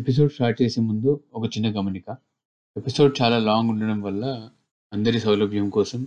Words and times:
Episode 0.00 0.32
start 0.32 0.62
చేసే 0.62 0.80
ముందు 0.80 1.20
ఒక 1.34 1.46
చిన్న 1.46 1.80
గమనిక. 1.80 2.16
ఎపిసోడ్ 2.76 3.22
చాలా 3.22 3.38
లాంగ్ 3.38 3.70
ఉండడం 3.70 4.00
వల్ల 4.00 4.50
అందరి 4.92 5.20
సౌలభ్యం 5.20 5.70
కోసం 5.70 6.06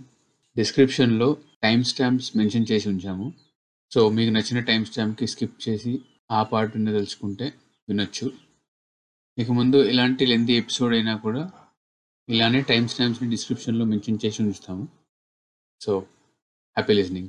డిస్క్రిప్షన్‌లో 0.56 1.36
టైమ్ 1.62 1.84
స్టాంప్స్ 1.84 2.36
మెన్షన్ 2.36 2.66
చేసి 2.72 2.88
ఉంచాము. 2.88 3.32
సో, 3.90 4.10
మీకు 4.10 4.30
నచ్చిన 4.30 4.60
టైమ్ 4.60 4.84
స్టాంప్‌కి 4.84 5.26
స్కిప్ 5.26 5.68
చేసి 5.68 6.00
ఆ 6.30 6.42
పార్ట్ 6.42 6.72
తెలుసుకుంటే 6.72 7.52
వినొచ్చు. 7.88 8.32
ఇక 9.38 9.50
ముందు 9.50 9.76
ఇలాంటి 9.76 10.26
లెంది 10.26 10.52
ఎపిసోడ్ 10.52 10.94
అయినా 10.94 11.16
కూడా 11.16 11.50
ఇలానే 12.28 12.60
టైమ్ 12.60 12.88
స్టాంప్స్‌ని 12.88 13.30
డిస్క్రిప్షన్‌లో 13.30 13.84
మెన్షన్ 13.84 14.18
చేసి 14.26 14.42
ఉంచుతాము. 14.42 14.88
So, 15.80 15.98
happy 16.76 16.92
listening. 16.92 17.28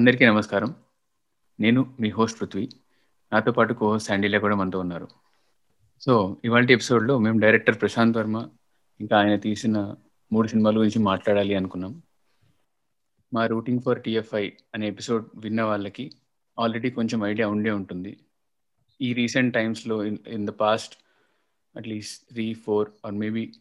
అందరికీ 0.00 0.26
నమస్కారం. 0.26 0.74
నేను 1.58 1.96
మీ 2.00 2.08
హోస్ట్ 2.08 2.40
పృథ్వీ. 2.40 2.68
నాతో 3.32 3.52
పాటు 3.52 3.72
కో 3.72 3.86
హోస్ట్ 3.86 4.08
శాండిల్య 4.08 4.38
కూడా 4.38 4.56
మనతో 4.56 4.80
ఉన్నారు. 4.80 5.08
సో, 6.00 6.36
ఇవాళ 6.44 6.70
ఎపిసోడ్‌లో 6.70 7.18
మేము 7.18 7.40
డైరెక్టర్ 7.40 7.80
ప్రశాంత్ 7.80 8.16
వర్మ, 8.16 8.48
ఇంకా 9.00 9.18
ఆయన 9.18 9.36
తీసిన 9.36 9.96
మూడు 10.32 10.48
సినిమాల 10.48 10.78
గురించి 10.78 10.98
మాట్లాడాలి 10.98 11.54
అనుకున్నాం. 11.54 12.02
మా 13.32 13.46
'రూటింగ్ 13.46 13.80
ఫర్ 13.80 14.00
టీఎఫ్ఐ' 14.00 14.50
అనే 14.74 14.88
ఎపిసోడ్ 14.88 15.30
విన్న 15.34 15.62
వాళ్ళకి 15.62 16.12
ఆల్రెడీ 16.58 16.90
కొంచెం 16.90 17.24
ఐడియా 17.24 17.48
ఉండే 17.48 17.70
ఉంటుంది. 17.70 18.16
ఈ 19.00 19.12
రీసెంట్ 19.12 19.54
టైమ్స్‌లో 19.54 20.04
in 20.04 20.18
in 20.28 20.46
the 20.46 20.50
past 20.50 20.96
at least 21.76 22.34
3, 22.34 22.54
4 22.66 22.90
or 23.04 23.14
maybe 23.14 23.52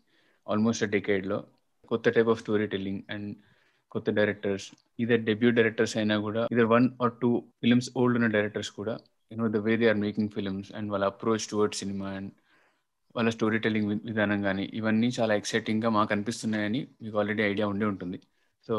almost 0.48 0.84
a 0.84 0.88
డెకేడ్‌లో 0.88 1.44
కొత్త 1.88 2.10
type 2.10 2.28
of 2.28 2.40
story 2.40 2.68
telling 2.68 3.04
and 3.10 3.36
కొత్త 3.92 4.10
డైరెక్టర్స్ 4.12 4.68
ఇదే 5.00 5.18
డెబ్యూ 5.30 5.50
డైరెక్టర్స్ 5.52 5.96
అయినా 5.98 6.16
కూడా 6.20 6.42
ఇదే 6.52 6.66
one 6.74 6.88
or 7.02 7.14
two 7.22 7.30
films 7.62 7.90
old 7.96 8.18
ఉన్న 8.20 8.28
డైరెక్టర్స్ 8.28 8.72
కూడా 8.72 8.94
you know 9.32 9.48
the 9.50 9.60
way 9.60 9.74
they 9.78 9.88
are 9.90 10.00
making 10.00 10.30
films 10.30 10.70
and 10.74 10.92
వాళ్ళ 10.92 11.06
approach 11.06 11.48
toward 11.50 11.76
cinema 11.76 12.10
and 12.12 12.32
వాళ్ళ 13.16 13.30
స్టోరీ 13.30 13.58
టెల్లింగ్ 13.60 13.90
విధానం 14.10 14.40
కానీ 14.44 14.66
ఇవన్నీ 14.74 15.08
చాలా 15.18 15.34
ఎక్సైటింగ్‌గా 15.36 15.90
మాకు 15.90 16.14
అనిపిస్తున్నాయని 16.14 16.88
మీకు 17.02 17.18
ఆల్రెడీ 17.20 17.44
ఐడియా 17.44 17.68
ఉండే 17.68 17.86
ఉంటుంది. 17.86 18.18
సో, 18.70 18.76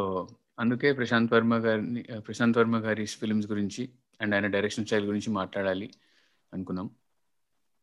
అందుకే 0.59 0.89
ప్రశాంత్ 0.93 1.33
వర్మ 1.35 1.55
గారిని 1.67 2.03
ప్రశాంత్ 2.27 2.59
వర్మ 2.59 2.79
గారి 2.79 3.07
ఫిలిమ్స్ 3.21 3.47
గురించి 3.47 3.83
అండ్ 4.21 4.35
ఆయన 4.35 4.47
డైరెక్షన్ 4.47 4.87
స్టైల్ 4.87 5.07
గురించి 5.07 5.31
మాట్లాడాలి 5.33 5.89
అనుకున్నాం. 6.53 6.89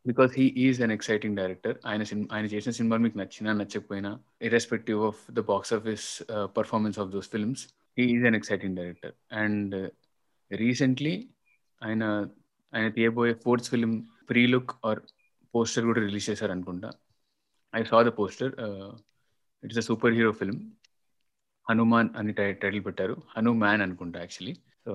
Because 0.07 0.31
he 0.37 0.45
is 0.65 0.79
an 0.81 0.91
exciting 0.91 1.37
director. 1.37 1.75
ఆయన 1.85 2.03
సిన్ 2.03 2.27
ఆయన 2.31 2.45
చేసిన 2.45 2.71
సినిమాలు 2.71 3.01
మీకు 3.01 3.17
నచ్చినా, 3.17 3.53
నచ్చకపోయినా 3.53 4.11
irrespective 4.41 5.01
of 5.03 5.31
the 5.31 5.39
box 5.51 5.73
office 5.73 6.05
ah, 6.31 6.47
performance 6.57 6.99
of 6.99 7.09
those 7.09 7.29
films 7.29 7.63
he 7.97 8.03
is 8.15 8.25
an 8.25 8.35
exciting 8.35 8.75
director. 8.75 9.13
And 9.33 9.75
recently 10.51 11.15
ఆయన 11.81 12.03
ఆయన 12.73 12.87
తీయబోయే 12.89 13.33
fourth 13.43 13.69
film 13.69 13.95
pre 14.29 14.47
look 14.47 14.71
or 14.85 14.99
poster 15.53 15.85
కూడా 15.85 16.01
release 16.01 16.29
చేశారనుకుంటా. 16.29 16.89
I 17.73 17.83
saw 17.83 18.03
the 18.03 18.09
poster 18.19 18.53
ah, 18.61 18.93
it's 19.63 19.77
a 19.77 19.81
superhero 20.13 20.31
film. 20.31 20.59
'Hanuman' 21.67 22.11
అని 22.15 22.33
టై 22.33 22.53
title 22.53 22.85
పెట్టారు. 22.85 23.15
'హనుమాన్' 23.33 23.81
అనుకుంటా 23.81 24.19
actually. 24.19 24.53
So, 24.85 24.93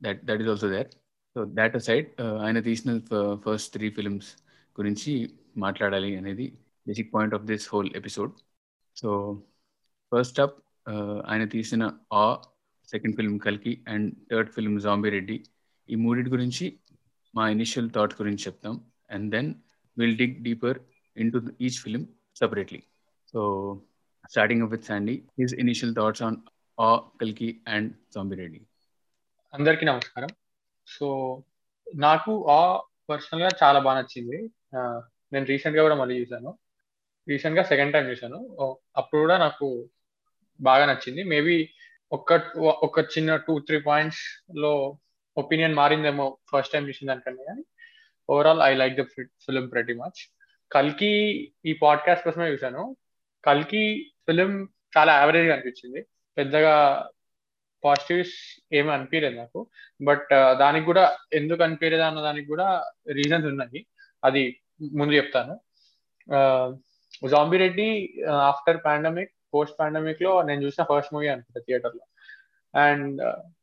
that 0.00 0.20
that 0.24 0.40
is 0.42 0.48
also 0.48 0.68
there. 0.68 0.90
So, 1.36 1.44
that 1.44 1.78
side 1.78 2.06
ఆయన 2.20 2.60
తీసిన 2.60 2.90
first 3.46 3.72
three 3.72 3.90
films 3.90 4.28
గురించి 4.76 5.12
మాట్లాడాలి 5.56 6.16
అనేది 6.16 6.46
basic 6.88 7.14
point 7.14 7.34
of 7.34 7.44
this 7.44 7.68
whole 7.72 7.90
episode. 7.96 8.32
So, 8.96 9.08
first 10.12 10.40
up 10.40 10.56
ఆయన 11.26 11.44
తీసిన 11.44 11.82
'ఆ', 12.12 12.36
సెకండ్ 12.88 13.16
ఫిల్మ్ 13.16 13.40
'కల్కి' 13.40 13.84
and 13.88 14.14
third 14.32 14.50
film 14.50 14.80
'Zombie 14.80 15.10
Reddy' 15.10 15.44
ఈ 15.88 15.94
మూడింటి 15.94 16.30
గురించి 16.30 16.78
మా 17.34 17.48
ఇనిషియల్ 17.48 17.90
థాట్ 17.90 18.14
గురించి 18.14 18.44
చెప్తాం. 18.46 18.74
And 19.10 19.30
then 19.30 19.54
will 19.98 20.16
dig 20.16 20.42
deeper 20.42 20.78
into 21.16 21.42
each 21.60 21.80
film 21.82 22.06
separately. 22.36 22.82
So, 23.32 23.40
starting 24.30 24.62
up 24.62 24.70
with 24.70 24.84
Sandy 24.84 25.22
his 25.40 25.54
initial 25.54 25.94
thoughts 25.94 26.22
on 26.22 26.36
'Awe', 26.78 27.00
'కల్కి' 27.20 27.60
అండ్ 27.68 27.92
'జాంబీ 28.14 28.36
రెడ్డి'. 28.36 28.62
అందరికీ 29.54 29.86
నమస్కారం. 29.86 30.28
సో, 30.86 31.06
నాకు 31.86 32.32
'ఆ' 32.50 32.62
పర్సనల్‌గా 33.08 33.50
చాలా 33.62 33.78
బాగా 33.80 33.98
నచ్చింది. 34.00 34.38
నేను 34.74 34.92
నేను 35.32 35.46
రీసెంట్‌గా 35.50 35.82
కూడా 35.86 35.96
మళ్ళీ 36.00 36.14
చూసాను. 36.20 36.50
రీసెంట్‌గా 37.26 37.64
సెకండ్ 37.70 37.94
టైం 37.94 38.06
చూసాను. 38.12 38.38
అప్పుడు 39.00 39.20
కూడా 39.24 39.36
నాకు 39.44 39.66
బాగా 40.60 40.84
నచ్చింది. 40.90 41.22
మేబీ 41.32 41.56
ఒక 42.12 42.30
ఒక 42.86 42.98
చిన్న 43.14 43.30
టూ 43.46 43.54
త్రీ 43.68 43.78
పాయింట్స్లో 43.88 44.72
ఒపీనియన్ 45.36 45.76
మారిందేమో 45.80 46.26
ఫస్ట్ 46.50 46.74
టైం 46.74 46.84
చూసిన 46.88 47.08
దానికన్నా 47.10 47.44
కానీ 47.50 47.64
overall 48.28 48.62
I 48.62 48.72
like 48.76 48.96
the 48.98 49.04
film 49.12 49.28
film 49.46 49.68
pretty 49.72 49.94
much. 50.00 50.20
'కల్కి' 50.70 51.14
ఈ 51.64 51.74
పాడ్‌కాస్ట్ 51.82 52.26
కోసమే 52.28 52.48
చూసాను. 52.54 52.82
'కల్కి' 53.44 53.84
ఫిలిం 54.28 54.52
చాలా 54.96 55.12
యావరేజ్ 55.20 55.50
అనిపించింది. 55.56 56.00
పెద్దగా 56.36 56.74
పాజిటివ్స్ 57.86 58.36
ఏమి 58.72 58.90
అనిపించలేదు 58.90 59.36
నాకు. 59.36 59.60
బట్ 60.06 60.28
uh, 60.32 60.52
దానికి 60.58 60.86
కూడా 60.86 61.04
ఎందుకు 61.32 61.62
అనిపించలేదు 61.62 62.02
అన్న 62.02 62.20
దానికి 62.20 62.48
కూడా 62.48 62.68
రీజన్స్ 63.12 63.46
ఉన్నాయి. 63.46 63.80
అది 64.22 64.42
ముందు 64.92 65.12
చెప్తాను. 65.12 65.54
'Zombie 67.28 67.56
Reddy' 67.56 67.90
after 68.50 68.78
pandemic, 68.84 69.32
post 69.54 69.76
పాండమిక్‌లో 69.80 70.42
నేను 70.42 70.60
చూసిన 70.62 70.84
ఫస్ట్ 70.90 71.14
మూవీ 71.14 71.28
అనుకుంటా 71.28 71.60
థియేటర్‌లో. 71.60 72.04
అండ్ 72.74 73.20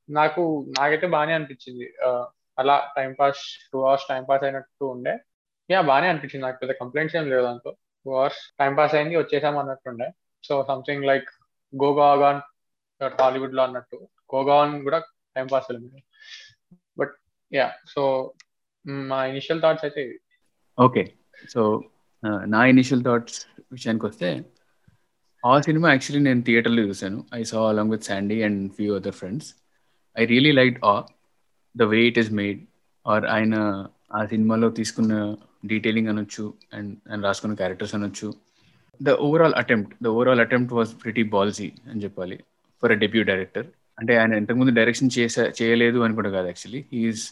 నాకు 0.09 0.41
నాకైతే 0.79 1.07
బానే 1.07 1.33
అనిపించింది. 1.33 1.87
Uh, 2.07 2.23
అలా 2.59 2.75
time 2.97 3.11
pass 3.19 3.41
two 3.73 3.77
hours 3.85 4.07
time 4.09 4.23
pass 4.29 4.43
అయినట్టు 4.43 4.85
ఉండే. 4.85 5.13
యా 5.69 5.81
బానే 5.81 6.07
అనిపించింది. 6.07 6.45
నాకు 6.45 6.59
పెద్ద 6.59 6.73
కంప్లైంట్స్ 6.81 7.15
ఏం 7.15 7.25
లేవు 7.29 7.43
దాంతో. 7.43 7.71
టూ 8.05 8.11
అవర్స్ 8.15 8.41
టైం 8.59 8.73
పాస్ 8.75 8.95
అయింది 8.95 9.15
వచ్చేసాం 9.17 9.57
అన్నట్టుండే. 9.57 10.07
సో, 10.43 10.53
సంథింగ్ 10.67 11.05
లైక్ 11.05 11.29
గోగా 11.73 12.07
టాలీవుడ్లో 13.07 13.63
అన్నట్టు 13.63 13.97
గోగాన్ 14.35 14.83
కూడా 14.83 14.99
టైం 15.35 15.47
పాస్ 15.47 15.65
ఫిల్మే. 15.67 16.01
బట్ 16.97 17.13
యా 17.51 17.71
సో, 17.87 18.33
మా 18.85 19.25
ఇనిషియల్ 19.25 19.61
థాట్స్ 19.61 19.85
అయితే 19.85 20.19
ఓకే. 20.77 21.03
సో, 21.49 21.61
uh, 22.23 22.41
నా 22.45 22.65
ఇనిషియల్ 22.65 23.03
థాట్స్ 23.03 23.47
విషయానికొస్తే 23.71 24.29
'ఆ' 25.43 25.61
సినిమా 25.61 25.89
యాక్చువల్లీ 25.91 26.29
నేను 26.29 26.41
థియేటర్‌లో 26.41 26.83
చూసాను. 26.83 27.25
I 27.35 27.43
saw 27.43 27.69
along 27.69 27.91
with 27.91 28.03
Sandy 28.03 28.43
and 28.43 28.71
few 28.73 28.95
other 28.95 29.13
friends. 29.13 29.49
I 30.17 30.25
really 30.25 30.51
like 30.51 30.85
'Awe' 30.85 31.03
the 31.75 31.83
way 31.83 32.07
it 32.07 32.19
is 32.19 32.31
made 32.31 32.67
or 33.07 33.25
ఆయన 33.25 33.55
ఆ 34.13 34.25
సినిమాలో 34.25 34.69
తీసుకున్న 34.69 35.13
డీటెయిలింగ్ 35.65 36.07
అనొచ్చు 36.07 36.53
అండ్ 36.73 36.97
ఆయన 37.11 37.21
రాసుకున్న 37.21 37.55
క్యారెక్టర్స్ 37.55 37.95
అనొచ్చు. 37.95 38.33
The 39.01 39.09
overall 39.09 39.53
attempt 39.53 40.03
the 40.03 40.07
overall 40.07 40.39
attempt 40.39 40.73
was 40.73 41.03
pretty 41.03 41.23
ballsy 41.23 41.71
అని 41.91 42.03
చెప్పాలి. 42.03 42.37
For 42.83 42.93
a 42.95 42.97
debut 43.03 43.23
director. 43.31 43.67
అంటే 43.99 44.13
ఆయన 44.21 44.33
ఇంతకుముందు 44.41 44.71
డైరెక్షన్ 44.79 45.11
చేసా 45.17 45.43
చేయలేదు 45.59 45.99
అని 46.05 46.15
కూడా 46.19 46.29
కాదు 46.35 46.47
యాక్చువల్లీ. 46.51 46.81
ఈజ్ 47.01 47.09
ఈస్ 47.13 47.25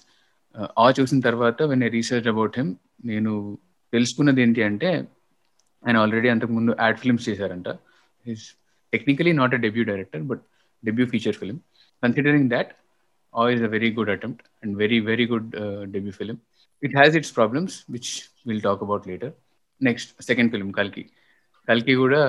'ఆ' 0.81 0.91
చూసిన 0.99 1.19
తర్వాత 1.27 1.61
when 1.71 1.83
I 1.87 1.89
research 1.97 2.29
about 2.33 2.57
him 2.59 2.71
నేను 3.11 3.31
తెలుసుకున్నది 3.93 4.41
ఏంటి 4.45 4.61
అంటే 4.69 4.89
ఆయన 5.83 5.97
ఆల్రెడీ 6.03 6.29
అంతకుముందు 6.33 6.71
యాడ్ 6.83 6.99
ఫిల్మ్స్ 7.03 7.27
చేశారంట. 7.29 7.69
Is 8.25 8.43
technically 8.93 9.33
not 9.41 9.53
a 9.57 9.59
debut 9.65 9.83
director 9.91 10.23
but 10.31 10.43
debut 10.83 11.05
feature 11.13 11.37
film. 11.41 11.59
Considering 12.03 12.49
that 12.55 12.71
'ఆ' 13.33 13.47
is 13.55 13.63
a 13.67 13.71
very 13.75 13.89
good 13.97 14.11
attempt 14.15 14.45
and 14.63 14.73
very 14.83 14.99
very 15.11 15.25
good 15.33 15.49
debut 15.95 16.13
film. 16.19 16.39
It 16.83 16.95
has 16.99 17.15
it's 17.19 17.33
problems 17.39 17.75
which 17.95 18.11
will 18.47 18.63
talk 18.67 18.83
about 18.85 19.05
later. 19.11 19.33
Next 19.81 20.09
second 20.29 20.51
film 20.53 20.71
'కల్కి'. 20.77 21.05
'కల్కి' 21.67 21.95
కూడా 22.03 22.21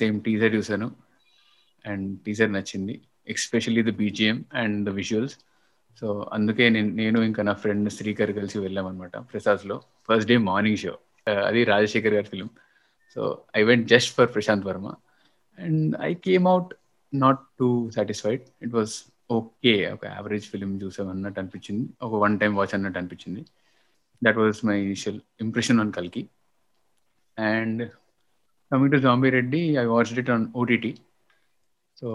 same 0.00 0.16
teaser 0.26 0.52
చూసాను. 0.56 0.88
And 1.86 2.20
teaser 2.20 2.52
నచ్చింది. 2.52 3.00
Especially 3.28 3.82
the 3.82 3.94
BGM 3.94 4.44
and 4.54 4.86
the 4.86 4.88
visuals. 4.88 5.38
So, 6.00 6.30
అందుకే 6.32 6.68
నేను 6.68 6.88
నేను 6.88 7.20
ఇంకా 7.20 7.42
నా 7.42 7.52
ఫ్రెండ్ 7.52 7.92
శ్రీకర్ 7.92 8.32
కలిసి 8.32 8.58
వెళ్ళామనమాట 8.58 9.16
ప్రసాద్‌లో. 9.16 9.80
First 10.08 10.28
day 10.28 10.36
morning 10.36 10.76
show. 10.76 10.98
Uh, 11.30 11.34
అది 11.34 11.64
రాజశేఖర్ 11.64 12.14
గారి 12.14 12.24
film 12.24 12.48
so, 13.14 13.42
I 13.56 13.62
went 13.62 13.88
just 13.88 14.14
for 14.14 14.34
Prashanth 14.34 14.66
Varma. 14.66 14.94
And 15.58 15.96
I 16.02 16.14
came 16.14 16.48
out 16.48 16.74
not 17.14 17.38
too 17.58 17.90
satisfied. 17.90 18.42
It 18.62 18.74
was 18.74 19.04
okay. 19.30 19.90
ఒక 19.92 20.06
యావరేజ్ 20.06 20.44
ఫిలిం 20.44 20.82
చూసామన్నట్టు 20.82 21.40
అనిపించింది. 21.40 21.88
ఒక 22.02 22.22
వన్ 22.22 22.40
టైం 22.40 22.54
వాచ్ 22.54 22.74
అన్నట్టు 22.74 22.98
అనిపించింది. 22.98 23.44
That 24.24 24.36
was 24.36 24.66
my 24.66 24.80
initial 24.80 25.20
impression 25.40 25.80
on 25.80 25.92
'కల్కి'. 25.92 26.26
And 27.38 27.90
coming 28.72 28.92
to 28.92 28.96
'zombie 28.96 29.30
Reddy' 29.30 29.76
I 29.76 29.84
watch 29.84 30.18
it 30.18 30.30
on 30.30 30.46
OTT. 30.56 30.94
So, 31.98 32.08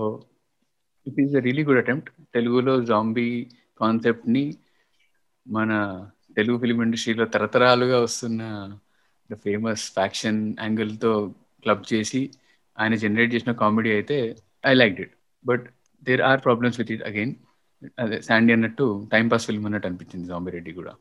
it 1.07 1.19
is 1.19 1.35
a 1.35 1.41
really 1.45 1.63
good 1.63 1.77
attempt. 1.77 2.09
తెలుగులో 2.35 2.73
zombie 2.83 3.29
కాన్సెప్ట్‌ని 3.79 4.45
మన 5.45 5.71
తెలుగు 6.35 6.57
ఫిలిం 6.59 6.79
ఇండస్ట్రీలో 6.83 7.25
తరతరాలుగా 7.25 7.99
వస్తున్న 7.99 8.41
ఫేమస్ 9.43 9.83
ఫ్యాక్షన్ 9.93 10.39
యాంగిల్తో 10.59 11.11
క్లబ్ 11.63 11.83
చేసి 11.91 12.21
ఆయన 12.77 12.95
జనరేట్ 12.95 13.33
చేసిన 13.33 13.51
కామెడీ 13.61 13.91
అయితే 13.91 14.17
I 14.65 14.73
like 14.73 14.99
it 15.01 15.13
but 15.45 15.65
there 16.03 16.21
are 16.21 16.41
problems 16.43 16.79
with 16.79 16.91
it 16.91 17.03
again 17.03 17.33
అదే 17.97 18.21
శాండీ 18.21 18.53
అన్నట్టు 18.53 18.85
టైం 19.11 19.29
పాస్ 19.29 19.45
ఫిల్మ్ 19.45 19.65
అన్నట్టు 19.65 19.87
అనిపించింది 19.87 20.27
జాంబీ 20.27 20.51
రెడ్డి 20.51 20.71
కూడా. 20.71 20.93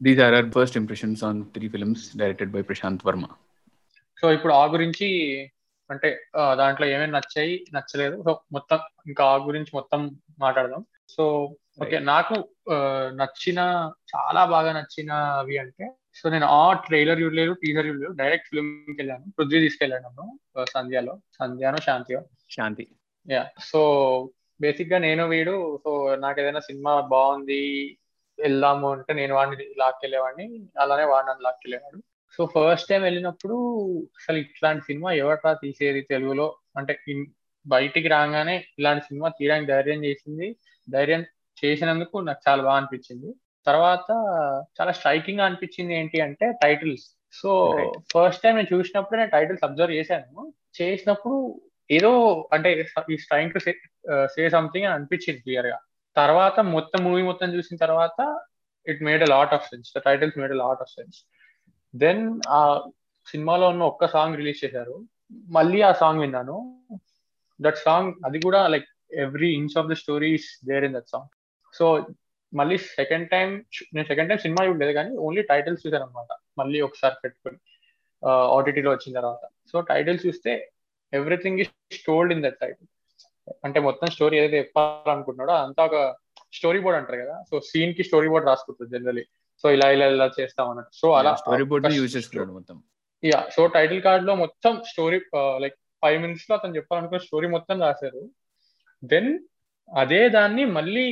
These 0.00 0.20
are 0.20 0.34
are 0.34 0.48
first 0.50 0.76
impressions 0.76 1.24
on 1.24 1.40
three 1.54 1.68
films 1.68 2.04
directed 2.16 2.50
by 2.50 2.62
Prashanth 2.62 3.06
Varma 3.06 3.24
so 4.16 4.32
ఇప్పుడు 4.32 4.52
ఆ 4.52 4.64
గురించి 4.66 5.08
అంటే 5.90 6.20
దాంట్లో 6.54 6.86
ఏమేమి 6.86 7.12
నచ్చాయి 7.12 7.64
నచ్చలేదు. 7.74 8.22
సో 8.22 8.40
మొత్తం 8.52 8.78
ఇంకా 9.06 9.24
ఆ 9.24 9.36
గురించి 9.36 9.66
మొత్తం 9.74 10.20
మాట్లాడదాం. 10.38 10.86
So 11.08 11.56
okay. 11.82 11.98
నాకు 11.98 12.48
నచ్చిన 13.14 13.58
చాలా 14.16 14.44
బాగా 14.44 14.72
నచ్చిన 14.72 15.12
అవి 15.12 15.58
అంటే 15.58 15.90
సో 16.14 16.28
నేను 16.28 16.46
ఆ 16.46 16.72
ట్రైలర్ 16.72 17.20
చూడలేదు 17.20 17.52
టీజర్ 17.52 17.86
చూడలేదు. 17.86 18.12
డైరెక్ట్ 18.12 18.48
ఫిల్మ్కి 18.48 18.90
వెళ్ళాను. 18.90 19.24
పృథ్వీ 19.38 19.60
తీసుకెళ్ళాను 19.60 20.08
నన్ను 20.08 20.38
సంధ్యాలో. 20.64 21.18
సంధ్యాను 21.38 21.76
శాంతియో. 21.76 22.22
శాంతి. 22.50 22.88
యా. 23.30 23.46
సో 23.64 24.30
బేసిక్గా 24.60 24.98
నేను 24.98 25.28
వీడు 25.28 25.80
సో 25.84 26.16
నాకు 26.16 26.40
ఏదైనా 26.40 26.60
సినిమా 26.60 27.00
బాగుంది 27.00 27.98
వెళ్దాము 28.38 28.92
అంటే 28.92 29.14
నేను 29.14 29.34
వాడిని 29.34 29.74
లాక్కెళ్ళేవాడిని. 29.78 30.66
అలానే 30.80 31.04
వాడు 31.04 31.26
నన్ను 31.26 31.42
లాక్కెళ్ళేవాడు. 31.42 32.02
సో 32.36 32.42
ఫస్ట్ 32.54 32.88
టైం 32.88 33.02
వెళ్ళినప్పుడు 33.02 33.56
అసలు 34.18 34.38
ఇట్లాంటి 34.38 34.82
సినిమా 34.84 35.12
ఎవట్రా 35.12 35.52
తీసేది 35.52 36.00
తెలుగులో? 36.00 36.46
అంటే 36.76 36.92
బయటికి 37.66 38.08
రాగానే 38.08 38.64
ఇలాంటి 38.78 39.04
సినిమా 39.04 39.28
తీయడానికి 39.28 39.68
ధైర్యం 39.72 40.04
చేసింది. 40.04 40.56
ధైర్యం 40.88 41.22
చేసినందుకు 41.64 42.18
నాకు 42.18 42.42
చాలా 42.48 42.62
బాగా 42.62 42.76
అనిపించింది. 42.76 43.30
తర్వాత 43.66 44.08
చాలా 44.78 44.92
స్ట్రైకింగ్గా 44.92 45.44
అనిపించింది 45.44 45.92
ఏంటి 45.94 46.20
అంటే 46.20 46.46
టైటిల్స్ 46.62 47.06
సో 47.32 47.50
ఫస్ట్ 48.12 48.42
టైం 48.42 48.54
నేను 48.56 48.74
చూసినప్పుడు 48.74 49.18
నేను 49.18 49.30
టైటిల్స్ 49.30 49.64
అబ్జర్వ్ 49.64 49.94
చేశాను. 49.94 50.42
చేసినప్పుడు 50.80 51.60
ఏదో 51.90 52.10
అంటే 52.52 52.68
ఈ 53.10 53.16
ట్రైంగ్ 53.16 53.52
టు 53.52 53.60
సే 54.34 54.42
సంథింగ్ 54.48 54.86
అని 54.86 54.94
అనిపించింది 54.94 55.40
క్లియర్గా. 55.40 55.78
తర్వాత 56.16 56.60
మొత్తం 56.74 57.00
మూవీ 57.04 57.22
మొత్తం 57.22 57.48
చూసిన 57.54 57.76
తర్వాత 57.76 58.20
it 58.86 59.02
made 59.02 59.22
a 59.22 59.26
lot 59.26 59.54
of 59.54 59.66
sense 59.66 59.90
the 59.96 60.00
titles 60.00 60.38
made 60.38 60.52
a 60.52 60.58
lot 60.64 60.82
of 60.84 60.90
sense 60.90 61.18
then 61.94 62.22
ఆ 62.58 62.60
సినిమాలో 63.26 63.66
ఉన్న 63.72 63.82
ఒక్క 63.92 64.06
సాంగ్ 64.14 64.38
రిలీజ్ 64.40 64.62
చేశారు. 64.64 64.96
మళ్ళీ 65.56 65.78
ఆ 65.88 65.92
సాంగ్ 66.00 66.22
విన్నాను. 66.24 66.56
దట్ 67.60 67.80
సాంగ్ 67.86 68.10
అది 68.26 68.38
కూడా 68.46 68.60
like 68.74 68.88
every 69.24 69.50
inch 69.60 69.76
of 69.80 69.88
the 69.90 69.96
stories 70.02 70.48
there 70.70 70.84
in 70.88 70.94
that 70.96 71.10
song 71.14 71.30
so 71.74 71.84
మళ్ళీ 72.52 72.76
సెకండ్ 72.98 73.26
టైం 73.34 73.48
నేను 73.94 74.06
సెకండ్ 74.10 74.28
టైం 74.30 74.40
సినిమా 74.46 74.62
చూడలేదు 74.68 74.92
కానీ 74.98 75.12
ఓన్లీ 75.26 75.42
టైటిల్స్ 75.52 75.82
చూసాను 75.84 76.04
అనమాట 76.06 76.32
మళ్ళీ 76.60 76.80
ఒకసారి 76.86 77.16
పెట్టుకుని 77.22 77.58
ఓటీటీలో 78.56 78.90
వచ్చిన 78.94 79.12
తర్వాత. 79.18 79.42
సో 79.70 79.76
టైటిల్స్ 79.92 80.26
చూస్తే 80.26 80.52
everything 81.12 81.60
is 81.64 81.72
told 82.08 82.32
in 82.34 82.42
that 82.46 82.60
title 82.62 82.88
అంటే 83.66 83.78
మొత్తం 83.86 84.08
స్టోరీ 84.16 84.34
ఏదైతే 84.40 84.58
చెప్పాలనుకుంటున్నాడో 84.62 85.54
అంతా 85.64 85.82
ఒక 85.88 85.96
స్టోరీ 86.58 86.78
బోర్డ్ 86.84 86.98
అంటారు 86.98 87.18
కదా. 87.24 87.34
సో 87.50 87.54
సీన్కి 87.70 88.02
స్టోరీ 88.08 88.28
బోర్డ్ 88.32 88.46
రాసుకుంటుంది 88.50 88.92
జనరలీ 88.94 89.24
సో 89.62 89.66
ఇలా 89.76 89.86
ఇలా 89.96 90.06
ఇలా 90.14 90.26
చేస్తాం 90.38 90.66
అన్నట్టు 90.70 90.94
సో 91.00 91.08
అలా 91.18 91.32
స్టోరీ 91.42 91.64
బోర్డ్ 91.70 91.86
యూజ్ 91.98 92.14
చేసుకున్నాడు 92.16 92.52
మొత్తం. 92.56 92.76
యా 93.22 93.40
సో 93.56 93.62
టైటిల్ 93.76 94.00
కార్డ్లో 94.06 94.34
మొత్తం 94.44 94.72
స్టోరీ 94.92 95.18
లైక్ 95.64 95.76
ఫైవ్ 96.02 96.18
మినిట్స్లో 96.24 96.54
అతను 96.58 96.76
చెప్పాలనుకున్న 96.78 97.22
స్టోరీ 97.26 97.48
మొత్తం 97.56 97.76
రాశారు. 97.86 98.22
దెన్ 99.12 99.30
అదే 99.88 100.22
దాన్ని 100.36 100.64
మళ్ళీ 100.76 101.06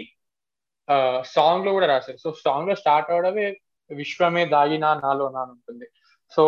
సాంగ్లో 1.37 1.71
కూడా 1.77 1.89
రాశారు. 1.95 2.19
సో 2.25 2.29
సాంగ్లో 2.45 2.75
స్టార్ట్ 2.83 3.11
అవడమే 3.15 3.47
విశ్వమే 3.91 4.43
దాగినా 4.55 4.91
నాలో 5.05 5.27
నా 5.37 5.43
ఉంటుంది. 5.55 5.87
సో 6.33 6.43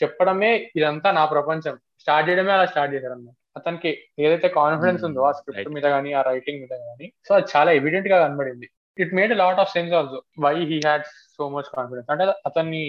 చెప్పడమే 0.00 0.50
ఇదంతా 0.78 1.08
నా 1.18 1.24
ప్రపంచం. 1.34 1.74
స్టార్ట్ 2.02 2.26
చేయడమే 2.28 2.52
అలా 2.56 2.66
స్టార్ట్ 2.72 2.92
చేశారు 2.94 3.14
అన్నమాట 3.16 3.36
అతనికి 3.58 3.90
ఏదైతే 4.24 4.48
కాన్ఫిడెన్స్ 4.60 5.02
ఉందో 5.08 5.20
ఆ 5.28 5.32
స్క్రిప్ట్ 5.38 5.70
మీద 5.74 5.86
కానీ 5.94 6.10
ఆ 6.18 6.22
రైటింగ్ 6.30 6.60
మీద 6.62 6.74
కానీ 6.88 7.06
సో 7.26 7.30
అది 7.36 7.46
చాలా 7.52 7.70
ఎవిడెంట్గా 7.78 8.16
కనబడింది. 8.24 8.66
It 8.98 9.12
made 9.18 9.32
lot 9.42 9.60
of 9.62 9.70
sense 9.72 9.92
also 9.98 10.18
why 10.44 10.54
he 10.70 10.78
had 10.86 11.06
so 11.36 11.44
much 11.54 11.68
confidence 11.76 12.10
అంటే 12.12 12.24
అతన్ని 12.48 12.84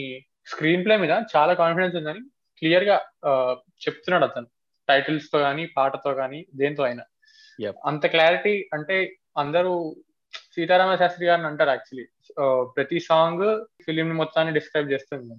స్క్రీన్ 0.51 0.83
ప్లే 0.85 0.95
మీద 1.03 1.13
చాలా 1.35 1.53
కాన్ఫిడెన్స్ 1.61 1.95
ఉందని 1.99 2.21
క్లియర్గా 2.59 2.97
చెప్తున్నాడు 3.83 4.25
అతను. 4.25 4.47
టైటిల్స్తో 4.89 5.37
కానీ 5.39 5.63
పాటతో 5.77 6.11
కానీ 6.13 6.39
దేంతో 6.55 6.83
అయినా. 6.83 7.03
అంత 7.89 8.05
క్లారిటీ 8.13 8.55
అంటే 8.73 8.97
అందరూ 9.37 9.71
సీతారామ 10.55 10.91
శాస్త్రి 10.95 11.25
గారిని 11.27 11.47
అంటారు 11.47 11.71
యాక్చువల్లీ 11.73 12.05
ప్రతి 12.75 12.99
సాంగ్ 12.99 13.43
ఫిలిం 13.85 14.09
మొత్తాన్ని 14.21 14.53
డిస్క్రైబ్ 14.57 14.91
చేస్తుంది. 14.91 15.35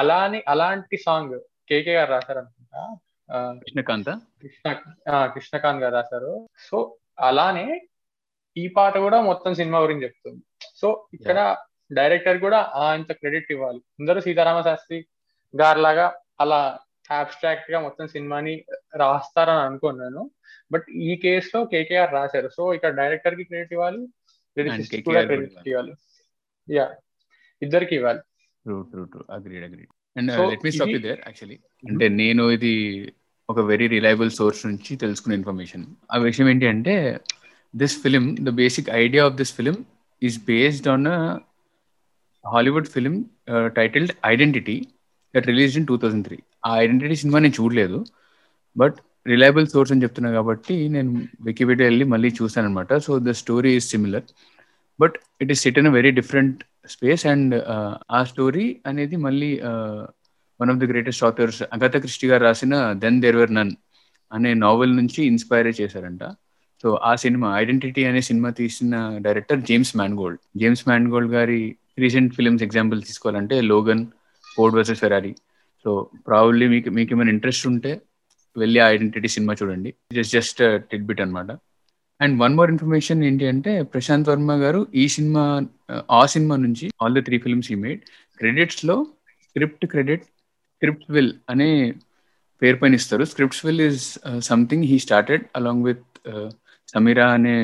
అలాని 0.00 0.40
అలాంటి 0.48 0.96
సాంగ్ 1.06 1.36
కేకే 1.68 1.94
గారు 1.94 2.10
రాశారు 2.10 2.38
అనుకుంటా 2.38 2.82
కృష్ణకాంత్? 3.62 4.10
కృష్ణ 4.42 4.72
కృష్ణకాంత్ 5.34 5.82
గారు 5.84 5.94
రాశారు. 5.94 6.32
సో 6.68 6.76
అలానే 7.20 7.66
ఈ 8.56 8.64
పాట 8.76 8.94
కూడా 9.06 9.18
మొత్తం 9.30 9.52
సినిమా 9.60 9.78
గురించి 9.84 10.04
చెప్తుంది. 10.06 10.40
సో 10.80 10.88
ఇక్కడ 11.16 11.38
డైరెక్టర్ 11.98 12.38
కూడా 12.44 12.60
ఇంత 12.98 13.12
క్రెడిట్ 13.20 13.50
ఇవ్వాలి. 13.54 13.80
అందరూ 14.00 14.20
సీతారామ 14.26 14.60
శాస్త్రి 14.68 14.98
గారు 15.54 15.80
లాగా 15.86 16.06
అలా 16.44 16.60
అబ్స్ట్రాక్ట్గా 17.20 17.78
మొత్తం 17.86 18.06
సినిమాని 18.14 18.54
రాస్తారని 19.02 19.62
అనుకున్నాను. 19.68 20.22
బట్ 20.72 20.86
ఈ 21.08 21.12
కేస్లో 21.24 21.60
కేకేఆర్ 21.72 22.12
రాశారు. 22.18 22.48
సో 22.56 22.62
ఇక్కడ 22.76 22.92
డైరెక్టర్కి 23.00 23.46
క్రెడిట్ 23.50 23.72
ఇవ్వాలి 23.76 24.02
కూడా 25.08 25.22
క్రెడిట్ 25.30 25.68
ఇవ్వాలి. 25.72 25.94
యా 26.68 26.86
ఇద్దరికి 27.62 27.94
ఇవ్వాలి. 27.98 28.22
True 28.66 28.76
true 28.92 29.02
true 29.12 29.22
agreed 29.36 29.64
agreed 29.68 29.90
and 30.16 30.30
let 30.52 30.64
me 30.66 30.70
stop 30.74 30.92
you 30.94 31.00
there 31.08 31.20
actually 31.28 31.56
అంటే 31.90 32.06
నేను 32.20 32.42
ఇది 32.56 32.72
ఒక 33.48 33.60
వెరీ 33.70 33.86
రిలయబుల్ 33.94 34.30
సోర్స్ 34.38 34.62
నుంచి 34.68 34.92
తెలుసుకున్న 35.02 35.38
ఇన్ఫర్మేషన్ 35.40 35.84
ఆ 36.14 36.18
విషయం 36.28 36.48
ఏంటి 36.52 36.66
అంటే 36.72 36.94
this 37.74 37.96
film 38.02 38.24
the 38.46 38.52
basic 38.60 38.88
idea 39.02 39.22
of 39.28 39.36
this 39.40 39.52
film 39.58 39.76
is 40.22 40.38
based 40.48 40.88
on 40.94 41.06
Hollywood 42.44 42.88
film 42.94 43.14
titled 43.78 44.12
Identity 44.32 44.76
that 45.34 45.46
release 45.52 45.74
in 45.80 45.86
two 45.90 45.96
thousand 46.02 46.24
three 46.28 46.38
ఆ 46.66 46.72
ఐడెంటిటీ 46.84 47.16
సినిమా 47.22 47.38
నేను 47.38 47.56
చూడలేదు 47.60 47.98
బట్ 48.76 48.96
రిలయబుల్ 49.26 49.66
సోర్స్ 49.66 49.92
అని 49.92 50.02
చెప్తున్నా 50.02 50.30
కాబట్టి 50.38 50.74
నేను 50.94 51.10
వికీపీడియా 51.48 51.86
వెళ్ళి 51.88 52.04
మళ్ళీ 52.12 52.28
చూసాను 52.38 52.66
అనమాట 52.66 52.92
so 53.06 53.12
the 53.26 53.32
story 53.42 53.70
is 53.78 53.88
similar 53.94 54.26
but 54.98 55.16
it 55.42 55.50
is 55.54 55.62
set 55.64 55.78
in 55.78 55.88
a 55.90 55.94
very 55.98 56.10
different 56.20 56.58
space 56.94 57.24
and 57.32 57.54
ఆ 58.10 58.20
స్టోరీ 58.30 58.66
అనేది 58.86 59.16
మళ్ళీ 59.26 59.50
one 60.60 60.70
of 60.72 60.80
the 60.82 60.88
greatest 60.92 61.24
authors 61.28 61.60
Agatha 61.76 61.96
Christie 61.96 62.26
గారు 62.30 62.42
రాసిన 62.48 62.74
దెన్ 63.02 63.18
దేర్ 63.24 63.38
వర్ 63.40 63.54
నన్ 63.54 63.72
అనే 64.30 64.50
నావెల్ 64.64 64.92
నుంచి 64.96 65.20
ఇన్స్పైర్ 65.30 65.68
చేశారంట. 65.80 66.22
సో 66.82 66.90
ఆ 67.02 67.14
సినిమా 67.14 67.48
ఐడెంటిటీ 67.58 68.04
అనే 68.04 68.20
సినిమా 68.20 68.50
తీసిన 68.50 68.94
director 69.22 69.60
James 69.60 69.96
Mangold 69.96 70.40
James 70.56 70.84
Mangold 70.88 71.32
గారి 71.32 71.60
రీసెంట్ 71.98 72.34
ఫిల్మ్స్ 72.34 72.62
ఎగ్జాంపుల్ 72.62 73.02
తీసుకోవాలంటే 73.02 73.60
Logan 73.60 74.02
Ford 74.46 74.76
versus 74.76 75.00
Ferrari 75.00 75.32
so 75.84 75.90
probably 76.26 76.68
మీకు 76.68 76.90
మీకు 76.90 77.10
ఏమైనా 77.14 77.30
ఇంట్రెస్ట్ 77.30 77.66
ఉంటే 77.66 77.92
వెళ్ళి 78.56 78.78
ఆ 78.80 78.88
ఐడెంటిటీ 78.88 79.28
సినిమా 79.28 79.54
చూడండి. 79.62 79.90
జస్ట్ 80.12 80.32
జస్ట్ 80.32 80.60
టిడ్ 80.90 81.06
బిట్ 81.06 81.20
అనమాట 81.20 81.50
అండ్ 82.20 82.34
వన్ 82.42 82.54
మోర్ 82.54 82.70
ఇన్ఫర్మేషన్ 82.70 83.24
ఏంటి 83.24 83.46
అంటే 83.46 83.82
ప్రశాంత్ 83.82 84.28
వర్మ 84.28 84.52
గారు 84.62 84.86
ఈ 84.94 85.08
సినిమా 85.08 85.42
ఆ 86.10 86.26
సినిమా 86.26 86.56
నుంచి 86.56 86.86
ఆల్ 87.02 87.14
ద 87.14 87.24
త్రీ 87.24 87.38
ఫిల్మ్స్ 87.38 87.72
ఈ 87.72 87.74
made 87.74 88.00
క్రెడిట్స్లో 88.38 88.96
script 89.46 89.86
credit 89.86 90.24
script 90.76 91.10
will 91.10 91.32
అనే 91.50 91.70
పేరు 92.62 92.76
పైన 92.76 92.94
ఇస్తారు. 92.94 93.24
Scripts 93.24 93.66
will 93.66 93.80
is 93.80 94.06
something 94.40 94.84
he 94.84 94.98
started 94.98 95.44
along 95.56 95.84
with 95.84 96.04
Sameera 96.92 97.26
అనే 97.38 97.54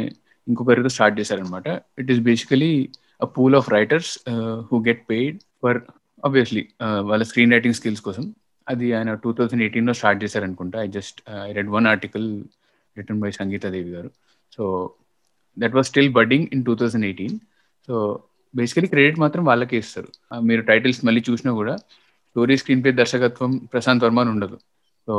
ఇంకొకరితో 0.47 0.91
స్టార్ట్ 0.97 1.17
చేశారనమాట 1.21 1.69
it 2.01 2.11
is 2.15 2.21
basically 2.31 2.73
a 3.27 3.29
pool 3.37 3.57
of 3.61 3.69
writers 3.77 4.11
who 4.69 4.79
get 4.89 5.03
paid 5.11 5.39
for 5.63 5.79
obviously 6.27 6.63
వాళ్ళ 7.09 7.23
స్క్రీన్ 7.31 7.55
రైటింగ్ 7.57 7.77
స్కిల్స్ 7.79 8.05
కోసం. 8.09 8.25
అది 8.67 8.87
ఆయన 8.99 9.11
టూ 9.25 9.31
థౌజండ్ 9.39 9.63
ఎయిటీన్లో 9.65 9.95
స్టార్ట్ 9.99 10.21
చేశారనుకుంటా. 10.23 10.79
I 10.87 10.89
just 10.99 11.19
I 11.49 11.51
read 11.59 11.71
one 11.75 11.87
article 11.95 12.29
written 12.97 13.21
by 13.25 13.31
Sangeetha Devi 13.41 13.91
గారు. 13.97 14.11
So 14.57 14.65
that 15.57 15.75
was 15.79 15.89
still 15.93 16.11
budding 16.19 16.47
in 16.55 16.65
two 16.69 16.75
thousand 16.81 17.07
eighteen 17.11 17.37
so 17.89 17.95
basically 18.55 18.89
credit 18.93 19.19
మాత్రం 19.25 19.43
వాళ్ళకే 19.51 19.77
ఇస్తారు. 19.83 20.09
మీరు 20.49 20.63
టైటిల్స్ 20.71 21.01
మళ్ళీ 21.07 21.21
చూసినా 21.29 21.53
కూడా 21.61 21.75
స్టోరీ 22.31 22.55
స్క్రీన్ 22.61 22.83
ప్లే 22.85 22.93
దర్శకత్వం 23.03 23.53
ప్రశాంత్ 23.73 24.05
వర్మ 24.05 24.21
ఉండదు. 24.35 24.57
So 25.07 25.15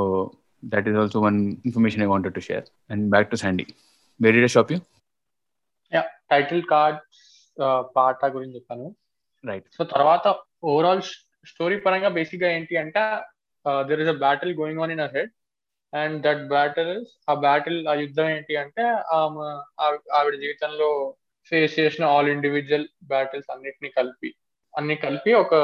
that 0.74 0.88
is 0.90 0.98
also 1.02 1.20
one 1.28 1.40
information 1.68 2.04
I 2.06 2.08
wanted 2.14 2.36
to 2.38 2.44
share 2.48 2.66
and 2.94 3.04
back 3.14 3.30
to 3.34 3.38
Sandy 3.44 3.66
very 4.26 4.40
day 4.44 4.50
shop 4.56 4.72
you 4.74 4.80
title 6.32 6.62
card 6.72 7.00
పాట 7.98 8.20
గురించి 8.36 8.56
చెప్పాను. 8.58 8.88
రైట్ 9.50 9.68
సో 9.78 9.84
తర్వాత 9.94 10.28
ఓవరాల్ 10.72 11.02
స్టోరీ 11.52 11.76
పరంగా 11.86 12.10
బేసిక్గా 12.18 12.50
ఏంటి 12.56 12.78
అంటే 12.84 13.04
there 13.90 14.02
is 14.04 14.12
a 14.14 14.18
battle 14.26 14.52
going 14.60 14.82
on 14.84 14.94
in 14.96 15.04
a 15.06 15.10
head 15.16 15.32
and 15.94 16.18
that 16.26 16.44
battle 16.56 16.94
ఆ 17.32 17.34
battle 17.46 17.78
ఆ 17.92 17.94
యుద్ధం 18.04 18.30
ఏంటి 18.36 18.56
అంటే 18.64 18.86
ఆవిడ 20.18 20.34
జీవితంలో 20.44 20.90
ఫేస్ 21.52 21.74
చేసిన 21.80 22.06
ఆల్ 22.14 22.30
ఇండివిజువల్ 22.36 22.88
బ్యాటిల్స్ 23.14 23.52
అన్నిటిని 23.56 23.92
కలిపి 23.98 24.32
అన్ని 24.74 24.96
కలిపి 25.06 25.32
ఒక 25.44 25.56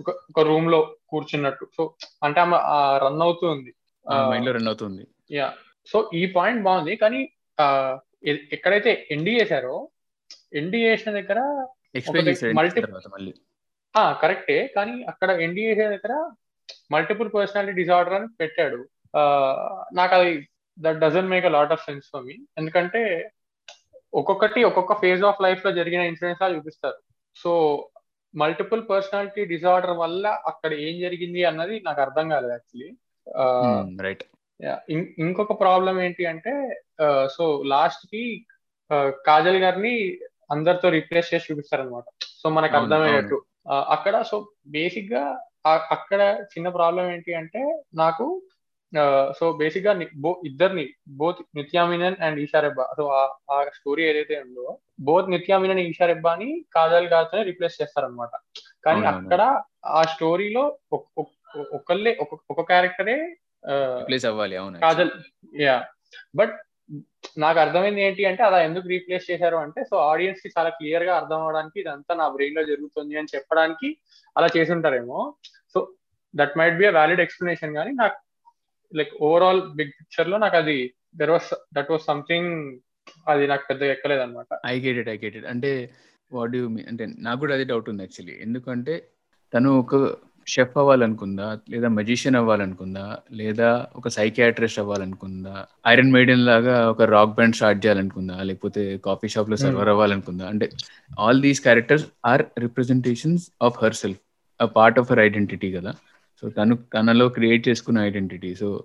ఒక 0.00 0.40
రూమ్లో 0.48 0.78
కూర్చున్నట్టు. 1.10 1.64
సో 1.76 1.82
అంటే 2.26 2.38
ఆమె 2.44 2.58
రన్ 3.04 3.22
అవుతుంది. 3.26 3.70
మైండ్లో 4.32 4.52
రన్ 4.58 4.70
అవుతుంది. 4.70 5.02
యా 5.38 5.48
సో 5.92 5.98
ఈ 6.20 6.22
పాయింట్ 6.36 6.62
బాగుంది 6.66 6.94
కానీ 7.02 7.20
ఎక్కడైతే 8.54 8.92
ఎండి 9.10 9.40
చేశారో 9.40 9.76
ఎండి 10.60 10.78
చేసిన 10.84 11.10
దగ్గర 11.18 11.40
కరెక్టే. 14.22 14.58
కానీ 14.76 14.94
అక్కడ 15.10 15.30
ఎండి 15.46 15.62
చేసే 15.68 15.86
దగ్గర 15.88 16.14
మల్టిపుల్ 16.92 17.30
పర్సనాలిటీ 17.34 17.74
డిజార్డర్ 17.80 18.14
అని 18.14 18.28
పెట్టాడు. 18.40 18.80
నాకు 19.98 20.14
అది 20.14 20.32
that 20.78 21.00
doesn't 21.04 21.28
make 21.28 21.46
a 21.46 21.48
lot 21.48 21.72
of 21.72 21.84
sense 21.84 22.08
for 22.12 22.24
me 22.24 22.36
ఎందుకంటే 22.58 23.32
ఒక్కొక్కటి 24.20 24.60
ఒక్కొక్క 24.64 24.94
ఫేజ్ 25.00 25.22
ఆఫ్ 25.30 25.42
లైఫ్లో 25.42 25.72
జరిగిన 25.72 26.02
ఇన్సిడెంట్స్ 26.10 26.42
లా 26.42 26.48
చూపిస్తారు. 26.56 26.98
సో 27.36 27.50
మల్టిపుల్ 28.34 28.82
పర్సనాలిటీ 28.90 29.44
డిజార్డర్ 29.44 29.94
వల్ల 30.02 30.26
అక్కడ 30.46 30.72
ఏం 30.86 30.94
జరిగింది 31.00 31.44
అన్నది 31.44 31.76
నాకు 31.86 32.00
అర్థం 32.00 32.28
కాలేదు 32.28 32.52
యాక్చువల్లీ 32.52 32.90
రైట్ 34.06 34.24
ఇంకొక 35.20 35.60
ప్రాబ్లం 35.60 36.00
ఏంటి 36.00 36.26
అంటే 36.26 36.52
సో 37.28 37.44
లాస్ట్కి 37.64 38.22
కాజల్ 39.26 39.56
గారిని 39.56 39.94
అందరితో 40.50 40.88
రీప్లేస్ 40.88 41.34
చేసి 41.34 41.48
చూపిస్తారు 41.50 41.82
అనమాట 41.82 42.04
సో 42.40 42.48
మనకు 42.48 42.74
అర్థమయ్యేట్టు. 42.76 43.36
అక్కడ 43.90 44.22
సో 44.22 44.36
బేసిక్గా 44.66 45.22
అక్కడ 45.90 46.20
చిన్న 46.52 46.68
ప్రాబ్లం 46.68 47.06
ఏంటి 47.10 47.34
అంటే 47.34 47.62
నాకు 47.94 48.26
సో 49.32 49.52
బేసిక్గా 49.52 49.92
బో 50.16 50.30
ఇద్దరిని 50.44 50.84
బోత్ 51.16 51.40
నిత్యామినన్ 51.56 52.16
అండ్ 52.20 52.38
ఈషారెబ్బా 52.40 52.84
సో 52.96 53.04
ఆ 53.50 53.58
స్టోరీ 53.74 54.02
ఏదైతే 54.02 54.36
ఉందో 54.40 54.66
బోత్ 55.00 55.28
నిత్యామినన్ 55.28 55.80
ఈషారెబ్బాని 55.80 56.48
కాజల్ 56.72 57.06
గారితో 57.06 57.42
రీప్లేస్ 57.42 57.80
చేస్తారనమాట 57.82 58.30
కానీ 58.84 59.02
అక్కడ 59.12 59.40
ఆ 59.90 60.02
స్టోరీలో 60.04 60.64
ఒకళ్ళే 61.72 62.12
ఒక 62.50 62.62
క్యారెక్టరే 62.62 63.18
అవ్వాలి 64.26 64.56
అవును 64.56 64.78
కాజల్ 64.78 65.12
యా. 65.60 65.76
బట్ 66.34 66.54
నాకు 67.38 67.58
అర్థమైంది 67.60 68.00
ఏంటి 68.00 68.22
అంటే 68.26 68.42
అలా 68.42 68.58
ఎందుకు 68.62 68.86
రీప్లేస్ 68.88 69.30
చేశారు 69.30 69.56
అంటే 69.56 69.80
సో 69.84 69.96
ఆడియన్స్కి 70.10 70.48
చాలా 70.54 70.70
క్లియర్గా 70.76 71.12
అర్థం 71.16 71.40
అవడానికి 71.42 71.78
ఇదంతా 71.80 72.12
నా 72.14 72.26
బ్రెయిన్లో 72.34 72.62
జరుగుతుంది 72.70 73.14
అని 73.18 73.32
చెప్పడానికి 73.34 73.88
అలా 74.36 74.48
చేసి 74.56 74.72
ఉంటారేమో. 74.76 75.18
So 75.74 75.78
that 76.34 76.56
might 76.58 76.78
be 76.78 76.86
a 76.86 76.94
valid 76.96 77.20
explanation 77.20 77.74
కానీ 77.74 77.92
నాకు 77.94 78.18
లైక్ 78.92 79.12
ఓవరాల్ 79.22 79.62
బిగ్ 79.78 79.94
పిక్చర్లో 79.98 80.38
నాకు 80.38 80.56
అది 80.56 80.78
there 81.14 81.30
was 81.30 81.48
that 81.74 81.90
was 81.90 82.06
something 82.06 82.52
అది 83.26 83.44
నాకు 83.46 83.64
పెద్దగా 83.68 83.92
ఎక్కలేదు 83.92 84.22
అనమాట 84.22 84.60
I 84.66 84.76
get 84.80 85.00
it 85.02 85.10
I 85.10 85.18
get 85.18 85.36
it 85.36 85.48
అంటే 85.52 85.70
వాట్ 86.30 86.54
యూ 86.56 86.64
మీ 86.68 86.82
అంటే 86.90 87.04
నాకు 87.20 87.40
కూడా 87.40 87.54
అదే 87.54 87.66
డౌట్ 87.70 87.88
ఉంది 87.90 88.04
యాక్చువల్లీ 88.04 88.34
ఎందుకంటే 88.46 88.94
తను 89.52 89.70
ఒక 89.78 89.96
షెఫ్ 90.52 90.76
అవ్వాలనుకుందా? 90.78 91.46
లేదా 91.70 91.88
మజిషియన్ 91.88 92.36
అవ్వాలనుకుందా? 92.36 93.04
లేదా 93.32 93.86
ఒక 93.96 94.08
సైకియాట్రిస్ట్ 94.08 94.78
అవ్వాలనుకుందా? 94.78 95.54
ఐరన్ 95.88 96.12
మెయిడెన్ 96.12 96.44
లాగా 96.46 96.90
ఒక 96.90 97.02
రాక్ 97.14 97.34
బ్యాండ్ 97.34 97.54
స్టార్ట్ 97.54 97.86
చేయాలనుకుందా? 97.86 98.36
లేకపోతే 98.42 98.82
కాఫీ 99.04 99.28
షాప్లో 99.28 99.56
సర్వర్ 99.56 99.88
అవ్వాలనుకుందా? 99.88 100.46
అంటే 100.48 100.68
all 101.20 101.40
these 101.42 101.60
characters 101.60 102.06
are 102.26 102.44
representations 102.58 103.46
of 103.62 103.78
her 103.84 103.94
self 103.94 104.20
a 104.60 104.66
part 104.66 104.98
of 104.98 105.10
her 105.10 105.20
identity 105.20 105.72
కదా. 105.72 105.92
సో 106.40 106.48
తను 106.48 106.74
తనలో 106.94 107.28
క్రియేట్ 107.28 107.68
చేసుకున్న 107.68 107.98
ఐడెంటిటీ 107.98 108.54
సో 108.54 108.84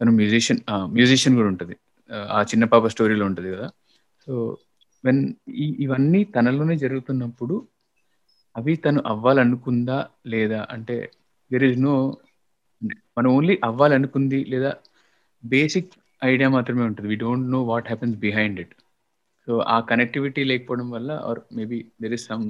తను 0.00 0.12
మ్యూజిషియన్ 0.12 0.60
మ్యూజిషియన్ 0.70 1.36
కూడా 1.36 1.48
ఉంటుంది. 1.48 1.76
ఆ 2.30 2.40
చిన్న 2.42 2.64
పాప 2.64 2.86
స్టోరీలో 2.86 3.24
ఉంటుంది 3.26 3.50
కదా. 3.56 3.68
సో 4.26 4.56
వెన్ 5.04 5.22
ఇవన్నీ 5.84 6.24
తనలోనే 6.24 6.74
జరుగుతున్నప్పుడు 6.76 7.54
అవి 8.56 8.74
తను 8.84 9.00
అవ్వాలనుకుందా 9.06 9.98
లేదా? 10.32 10.60
అంటే 10.74 10.96
దెర్ 11.50 11.66
ఇస్ 11.68 11.80
నో 11.80 11.94
మనం 13.16 13.28
ఓన్లీ 13.36 13.54
అవ్వాలనుకుంది 13.64 14.40
లేదా 14.52 14.70
బేసిక్ 15.44 15.92
ఐడియా 16.22 16.48
మాత్రమే 16.56 16.82
ఉంటుంది. 16.82 17.08
We 17.12 17.16
don't 17.24 17.48
know 17.54 17.60
what 17.70 17.88
happens 17.90 18.16
behind 18.18 18.58
it 18.64 18.74
so 19.48 19.52
ఆ 19.74 19.78
కనెక్టివిటీ 19.90 20.42
లేకపోవడం 20.50 20.88
వల్ల 20.90 21.10
or 21.28 21.40
maybe 21.58 21.78
there 22.02 22.14
is 22.18 22.26
some 22.30 22.44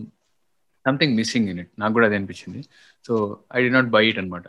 something 0.86 1.14
missing 1.20 1.48
in 1.52 1.60
it 1.62 1.72
నాకు 1.80 1.94
కూడా 1.96 2.06
అది 2.08 2.16
అనిపించింది. 2.18 2.60
So 3.04 3.12
I 3.56 3.60
did 3.64 3.70
not 3.76 3.90
buy 3.96 4.02
it 4.10 4.18
అనమాట 4.18 4.46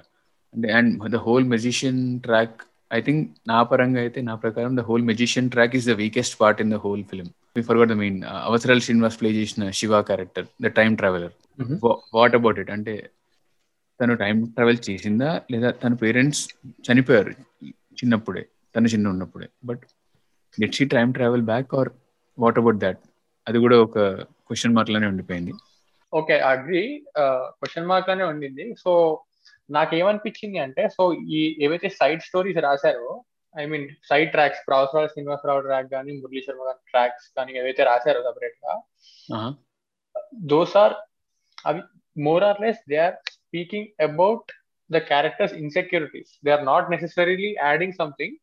అంటే 0.53 0.67
and 0.79 0.91
the 1.15 1.19
whole 1.27 1.45
magician 1.53 2.01
track 2.25 2.57
I 2.91 2.99
think 3.01 3.21
నా 3.51 3.59
పరంగా 3.69 3.99
అయితే 3.99 4.19
నా 4.21 4.33
ప్రకారం 4.43 4.73
the 4.79 4.83
whole 4.89 5.05
magician 5.11 5.49
track 5.49 5.75
is 5.79 5.87
the 5.91 5.95
weakest 6.01 6.35
part 6.41 6.61
in 6.61 6.73
the 6.75 6.79
whole 6.85 7.03
film 7.11 7.31
for 7.69 7.79
the 7.91 7.97
main 8.01 8.19
Avasarala 8.49 8.83
Srinivas 8.85 9.19
play 9.19 9.31
చేసిన 9.39 9.69
Shiva 9.79 10.01
character 10.09 10.47
the 10.61 10.71
time 10.79 10.95
traveller 11.01 11.33
what 12.15 12.35
about 12.35 12.59
it 12.63 12.71
అంటే 12.75 12.95
తను 13.99 14.13
time 14.15 14.37
travel 14.55 14.79
చేసిందా? 14.89 15.29
లేదా 15.51 15.69
తన 15.81 15.93
పేరెంట్స్ 16.03 16.43
చనిపోయారు 16.85 17.33
చిన్నప్పుడే 17.99 18.43
తను 18.75 18.87
చిన్న 18.87 19.13
ఉన్నప్పుడే. 19.13 19.47
But 19.65 19.83
get 20.57 20.77
she 20.77 20.85
time 20.85 21.11
travel 21.11 21.45
back 21.51 21.73
or 21.79 21.91
what 22.37 22.59
about 22.59 22.79
that 22.85 23.01
అది 23.47 23.57
కూడా 23.57 23.77
ఒక 23.81 23.99
క్వశ్చన్ 24.47 24.75
మార్క్లోనే 24.75 25.07
ఉండిపోయింది. 25.07 25.53
ఓకే 26.13 26.35
అగ్రి 26.51 26.83
క్వశ్చన్ 27.59 27.89
మార్క్లోనే 27.91 28.23
ఉండింది. 28.23 28.65
సో 28.83 28.91
నాకేమనిపించింది 29.69 30.59
అంటే 30.59 30.83
సో 30.87 31.03
ఈ 31.13 31.39
ఏవైతే 31.65 31.89
సైడ్ 31.99 32.21
స్టోరీస్ 32.21 32.59
రాశారో 32.67 33.11
ఐ 33.55 33.63
మీన్ 33.65 33.85
సైడ్ 34.09 34.31
ట్రాక్స్ 34.31 34.61
ప్రవసరావు 34.67 35.07
శ్రీనివాసరావు 35.07 35.61
ట్రాక్ 35.61 35.89
కానీ 35.91 36.11
మురళీ 36.21 36.41
శర్మ 36.41 36.63
గారి 36.67 36.79
ట్రాక్స్ 36.91 37.27
కానీ 37.37 37.51
ఏవైతే 37.59 37.83
రాశారో 37.83 38.21
సపరేట్గా 38.21 38.73
దోస్ 40.53 40.75
ఆర్ 40.77 40.95
అవి 41.65 41.81
more 42.15 42.43
or 42.43 42.61
less 42.61 42.81
they 42.89 42.97
are 42.97 43.15
speaking 43.31 43.89
about 44.01 44.51
the 44.89 44.97
characters 45.11 45.53
insecurities 45.53 46.31
they 46.45 46.51
are 46.51 46.65
not 46.65 46.89
necessarily 46.89 47.51
adding 47.59 47.93
something 47.93 48.37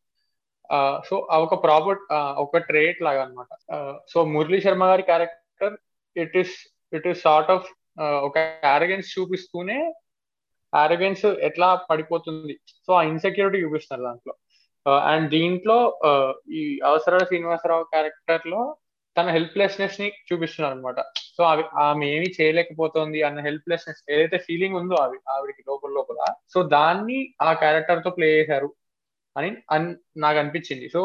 so 1.03 1.15
ఒక 1.45 1.55
ప్రాపర్ 1.63 1.99
ఒక 2.37 2.57
ట్రేట్ 2.57 2.99
లాగా 3.01 3.21
అనమాట 3.21 3.47
సో 4.13 4.19
మురళీ 4.25 4.59
శర్మ 4.61 4.83
గారి 4.83 5.01
character 5.01 5.75
it 6.15 6.37
is 6.37 6.53
it 6.93 7.07
is 7.07 7.21
sort 7.21 7.51
of 7.51 7.67
ఒక 8.27 8.37
ఆరగెన్స్ 8.75 9.19
చూపిస్తూనే 9.19 9.79
ఆరగెన్స్ 10.73 11.25
ఎట్లా 11.25 11.69
పడిపోతుంది? 11.89 12.53
సో 12.85 12.91
ఆ 12.93 13.01
ఇన్సెక్యూరిటీ 13.03 13.59
చూపిస్తారు 13.63 14.01
దాంట్లో. 14.01 14.33
Uh, 14.85 14.99
అండ్ 15.11 15.25
దీంట్లో 15.29 15.75
uh, 16.07 16.31
ఈ 16.59 16.61
అవసరాల 16.83 17.23
శ్రీనివాసరావు 17.23 17.83
క్యారెక్టర్లో 17.83 18.61
తన 19.15 19.27
హెల్ప్లెస్నెస్ని 19.35 20.07
చూపిస్తున్నారు 20.27 20.75
అనమాట 20.75 20.99
సో 21.37 21.41
అవి 21.51 21.63
ఆమె 21.85 22.05
ఏమి 22.15 22.29
చేయలేకపోతుంది 22.37 23.19
అన్న 23.27 23.39
హెల్ప్లెస్నెస్ 23.47 24.01
ఏదైతే 24.13 24.37
ఫీలింగ్ 24.47 24.77
ఉందో 24.81 24.95
అవి 25.05 25.17
ఆవిడకి 25.33 25.63
లోపల 25.69 25.91
లోపల. 25.97 26.19
సో 26.53 26.59
దాన్ని 26.75 27.17
ఆ 27.41 27.49
క్యారెక్టర్తో 27.53 28.11
ప్లే 28.17 28.27
చేశారు 28.37 28.69
అని 29.35 29.49
నాకు 30.17 30.37
అనిపించింది. 30.39 30.87
సో 30.95 31.01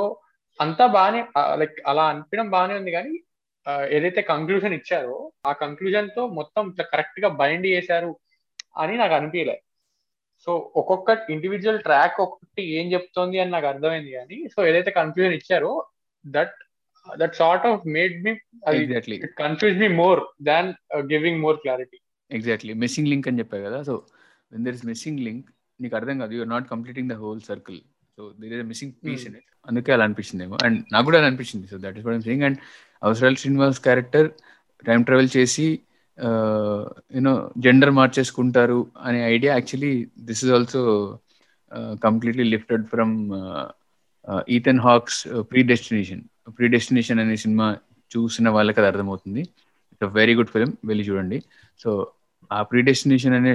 అంతా 0.58 0.84
బాగానే 0.96 1.20
లైక్ 1.60 1.78
అలా 1.90 2.04
అనిపించడం 2.12 2.48
బాగానే 2.50 2.74
ఉంది 2.80 2.90
కానీ 2.90 3.14
ఏదైతే 3.96 4.20
కంక్లూజన్ 4.22 4.74
ఇచ్చారో 4.78 5.16
ఆ 5.48 5.52
కంక్లూజన్తో 5.62 6.22
మొత్తం 6.38 6.64
ఇట్లా 6.70 6.84
కరెక్ట్గా 6.92 7.28
బైండ్ 7.40 7.66
చేశారు 7.66 8.12
అని 8.82 8.94
నాకు 8.96 9.14
అనిపించలే 9.14 9.56
సో 10.46 10.52
ఒక్కొక్క 10.80 11.10
ఇండివిజువల్ 11.34 11.80
ట్రాక్ 11.82 12.18
ఒక్కొక్కటి 12.24 12.64
ఏం 12.78 12.86
చెప్తోంది 12.92 13.36
అని 13.42 13.50
నాకు 13.50 13.66
అర్థమైంది 13.66 14.10
కానీ 14.10 14.38
సో 14.54 14.60
ఏదైతే 14.70 14.90
కన్ఫ్యూజన్ 14.90 15.36
ఇచ్చారో 15.38 15.72
that 16.24 16.56
that 17.22 17.34
sort 17.42 17.66
of 17.70 17.82
made 17.96 18.14
me 18.26 18.32
exactly 18.82 19.18
confuse 19.44 19.76
me 19.82 19.88
more 20.02 20.20
than 20.50 20.68
giving 21.12 21.40
more 21.46 21.58
clarity 21.64 21.98
exactly 22.30 22.74
missing 22.84 23.10
link 23.12 23.28
అని 23.30 23.40
చెప్పా 23.42 23.58
కదా. 23.66 23.80
So 23.88 23.94
when 24.52 24.64
there 24.66 24.76
is 24.78 24.86
missing 24.92 25.20
link 25.26 25.46
నీకు 25.80 25.94
అర్థం 26.00 26.16
కాదు. 26.22 26.32
You're 26.38 26.52
not 26.54 26.66
completing 26.74 27.10
the 27.12 27.16
whole 27.22 27.42
circle 27.50 27.80
so 28.18 28.22
there 28.40 28.54
is 28.58 28.68
missing 28.72 28.94
piece 29.04 29.24
in 29.28 29.36
it 29.40 29.48
అందుకే 29.70 29.92
అలా 29.94 30.04
అనిపించిందేమో. 30.08 30.56
And 30.66 30.78
నాకు 30.92 31.04
కూడా 31.08 31.18
అలా 31.20 31.28
అనిపించింది. 31.30 31.66
So 31.72 31.78
that 31.84 31.96
is 31.98 32.06
what 32.06 32.28
sing 32.30 32.44
and 32.48 32.58
Avasarala 33.02 33.36
Srinivas 33.42 33.80
character 33.86 34.28
time 34.88 35.00
travel 35.08 35.30
చేసి 35.36 35.66
యూనో 37.16 37.32
జెండర్ 37.64 37.90
మార్చేసుకుంటారు 37.98 38.78
అనే 39.06 39.18
idea 39.34 39.52
actually 39.58 39.90
this 40.28 40.42
is 40.44 40.52
also 40.58 40.82
completely 42.04 42.44
lifted 42.52 42.84
from 42.92 43.12
Ethan 44.56 44.80
Hawke 44.86 45.18
Predestination 45.72 46.22
Predestination 46.74 47.20
అనే 47.22 47.36
సినిమా 47.44 47.66
చూసిన 48.10 48.48
వాళ్ళకి 48.56 48.78
అది 48.80 48.88
అర్థమవుతుంది. 48.92 49.42
ఇట్స్ 49.92 50.12
వెరీ 50.20 50.34
గుడ్ 50.38 50.52
ఫిలిం 50.54 50.70
వెళ్ళి 50.90 51.04
చూడండి. 51.08 51.38
సో 51.80 51.90
ఆ 52.50 52.58
ప్రీ 52.70 52.80
డెస్టినేషన్ 52.88 53.34
అనే 53.38 53.52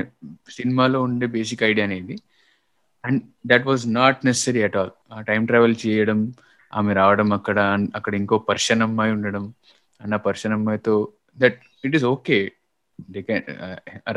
సినిమాలో 0.58 1.00
ఉండే 1.08 1.28
బేసిక్ 1.36 1.64
ఐడియా 1.70 1.86
అనేది 1.90 2.16
and 3.04 3.22
that 3.52 3.66
was 3.70 3.84
not 4.00 4.26
necessary 4.28 4.62
at 4.68 4.78
all 4.82 4.92
ఆ 5.12 5.22
టైం 5.30 5.44
ట్రావెల్ 5.52 5.76
చేయడం 5.84 6.20
ఆమె 6.74 6.92
రావడం 7.00 7.30
అక్కడ 7.38 7.60
అక్కడ 8.00 8.14
ఇంకో 8.22 8.36
పర్షన్ 8.50 8.84
అమ్మాయి 8.86 9.14
ఉండడం 9.18 9.46
అన్న 10.02 10.16
పర్షన్ 10.28 10.54
అమ్మాయితో 10.58 10.94
that 11.38 11.58
it 11.84 11.96
is 12.00 12.06
okay 12.14 12.38
they 13.10 13.22
can 13.22 13.46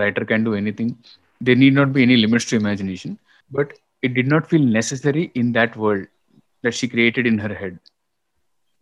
writer 0.02 0.26
can 0.30 0.44
do 0.48 0.52
anything 0.62 0.92
they 1.40 1.54
need 1.62 1.76
not 1.80 1.92
be 1.96 2.02
any 2.06 2.16
limits 2.24 2.48
to 2.50 2.56
imagination 2.62 3.14
but 3.50 3.72
it 4.02 4.14
did 4.18 4.24
not 4.34 4.46
feel 4.50 4.68
necessary 4.78 5.24
in 5.42 5.50
that 5.58 5.74
world 5.84 6.06
that 6.64 6.76
she 6.80 6.88
created 6.94 7.28
in 7.32 7.40
her 7.44 7.56
head 7.62 7.78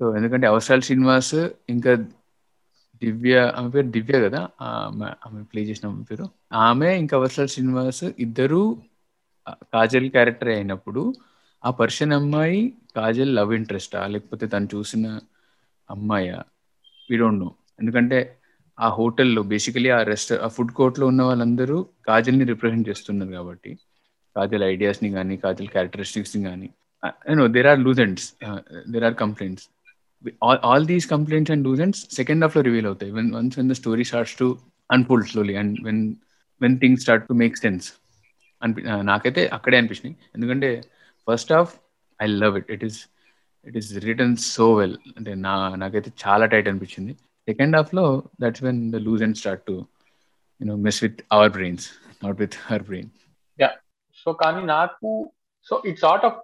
so 0.01 0.17
ఎందుకంటే 0.17 0.47
అవసరాలు 0.47 0.83
శ్రీనివాస్ 0.83 1.35
ఇంకా 1.69 1.93
దివ్య 3.03 3.37
ఆమె 3.57 3.69
పేరు 3.71 3.89
దివ్య 3.89 4.17
కదా 4.27 4.41
ఆమె 4.67 5.09
ఆమె 5.27 5.41
play 5.43 5.61
చేసిన 5.63 5.85
ఆమె 5.89 6.05
పేరు. 6.11 6.27
ఆమె 6.67 6.91
ఇంకా 6.97 7.15
అవసరాల 7.17 7.49
శ్రీనివాస్ 7.55 8.05
ఇద్దరు 8.25 8.61
కాజల్ 9.75 10.09
క్యారెక్టర్ 10.11 10.49
అయినప్పుడు 10.49 11.03
ఆ 11.63 11.71
పర్షన్ 11.81 12.13
అమ్మాయి 12.13 12.61
కాజల్ 12.97 13.33
లవ్ 13.37 13.53
ఇంట్రెస్టా 13.55 14.01
లేకపోతే 14.07 14.47
తను 14.47 14.69
చూసిన 14.75 15.07
అమ్మాయా? 15.89 16.39
వీ 17.11 17.17
డోంట్ 17.17 17.41
నో 17.41 17.49
ఎందుకంటే 17.81 18.19
ఆ 18.79 18.89
హోటల్లో 18.91 19.43
బేసికలీ 19.53 19.91
ఆ 19.91 20.03
రెస్ట 20.03 20.33
ఆ 20.45 20.49
ఫుడ్ 20.49 20.73
కోర్ట్లో 20.73 21.07
ఉన్న 21.07 21.23
వాళ్ళందరూ 21.23 21.77
కాజల్ని 22.07 22.45
రిప్రజెంట్ 22.45 22.89
చేస్తున్నారు 22.89 23.33
కాబట్టి. 23.33 23.73
కాజల్ 24.37 24.65
ఐడియాస్ని 24.65 25.11
కానీ 25.11 25.35
కాజల్ 25.37 25.69
క్యారెక్టరిస్టిక్స్ని 25.69 26.43
కానీ 26.45 26.69
no 27.39 27.47
there 27.49 27.67
are 27.67 27.81
loose ends 27.81 28.27
there 28.93 29.05
are 29.05 29.15
complaints 29.15 29.67
all, 30.41 30.59
all 30.69 30.85
these 30.91 31.07
complaints 31.15 31.51
and 31.55 31.63
do's 31.67 31.81
second 32.19 32.45
హాఫ్లో 32.45 32.63
రివీల్ 32.69 32.87
అవుతాయి. 32.91 33.11
When 33.19 33.31
once 33.39 33.57
when 33.59 33.71
the 33.73 33.75
story 33.81 34.05
starts 34.11 34.37
to 34.41 34.47
unfold 34.91 35.29
slowly 35.33 35.55
and 35.63 35.75
when 35.89 36.03
when 36.61 36.77
things 36.83 37.03
start 37.05 37.25
to 37.31 37.35
make 37.43 37.57
sense 37.65 37.87
అనిపి 38.63 38.83
నాకైతే 39.11 39.43
అక్కడే 39.57 39.77
అనిపించినాయి. 39.81 40.15
ఎందుకంటే 40.37 40.71
first 41.29 41.53
half 41.57 41.73
I 42.21 42.27
love 42.43 42.57
it 42.61 42.71
it 42.77 42.85
is 42.89 42.99
it 43.67 43.77
is 43.81 43.91
written 44.09 44.37
so 44.55 44.67
well 44.81 44.97
అంటే 45.17 45.35
నా 45.47 45.55
నాకైతే 45.83 46.13
చాలా 46.25 46.47
టైట్ 46.53 46.69
అనిపించింది. 46.73 47.15
సెకండ్ 47.49 47.77
హాఫ్లో 47.79 48.07
that's 48.43 48.63
when 48.69 48.81
the 48.95 49.01
loose 49.07 49.25
and 49.27 49.39
start 49.43 49.65
to 49.71 49.77
you know 50.61 50.77
mess 50.87 51.01
with 51.05 51.21
our 51.37 51.53
brains 51.59 51.87
not 52.25 52.39
with 52.45 52.57
her 52.69 52.85
brain 52.91 53.11
yeah 53.59 53.71
so 54.23 54.33
కానీ 54.43 54.63
నాకు 54.77 55.11
so 55.69 55.75
it's 55.91 56.07
art 56.11 56.27
of 56.29 56.39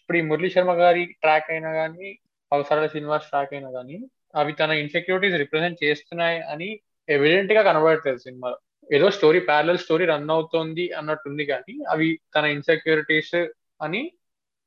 ఇప్పుడు 0.00 0.18
ఈ 0.20 0.24
మురళీ 0.30 0.50
శర్మ 0.56 0.72
గారి 0.82 1.04
ట్రాక్ 1.22 1.48
అయినా 1.54 1.70
కానీ 1.80 2.08
అవసరాల 2.52 2.86
శ్రీనివాస్ 2.86 3.28
ట్రాక్ 3.28 3.52
అయినా 3.54 3.70
కానీ 3.70 3.96
అవి 4.34 4.52
తన 4.52 4.70
ఇన్సెక్యూరిటీస్ 4.70 5.36
రిప్రజెంట్ 5.38 5.84
చేస్తున్నాయి 5.84 6.40
అని 6.42 6.68
ఎవిడెంట్గా 7.08 7.62
కనబడట్లేదు 7.62 8.18
సినిమాలో. 8.18 8.58
ఏదో 8.92 9.10
స్టోరీ 9.10 9.40
ప్యారల్ 9.40 9.78
స్టోరీ 9.78 10.04
రన్ 10.04 10.30
అవుతోంది 10.30 10.92
అన్నట్టుంది 10.92 11.44
కానీ 11.46 11.74
అవి 11.88 12.20
తన 12.36 12.44
ఇన్సెక్యూరిటీస్ 12.44 13.34
అని 13.82 14.12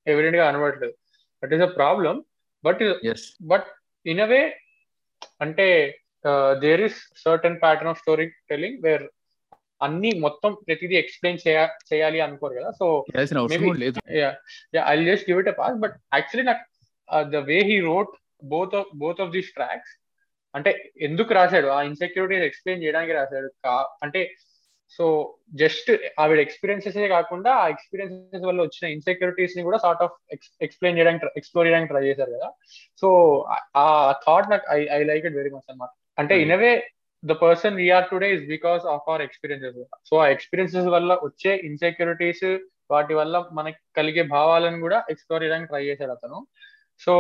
ఎవిడెంట్గా 0.07 0.51
కనబడట్లేదు. 0.51 0.95
That 1.43 1.53
is 1.53 1.61
a 1.61 1.71
problem 1.79 2.15
but 2.63 2.83
but 3.47 3.67
in 4.05 4.19
a 4.19 4.25
way 4.25 4.41
అంటే 5.41 5.67
there 6.61 6.81
is 6.81 6.99
certain 7.23 7.59
pattern 7.61 7.89
of 7.89 7.99
story 7.99 8.25
telling 8.49 8.79
where 8.83 9.05
అన్ని 9.81 10.11
మొత్తం 10.19 10.53
ప్రతిదీ 10.67 10.95
ఎక్స్ప్లెయిన్ 10.95 11.39
చేయాలి 11.93 12.19
అనుకోరు 12.21 12.53
కదా 12.53 12.71
so 12.71 12.85
I 14.87 15.05
just 15.05 15.27
give 15.29 15.39
it 15.39 15.47
a 15.47 15.55
pass 15.59 15.75
but 15.75 15.95
actually 16.13 16.45
నాకు 16.51 16.63
the 17.23 17.35
way 17.35 17.59
he 17.59 17.79
wrote 17.79 18.09
both 18.43 18.75
of 18.75 18.87
both 18.95 19.21
of 19.21 19.31
the 19.31 19.41
tracks 19.41 19.99
అంటే 20.55 20.91
ఎందుకు 21.01 21.33
రాశాడు? 21.33 21.67
ఆ 21.67 21.81
ఇన్సెక్యూరిటీస్ 21.81 22.43
ఎక్స్ప్లెయిన్ 22.43 22.83
చేయడానికి 22.83 23.13
రాశాడు. 23.13 23.49
అంటే 24.03 24.31
సో 24.89 25.37
జస్ట్ 25.53 25.91
ఆవిడ 26.19 26.39
ఎక్స్పీరియన్సెస్ 26.39 26.97
కాకుండా 26.97 27.51
ఆ 27.51 27.67
ఎక్స్పీరియన్సెస్ 27.67 28.45
వల్ల 28.45 28.61
వచ్చిన 28.61 28.91
ఇన్సెక్యూరిటీస్ని 28.91 29.63
కూడా 29.63 29.77
సార్ట్ 29.77 30.03
ఆఫ్ 30.03 30.11
ఎక్స్ప్లెయిన్ 30.61 30.97
చేయడానికి 30.97 31.25
ఎక్స్ప్లోర్ 31.37 31.67
చేయడానికి 31.67 31.91
ట్రై 31.91 32.07
చేశారు 32.07 32.31
కదా. 32.31 32.51
సో 33.01 33.09
ఆ 33.75 34.11
థాట్ 34.11 34.49
నాకు 34.49 34.63
I 34.69 34.87
I 34.91 35.03
like 35.03 35.25
it 35.25 35.35
very 35.35 35.49
much 35.49 35.71
అనమాట 35.71 35.89
అంటే 36.19 36.41
in 36.41 36.51
way 36.51 36.89
the 37.25 37.31
person 37.31 37.75
we're 37.75 38.09
today 38.09 38.33
is 38.33 38.45
because 38.45 38.85
of 38.85 39.09
our 39.09 39.21
experiences 39.21 39.77
so 40.09 40.17
ఆ 40.17 40.27
ఎక్స్పీరియన్సెస్ 40.27 40.87
వల్ల 40.87 41.13
వచ్చే 41.13 41.55
ఇన్సెక్యూరిటీస్ 41.55 42.59
వాటి 42.91 43.13
వల్ల 43.13 43.45
మనకి 43.51 43.77
కలిగే 43.97 44.21
భావాలను 44.21 44.79
కూడా 44.79 45.03
ఎక్స్ప్లోర్ 45.09 45.43
చేయడానికి 45.43 45.67
ట్రై 45.67 45.85
చేశాడు 45.85 46.11
అతను. 46.11 46.47
సో 47.03 47.13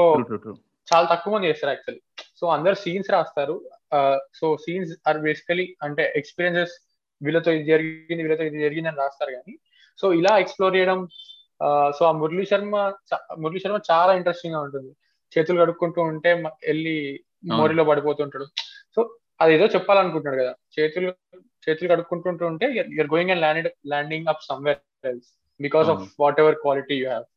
చాలా 0.87 1.05
తక్కువ 1.11 1.31
మంది 1.33 1.49
చేస్తారు 1.49 1.71
యాక్చువల్లీ 1.73 2.01
సో 2.39 2.45
అందరు 2.55 2.75
సీన్స్ 2.83 3.09
రాస్తారు. 3.15 3.55
సో 4.39 4.45
సీన్స్ 4.63 4.91
ఆర్ 5.09 5.19
బేసికలీ 5.27 5.65
అంటే 5.85 6.03
ఎక్స్పీరియన్సెస్ 6.19 6.73
వీళ్ళతో 7.21 7.49
ఇది 7.57 7.65
జరిగింది 7.71 8.21
వీళ్ళతో 8.25 8.45
ఇది 8.49 8.59
జరిగింది 8.65 8.89
అని 8.91 8.99
రాస్తారు 9.03 9.31
కానీ 9.37 9.53
సో 9.99 10.05
ఇలా 10.19 10.31
ఎక్స్ప్లోర్ 10.43 10.75
చేయడం 10.77 10.99
సో 11.97 12.03
ఆ 12.09 12.13
మురళీ 12.21 12.45
శర్మ 12.51 12.75
మురళీ 13.43 13.59
శర్మ 13.63 13.77
చాలా 13.91 14.11
ఇంట్రెస్టింగ్గా 14.19 14.61
ఉంటుంది. 14.65 14.91
చేతులు 15.33 15.61
కడుక్కుంటూ 15.61 15.99
ఉంటే 16.11 16.31
వెళ్ళి 16.69 16.95
మోరీలో 17.59 17.83
పడిపోతుంటాడు 17.89 18.47
సో 18.95 18.99
అదేదో 19.43 19.65
చెప్పాలనుకుంటున్నాడు 19.75 20.39
కదా. 20.43 20.53
చేతులు 20.75 21.09
చేతులు 21.65 21.87
కడుక్కుంటుంటూ 21.93 22.43
ఉంటే 22.51 22.65
you're 22.95 23.11
going 23.13 23.31
and 23.33 23.43
land 23.45 23.69
landing 23.93 24.27
up 24.33 24.43
somewhere 24.49 24.81
else 25.11 25.29
because 25.59 25.89
of 25.93 26.03
whatever 26.43 26.57
quality 26.65 26.97
you 27.01 27.07
have 27.11 27.27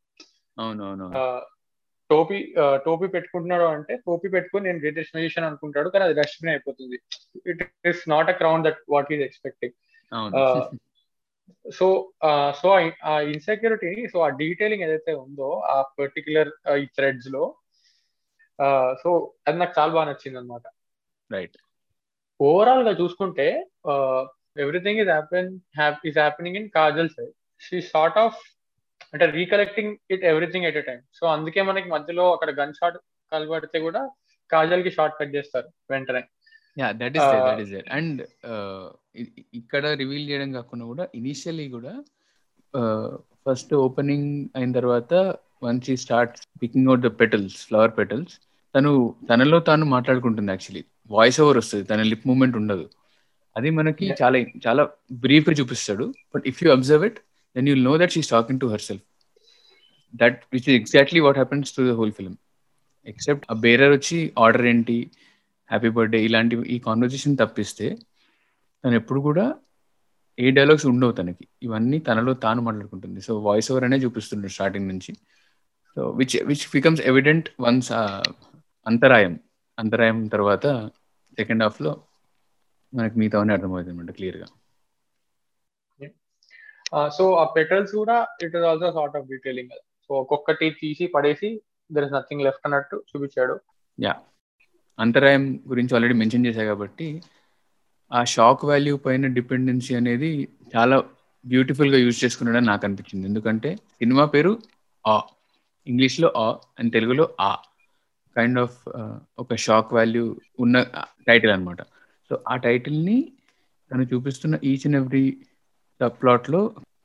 టోపీ 2.09 2.37
టోపీ 2.85 3.07
పెట్టుకుంటున్నాడు 3.07 3.63
అంటే 3.63 3.93
టోపీ 3.97 4.27
పెట్టుకుని 4.29 4.65
నేను 4.65 4.79
గ్రేటెస్ట్ 4.79 5.15
మ్యూజిషియన్ 5.15 5.47
అనుకుంటాడు 5.47 5.89
కానీ 5.89 6.05
అది 6.05 6.13
డస్ట్బిన్ 6.13 6.51
అయిపోతుంది. 6.51 6.97
It 7.47 7.63
is 7.85 8.03
not 8.09 8.29
a 8.29 8.31
crown 8.31 8.63
that 8.63 8.81
what 8.89 9.11
is 9.13 9.21
expecting 9.21 9.75
so 11.71 11.87
so 12.61 12.69
ఆ 13.03 13.13
ఇన్సెక్యూరిటీ 13.33 13.91
సో 14.07 14.19
ఆ 14.19 14.29
డీటెయిలింగ్ 14.41 14.83
ఏదైతే 14.83 15.13
ఉందో 15.15 15.49
ఆ 15.67 15.77
పర్టికులర్ 15.99 16.51
ఈ 16.79 16.85
థ్రెడ్స్లో 16.97 17.43
సో 19.03 19.09
అది 19.47 19.57
నాకు 19.57 19.73
చాలా 19.79 19.91
బాగా 19.93 20.07
నచ్చింది 20.11 20.37
అనమాట 20.37 20.67
రైట్ 21.29 21.57
ఓవరాల్గా 22.39 22.91
చూసుకుంటే 22.91 23.47
everything 24.57 24.99
is 24.99 25.09
happen 25.09 25.51
is 26.05 26.17
happening 26.17 26.57
in 26.57 26.69
Kajal 26.69 27.09
side 27.09 27.33
she 27.61 27.77
sort 27.93 28.17
of 28.17 28.39
అంటే 29.13 29.25
recollecting 29.37 29.93
it 30.13 30.23
everything 30.31 30.65
at 30.69 30.79
a 30.81 30.83
time 30.89 30.99
so 31.19 31.23
అందుకే 31.35 31.61
మనకి 31.69 31.87
మధ్యలో 31.95 32.25
అక్కడ 32.35 32.51
గన్ 32.59 32.77
షాట్ 32.79 32.97
కలబడితే 33.31 33.77
కూడా 33.87 34.01
కాజల్కి 34.49 34.91
షార్ట్ 34.97 35.15
కట్ 35.19 35.33
చేస్తారు 35.37 35.67
వెంటనే. 35.91 36.21
Yeah 36.77 36.87
that 37.01 37.15
is 37.17 37.29
that 37.47 37.61
is 37.63 37.73
and 37.97 38.19
ఇక్కడ 39.59 39.85
రివీల్ 40.01 40.25
చేయడం 40.29 40.49
కాకుండా 40.57 40.85
కూడా 40.91 41.05
ఇనిషియలీ 41.19 41.67
కూడా 41.75 41.93
ఫస్ట్ 43.45 43.73
ఓపెనింగ్ 43.85 44.29
అయిన 44.57 44.71
తర్వాత 44.79 45.13
once 45.65 45.87
he 45.93 45.97
start 46.03 46.35
picking 46.63 46.89
out 46.91 47.03
the 47.07 47.11
petals 47.21 47.57
flower 47.67 47.93
petals 47.99 48.33
తను 48.75 48.91
తనలో 49.29 49.57
తాను 49.69 49.85
మాట్లాడుకుంటుంది 49.95 50.51
యాక్చువల్లీ 50.53 50.83
వాయిస్ 51.15 51.39
ఓవర్ 51.43 51.57
వస్తుంది 51.61 51.85
తన 51.91 52.01
లిప్ 52.11 52.25
మూమెంట్ 52.29 52.55
ఉండదు. 52.61 52.85
అది 53.55 53.69
మనకి 53.77 54.05
చాలా 54.21 54.37
చాలా 54.65 54.83
బ్రీఫ్గా 55.23 55.53
చూపిస్తాడు. 55.59 56.05
But 56.33 56.45
if 56.51 56.59
you 56.63 56.69
observe 56.75 57.05
it 57.09 57.19
then 57.55 57.67
you'll 57.67 57.85
know 57.85 57.95
that 57.97 58.11
she's 58.15 58.29
talking 58.33 58.59
to 58.59 58.67
herself 58.81 59.03
that 60.15 60.43
which 60.53 60.69
exactly 60.69 60.97
what 60.99 61.11
happens 61.11 61.35
happens 61.35 61.71
to 61.75 61.91
the 61.91 61.95
whole 61.95 62.11
except 63.05 63.45
ఆ 63.51 63.53
బేరర్ 63.53 63.91
వచ్చి 63.91 64.33
ఆర్డర్ 64.39 64.65
ఏంటి? 64.65 65.11
హ్యాపీ 65.69 65.89
బర్త్డే 65.89 66.25
ఇలాంటి 66.25 66.55
ఈ 66.55 66.79
కాన్వర్జేషన్ 66.79 67.37
తప్పిస్తే 67.37 67.97
తను 68.85 68.95
ఎప్పుడు 68.95 69.19
కూడా 69.19 69.55
ఏ 70.39 70.51
డైలాగ్స్ 70.51 70.85
ఉండవు 70.85 71.11
తనకి. 71.11 71.47
ఇవన్నీ 71.63 71.99
తనలో 71.99 72.33
తాను 72.33 72.61
మాట్లాడుకుంటుంది. 72.61 73.21
సో 73.21 73.39
వాయిస్ 73.39 73.71
ఓవర్ 73.71 73.83
అనే 73.83 73.97
చూపిస్తుండ్రు 73.97 74.49
స్టార్టింగ్ 74.49 74.87
నుంచి. 74.87 75.13
So 75.95 76.09
which 76.09 76.43
which 76.43 76.65
becomes 76.73 77.01
evident 77.01 77.49
once 77.59 77.91
అంతరాయం. 78.87 79.39
అంతరాయం 79.79 80.27
తర్వాత 80.27 80.67
సెకండ్ 81.39 81.63
హాఫ్లో 81.63 82.03
మనకి 82.93 83.19
మిగతావన్నీ 83.19 83.53
అర్థమవుతుంది 83.53 83.97
అనమాట 83.97 84.11
క్లియర్గా 84.15 84.45
సో 87.17 87.23
ఆ 87.33 87.43
పెటల్స్ 87.57 87.93
కూడా 87.95 88.17
it 88.45 88.55
is 88.57 88.65
also 88.71 88.89
sort 88.97 89.15
of 89.19 89.27
detailing 89.31 89.73
so 90.05 90.13
ఒక్కొక్కటి 90.21 90.67
తీసి 90.81 91.05
పడేసి 91.15 91.49
దర్ 91.89 92.05
ఇస్ 92.05 92.13
నథింగ్ 92.13 92.43
లెఫ్ట్ 92.47 92.65
అన్నట్టు 92.67 92.97
చూపించాడు. 93.09 93.55
యా 93.97 94.13
అంతరాయం 94.99 95.43
గురించి 95.67 95.95
ఆల్రెడీ 95.95 96.15
మెన్షన్ 96.21 96.45
చేశా 96.47 96.63
కాబట్టి 96.63 97.07
ఆ 98.11 98.23
షాక్ 98.33 98.63
వాల్యూ 98.65 98.97
పైన 98.97 99.27
డిపెండెన్సీ 99.27 99.95
అనేది 99.95 100.31
చాలా 100.75 100.97
బ్యూటిఫుల్గా 101.45 101.97
యూజ్ 101.97 102.21
చేసుకున్నాడని 102.23 102.67
నాకు 102.67 102.83
అనిపించింది. 102.87 103.25
ఎందుకంటే 103.27 103.69
సినిమా 103.99 104.25
పేరు 104.25 104.51
ఆ 105.05 105.15
ఇంగ్లీష్లో 105.87 106.29
ఆ 106.37 106.47
అండ్ 106.79 106.91
తెలుగులో 106.93 107.25
ఆ 107.39 107.51
కైండ్ 108.35 108.59
ఆఫ్ 108.59 108.77
ఒక 109.39 109.55
షాక్ 109.65 109.93
వాల్యూ 109.93 110.23
ఉన్న 110.59 110.77
టైటిల్ 111.27 111.51
అనమాట 111.51 111.81
సో 112.31 112.43
ఆ 112.47 112.55
టైటిల్ని 112.65 113.17
తను 113.91 114.03
చూపిస్తున్న 114.13 114.55
ఈచ్ 114.63 114.85
అండ్ 114.87 114.95
ఎవ్రీ 114.95 115.25
సబ్ 115.99 116.17
ప్లాట్లో 116.21 116.61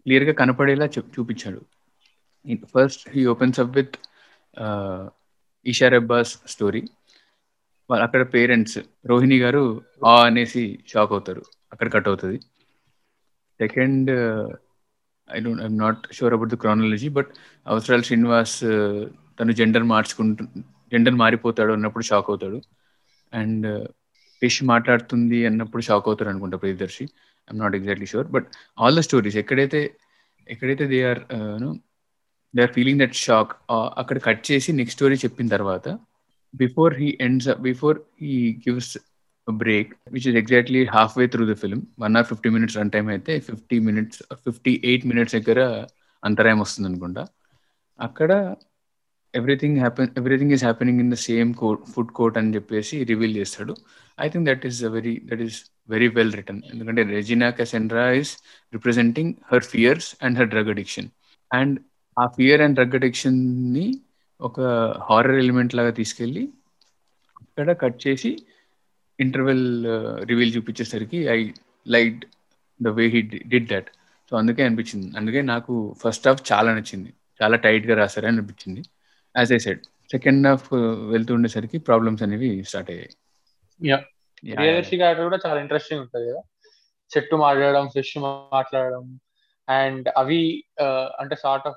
క్లియర్గా 0.07 0.33
కనపడేలా 0.40 0.87
చూపించాడు 1.14 1.61
first 2.72 3.05
he 3.14 3.22
opens 3.26 3.61
up 3.61 3.74
with 3.76 3.96
Ishar 5.66 5.94
Abbas 5.94 6.33
story 6.46 6.83
అక్కడ 7.90 8.22
పేరెంట్స్ 8.35 8.78
రోహిణి 9.07 9.38
గారు 9.38 9.62
ఆ 10.07 10.14
అనేసి 10.26 10.62
షాక్ 10.88 11.12
అవుతారు. 11.12 11.42
అక్కడ 11.72 11.88
కట్ 11.94 12.09
అవుతుంది. 12.09 12.38
Second 13.61 14.11
I 15.31 15.40
don't 15.40 15.62
I'm 15.62 15.76
not 15.78 16.02
sure 16.12 16.35
about 16.35 16.52
the 16.55 16.59
chronology 16.62 17.09
but 17.18 17.31
Avasarala 17.66 18.05
Srinivas 18.09 18.57
తను 19.38 19.52
జెండర్ 19.61 19.87
మార్చుకుంటు 19.92 20.44
జెండర్ 20.92 21.16
మారిపోతాడు 21.22 21.72
అన్నప్పుడు 21.72 22.05
షాక్ 22.05 22.31
అవుతాడు. 22.31 22.59
అండ్ 23.33 23.66
ఫిష్ 24.42 24.61
మాట్లాడుతుంది 24.64 25.38
అన్నప్పుడు 25.48 25.83
షాక్ 25.83 26.09
అవుతారు 26.11 26.31
అనుకుంటా 26.33 26.57
Priyadarshi. 26.57 27.05
I'm 27.53 27.62
not 27.62 27.77
exactly 27.77 28.07
sure 28.07 28.29
but 28.29 28.47
all 28.79 28.97
the 28.97 29.05
stories 29.09 29.37
ఎక్కడైతే 29.37 29.81
ఎక్కడైతే 30.47 30.85
they 30.87 30.99
are 31.11 31.21
they 32.55 32.62
are 32.62 32.73
feeling 32.73 33.01
that 33.01 33.17
shock 33.19 33.53
అక్కడ 33.97 34.19
కట్ 34.25 34.43
చేసి 34.51 34.73
నెక్స్ట్ 34.73 34.99
స్టోరీ 34.99 35.17
చెప్పిన 35.17 35.49
తర్వాత 35.49 35.87
before 36.55 36.93
he 36.95 37.09
ends 37.21 37.49
before 37.61 37.99
he 38.21 38.35
gives 38.67 38.93
break 39.49 39.93
which 40.12 40.27
is 40.27 40.37
exactly 40.37 40.81
halfway 41.19 41.25
through 41.27 41.45
the 41.47 41.55
film 41.55 41.83
one 41.99 42.17
or 42.17 42.27
fifty 42.27 42.51
minutes 42.51 42.77
run 42.79 42.91
time 42.91 43.07
అయితే 43.09 43.33
fifty 43.41 43.77
minutes 43.79 44.21
fifty 44.45 44.73
eight 44.85 45.07
minutes 45.07 45.35
దగ్గర 45.35 45.61
అంతరాయం 46.23 46.61
వస్తుంది 46.61 46.88
అనుకుంటా 46.88 47.23
అక్కడ 47.99 48.33
everything 49.35 49.79
happen 49.79 50.11
everything 50.21 50.53
is 50.57 50.64
happening 50.64 51.01
in 51.05 51.12
the 51.14 51.16
same 51.29 51.51
court 51.55 51.83
food 51.92 52.12
court 52.18 52.38
అని 52.38 52.55
చెప్పేసి 52.55 52.97
reveal 53.11 53.37
చేస్తాడు. 53.37 53.75
I 54.18 54.29
think 54.29 54.47
that 54.51 54.64
is 54.66 54.81
very 54.97 55.14
that 55.25 55.42
is 55.47 55.59
very 55.88 56.09
well 56.09 56.33
written 56.33 56.62
ఎందుకంటే 56.73 57.03
Regina 57.16 57.49
Cassandra 57.51 58.05
is 58.21 58.33
representing 58.73 59.33
her 59.53 59.66
fears 59.73 60.09
and 60.25 60.38
her 60.38 60.49
drug 60.49 60.71
addiction 60.75 61.09
and 61.51 61.77
ఆ 62.16 62.27
fear 62.37 62.62
and 62.64 62.77
drug 62.79 62.97
అడిక్షన్ని 63.01 63.87
ఒక 64.40 64.61
horror 65.09 65.38
element 65.42 65.75
లాగా 65.75 65.90
తీసుకెళ్ళి 65.90 66.45
ఇక్కడ 67.47 67.71
కట్ 67.83 67.99
చేసి 68.07 68.31
interval 69.18 69.66
reveal 70.31 70.53
చూపించేసరికి 70.57 71.18
I 71.37 71.40
like 71.87 72.21
the 72.81 72.88
way 72.99 73.05
he 73.14 73.21
did 73.53 73.68
that 73.73 73.90
so 74.31 74.37
అందుకే 74.37 74.62
అనిపించింది. 74.64 75.09
అందుకే 75.18 75.40
నాకు 75.53 75.73
ఫస్ట్ 76.03 76.27
హాఫ్ 76.29 76.40
చాలా 76.53 76.71
నచ్చింది. 76.75 77.11
చాలా 77.40 77.57
టైట్గా 77.57 77.95
రాశారని 77.95 78.33
అనిపించింది. 78.33 78.83
As 79.38 79.53
I 79.53 79.59
said 79.59 79.81
second 80.11 80.47
half 80.47 80.68
వెళ్తుండేసరికి 81.11 81.79
problems 81.79 82.23
అనేవి 82.23 82.64
స్టార్ట్ 82.64 82.90
అయ్యాయి. 82.90 83.09
కూడా 85.23 85.38
చాలా 85.47 85.61
ఇంట్రెస్టింగ్ 85.61 86.01
ఉంటుంది 86.01 86.33
కదా. 86.33 86.42
చెట్టు 87.16 87.37
మాట్లాడడం 87.37 87.88
ఫిష్ 87.88 88.18
మాట్లాడడం 88.18 89.21
అండ్ 89.68 90.09
అవి 90.16 90.64
అంటే 91.18 91.37
సార్ట్ 91.37 91.66
ఆఫ్ 91.68 91.77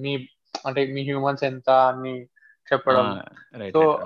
మీ 0.00 0.28
అంటే 0.66 0.86
మీ 0.86 1.02
హ్యూమన్స్ 1.02 1.44
ఎంత 1.44 1.70
అని 1.70 2.22
చెప్పడం. 2.72 3.22
సో 3.72 3.98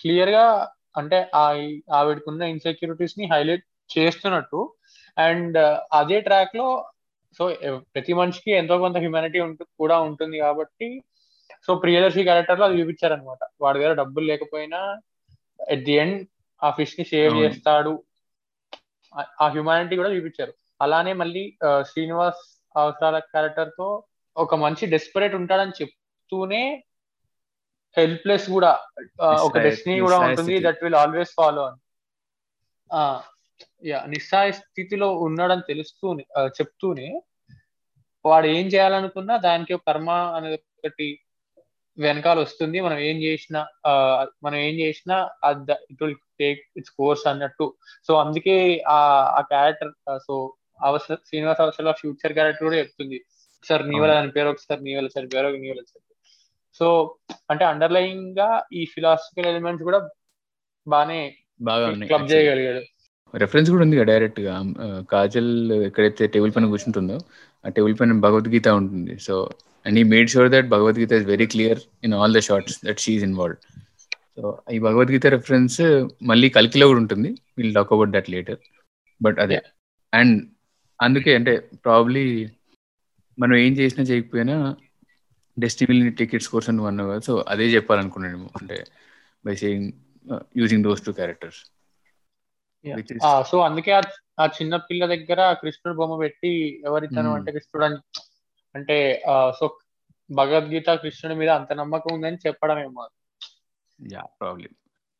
క్లియర్గా 0.00 0.68
అంటే 0.96 1.30
ఆవిడకున్న 1.34 2.42
ఇన్సెక్యూరిటీస్ని 2.42 3.28
హైలైట్ 3.32 3.64
చేస్తున్నట్టు 3.98 4.74
అండ్ 5.18 5.58
అదే 5.92 6.20
ట్రాక్లో 6.20 6.91
సో 7.38 7.44
ప్రతి 7.94 8.12
మనిషికి 8.12 8.50
ఎంతో 8.50 8.78
కొంత 8.78 8.96
హ్యూమానిటీ 8.96 9.38
కూడా 9.64 9.96
ఉంటుంది 10.00 10.36
కాబట్టి 10.38 10.88
సో 11.66 11.74
ప్రియదర్శి 11.74 12.22
క్యారెక్టర్లో 12.24 12.64
అది 12.66 12.80
చూపించారనమాట 12.80 13.38
వాడి 13.60 13.78
దగ్గర 13.78 13.92
డబ్బులు 13.92 14.26
లేకపోయినా 14.26 14.80
ఎట్ 15.70 15.84
ది 15.84 15.94
ఎండ్ 16.02 16.20
ఆ 16.62 16.70
ఫిష్ని 16.70 17.04
సేవ్ 17.04 17.34
చేస్తాడు. 17.38 17.92
ఆ 19.42 19.46
హ్యూమానిటీ 19.48 19.94
కూడా 19.96 20.10
చూపించారు. 20.10 20.52
అలానే 20.82 21.12
మళ్ళీ 21.12 21.42
శ్రీనివాస్ 21.88 22.42
అవసరాల 22.76 23.18
క్యారెక్టర్తో 23.18 23.88
ఒక 24.36 24.54
మంచి 24.54 24.84
డెస్పరేట్ 24.86 25.34
ఉంటాడని 25.34 25.74
చెప్తూనే 25.80 26.62
హెల్ప్లెస్ 27.96 28.46
కూడా 28.50 28.70
ఒక 29.46 29.58
డెస్టినీ 29.58 30.00
కూడా 30.00 30.18
ఉంటుంది. 30.18 30.54
దట్ 30.66 30.80
విల్ 30.84 30.94
ఆల్వేస్ 30.94 31.32
ఫాలో 31.36 31.62
అని. 31.70 31.80
నిస్సాయ 34.12 34.48
స్థితిలో 34.60 35.08
ఉన్నాడని 35.26 35.64
తెలుస్తూనే 35.70 36.24
చెప్తూనే 36.58 37.08
వాడు 38.24 38.46
ఏం 38.56 38.66
చేయాలనుకున్నా 38.72 39.36
దానికి 39.46 39.76
కర్మ 39.88 40.10
అనేది 40.36 40.56
ఒకటి 40.78 41.08
వెనకాల 41.98 42.38
వస్తుంది. 42.44 42.78
మనం 42.86 42.98
ఏం 43.08 43.16
చేసినా 43.24 43.60
మనం 44.44 44.58
ఏం 44.66 44.74
చేసినా 44.82 45.16
it 45.92 46.02
will 46.02 46.14
take 46.42 46.62
its 46.78 46.94
course 47.00 47.24
అన్నట్టు. 47.30 47.66
సో 48.06 48.12
అందుకే 48.22 48.56
ఆ 48.96 49.40
క్యారెక్టర్ 49.52 49.92
సో 50.26 50.36
అవసర 50.88 51.16
శ్రీనివాస్ 51.28 51.62
అవసరాల 51.64 51.92
ఫ్యూచర్ 52.00 52.36
క్యారెక్టర్ 52.38 52.66
కూడా 52.68 52.80
చెప్తుంది. 52.82 53.18
సార్ 53.64 53.82
నీ 53.90 53.96
వల్ల 54.02 54.12
చనిపోయారు 54.20 54.50
ఒకసారి 54.54 54.80
నీ 54.86 54.92
వల్ల 54.98 55.08
చనిపోయారు 55.16 55.48
నీ 55.64 55.68
వల్ల 55.72 55.82
చనిపోయారు 55.90 56.10
సో 56.80 56.86
అంటే 57.52 57.64
అండర్లైన్గా 57.72 58.48
ఈ 58.78 58.82
ఫిలాసఫికల్ 58.94 59.50
ఎలిమెంట్స్ 59.52 59.84
కూడా 59.88 60.00
బానే 60.86 61.20
బాగా 61.68 61.88
క్లబ్ 62.08 62.30
చేయగలిగాడు. 62.32 62.82
రెఫరెన్స్ 63.34 63.68
కూడా 63.72 63.82
ఉంది 63.86 64.04
డైరెక్ట్గా 64.10 64.54
కాజల్ 65.12 65.50
ఎక్కడైతే 65.88 66.26
టేబుల్ 66.34 66.52
పైన 66.54 66.66
కూర్చుంటుందో 66.72 67.16
ఆ 67.64 67.70
టేబుల్ 67.76 67.94
పైన 67.98 68.12
భగవద్గీత 68.26 68.68
ఉంటుంది. 68.82 69.14
So 69.26 69.34
and 69.86 69.98
he 70.00 70.04
made 70.12 70.30
sure 70.32 70.50
that 70.54 70.68
Bhagavad Gita 70.74 71.12
is 71.20 71.26
very 71.32 71.46
clear 71.54 71.80
in 72.06 72.14
all 72.18 72.34
the 72.38 72.40
shots 72.48 72.78
that 72.86 73.00
she's 73.04 73.24
involved 73.28 73.60
so 74.36 74.42
ఈ 74.74 74.78
భగవద్గీత 74.86 75.26
రెఫరెన్స్ 75.36 75.78
మళ్ళీ 76.30 76.48
కలికిలో 76.56 76.86
కూడా 76.90 77.00
ఉంటుంది. 77.04 77.30
Will 77.58 77.74
talk 77.78 77.92
about 77.96 78.12
that 78.16 78.30
later 78.34 78.60
but 79.20 79.38
అదే. 79.44 79.58
అండ్ 80.12 80.36
అందుకే 81.00 81.32
అంటే 81.38 81.52
ప్రాబ్లీ 81.86 82.24
మనం 83.38 83.54
ఏం 83.64 83.72
చేసినా 83.80 84.02
చేయకపోయినా 84.10 84.56
డెస్టినీ 85.56 86.10
టికెట్స్ 86.20 86.48
కోర్స్ 86.52 86.68
అని 86.70 86.86
అన్నావు 86.90 87.10
కదా 87.12 87.22
సో 87.28 87.34
అదే 87.52 87.66
చెప్పాలనుకున్నాను 87.74 88.46
అంటే 88.60 88.76
by 89.44 89.54
saying 89.62 89.88
using 90.60 90.84
those 90.86 91.02
two 91.06 91.12
characters 91.20 91.60
so 93.46 93.56
అందుకే 93.60 93.92
ఆ 94.40 94.46
చిన్న 94.46 94.76
పిల్ల 94.76 95.06
దగ్గర 95.06 95.40
కృష్ణుడు 95.52 95.96
బొమ్మ 95.98 96.14
పెట్టి 96.16 96.82
ఎవరిచ్చాను 96.84 97.30
అంటే 97.34 97.52
కృష్ణుడు 97.52 97.84
అని 97.84 97.98
అంటే 98.74 99.22
సో 99.60 99.78
భగవద్గీత 100.30 100.88
కృష్ణుడి 100.90 101.38
మీద 101.38 101.48
అంత 101.48 101.72
నమ్మకం 101.72 102.14
ఉందని 102.14 102.38
చెప్పడమేమో. 102.46 103.08
యా 104.12 104.22
ప్రాబ్లం 104.40 104.72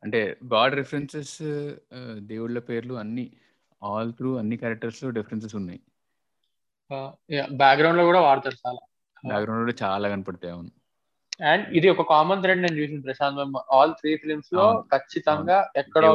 అంటే 0.03 0.37
గాడ్ 0.53 0.75
రిఫరెన్సెస్ 0.75 1.38
దేవుళ్ళ 2.18 2.59
పేర్లు 2.59 2.94
అన్ని 2.94 3.31
ఆల్ 3.83 4.12
త్రూ 4.12 4.37
అన్ని 4.37 4.57
క్యారెక్టర్స్లో 4.57 5.11
డిఫరెన్సెస్ 5.11 5.55
ఉన్నాయి. 5.57 5.81
బ్యాక్గ్రౌండ్లో 7.53 8.05
కూడా 8.05 8.20
వాడతారు 8.20 8.57
చాలా. 8.66 8.81
బ్యాక్గ్రౌండ్లో 9.27 9.75
చాలా 9.83 10.09
కనపడతాయి 10.09 10.55
అవును. 10.55 10.70
అండ్ 11.44 11.68
ఇది 11.77 11.88
ఒక 11.88 12.03
కామన్ 12.09 12.42
థ్రెడ్ 12.42 12.62
నేను 12.62 12.77
చూసిన 12.79 13.01
ప్రశాంత్ 13.01 13.72
ఆల్ 13.72 13.92
త్రీ 13.94 14.16
ఫిలిమ్స్లో 14.16 14.85
ఖచ్చితంగా 14.94 15.70
ఎక్కడో 15.77 16.11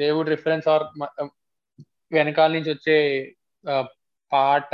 దేవుడు 0.00 0.28
రిఫరెన్స్ 0.34 0.66
ఆర్ 0.74 0.84
వెనకాల 2.16 2.50
నుంచి 2.56 2.70
వచ్చే 2.74 2.96
పాట 4.32 4.72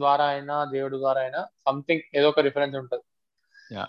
ద్వారా 0.00 0.24
అయినా 0.34 0.56
దేవుడు 0.72 0.96
ద్వారా 1.02 1.20
అయినా 1.26 1.40
సంథింగ్ 1.66 2.02
ఏదో 2.18 2.26
ఒక 2.32 2.40
రిఫరెన్స్ 2.48 2.74
ఉంటుంది. 2.80 3.04
Yeah 3.76 3.84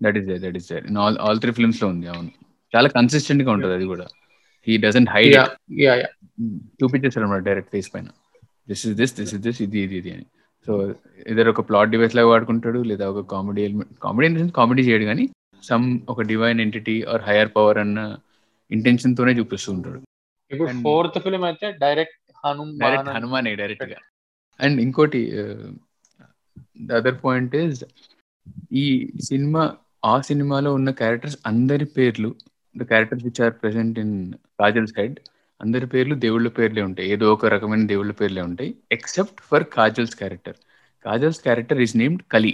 that 0.00 0.16
is 0.20 0.26
that 0.44 0.56
is 0.60 0.70
all 1.04 1.18
all 1.26 1.40
three 1.44 1.52
ఫిల్మ్స్లో 1.58 1.88
ఉంది 1.94 2.08
అవును. 2.14 2.30
చాలా 2.72 2.88
కన్సిస్టెంట్గా 2.96 3.50
ఉంటుంది 3.56 3.74
అది 3.78 3.86
కూడా. 3.92 4.06
హీ 4.66 4.74
డజంట్ 4.86 5.10
హైడ్ 5.14 5.36
చూపించేసారు 6.80 7.24
అన్నమాట 7.24 7.42
డైరెక్ట్ 7.50 7.70
ఫేస్ 7.74 7.90
పైన. 7.94 8.08
This 8.70 8.82
is 8.88 8.96
this 9.00 9.14
this 9.20 9.32
is 9.36 9.42
this 9.46 9.60
ఇది 9.66 9.80
ఇది 9.86 9.96
ఇది 10.00 10.10
అని. 10.16 10.26
సో 10.66 10.72
ఇద్దరు 11.30 11.50
ఒక 11.54 11.62
ప్లాట్ 11.68 11.92
డివైస్ 11.92 12.14
లాగా 12.16 12.28
వాడుకుంటాడు 12.32 12.80
లేదా 12.90 13.04
ఒక 13.12 13.20
కామెడీ 13.34 13.60
ఎలిమెంట్ 13.68 13.92
కామెడీ 14.06 14.28
కామెడీ 14.58 14.82
చేయడు 14.88 15.04
కానీ 15.10 15.24
సమ్ 15.62 15.86
ఒక 16.12 16.22
divine 16.30 16.58
entity 16.64 16.96
or 17.12 17.22
higher 17.28 17.50
power 17.56 17.78
అన్న 17.84 18.00
ఇంటెన్షన్ 18.70 19.16
తోనే 19.18 19.32
చూపిస్తూ 19.38 19.70
ఉంటాడు. 19.74 19.98
ఇప్పుడు 20.50 20.70
ఫోర్త్ 20.84 21.18
ఫిల్మ్ 21.24 21.46
అయితే 21.48 21.66
డైరెక్ట్ 21.82 22.16
డైరెక్ట్ 22.82 23.10
హనుమానే 23.16 23.52
డైరెక్ట్గా. 23.60 23.98
అండ్ 24.60 24.78
ఇంకోటి 24.84 25.20
ద 26.88 27.00
అదర్ 27.00 27.18
పాయింట్ 27.24 27.54
ఇస్ 27.62 27.80
ఈ 28.82 28.84
సినిమా 29.28 29.62
ఆ 30.04 30.14
సినిమాలో 30.28 30.70
ఉన్న 30.78 30.90
క్యారెక్టర్స్ 31.00 31.38
అందరి 31.46 31.86
పేర్లు 31.96 32.30
the 32.76 32.84
characters 32.90 33.24
which 33.26 33.42
are 33.46 33.54
present 33.62 33.98
in 34.04 34.14
Kajal 34.60 34.88
side 34.94 35.16
అందరి 35.60 35.86
పేర్లు 35.92 36.14
దేవుళ్ళ 36.24 36.48
పేర్లే 36.58 36.82
ఉంటాయి. 36.88 37.06
ఏదో 37.14 37.26
ఒక 37.34 37.46
రకమైన 37.54 37.84
దేవుళ్ళ 37.92 38.12
పేర్లే 38.20 38.42
ఉంటాయి 38.48 38.70
except 38.96 39.40
for 39.48 39.64
Kajal's 39.76 40.16
character 40.20 40.58
Kajal's 41.04 41.40
character 41.42 41.80
is 41.84 41.94
named 41.96 42.22
Kali 42.34 42.52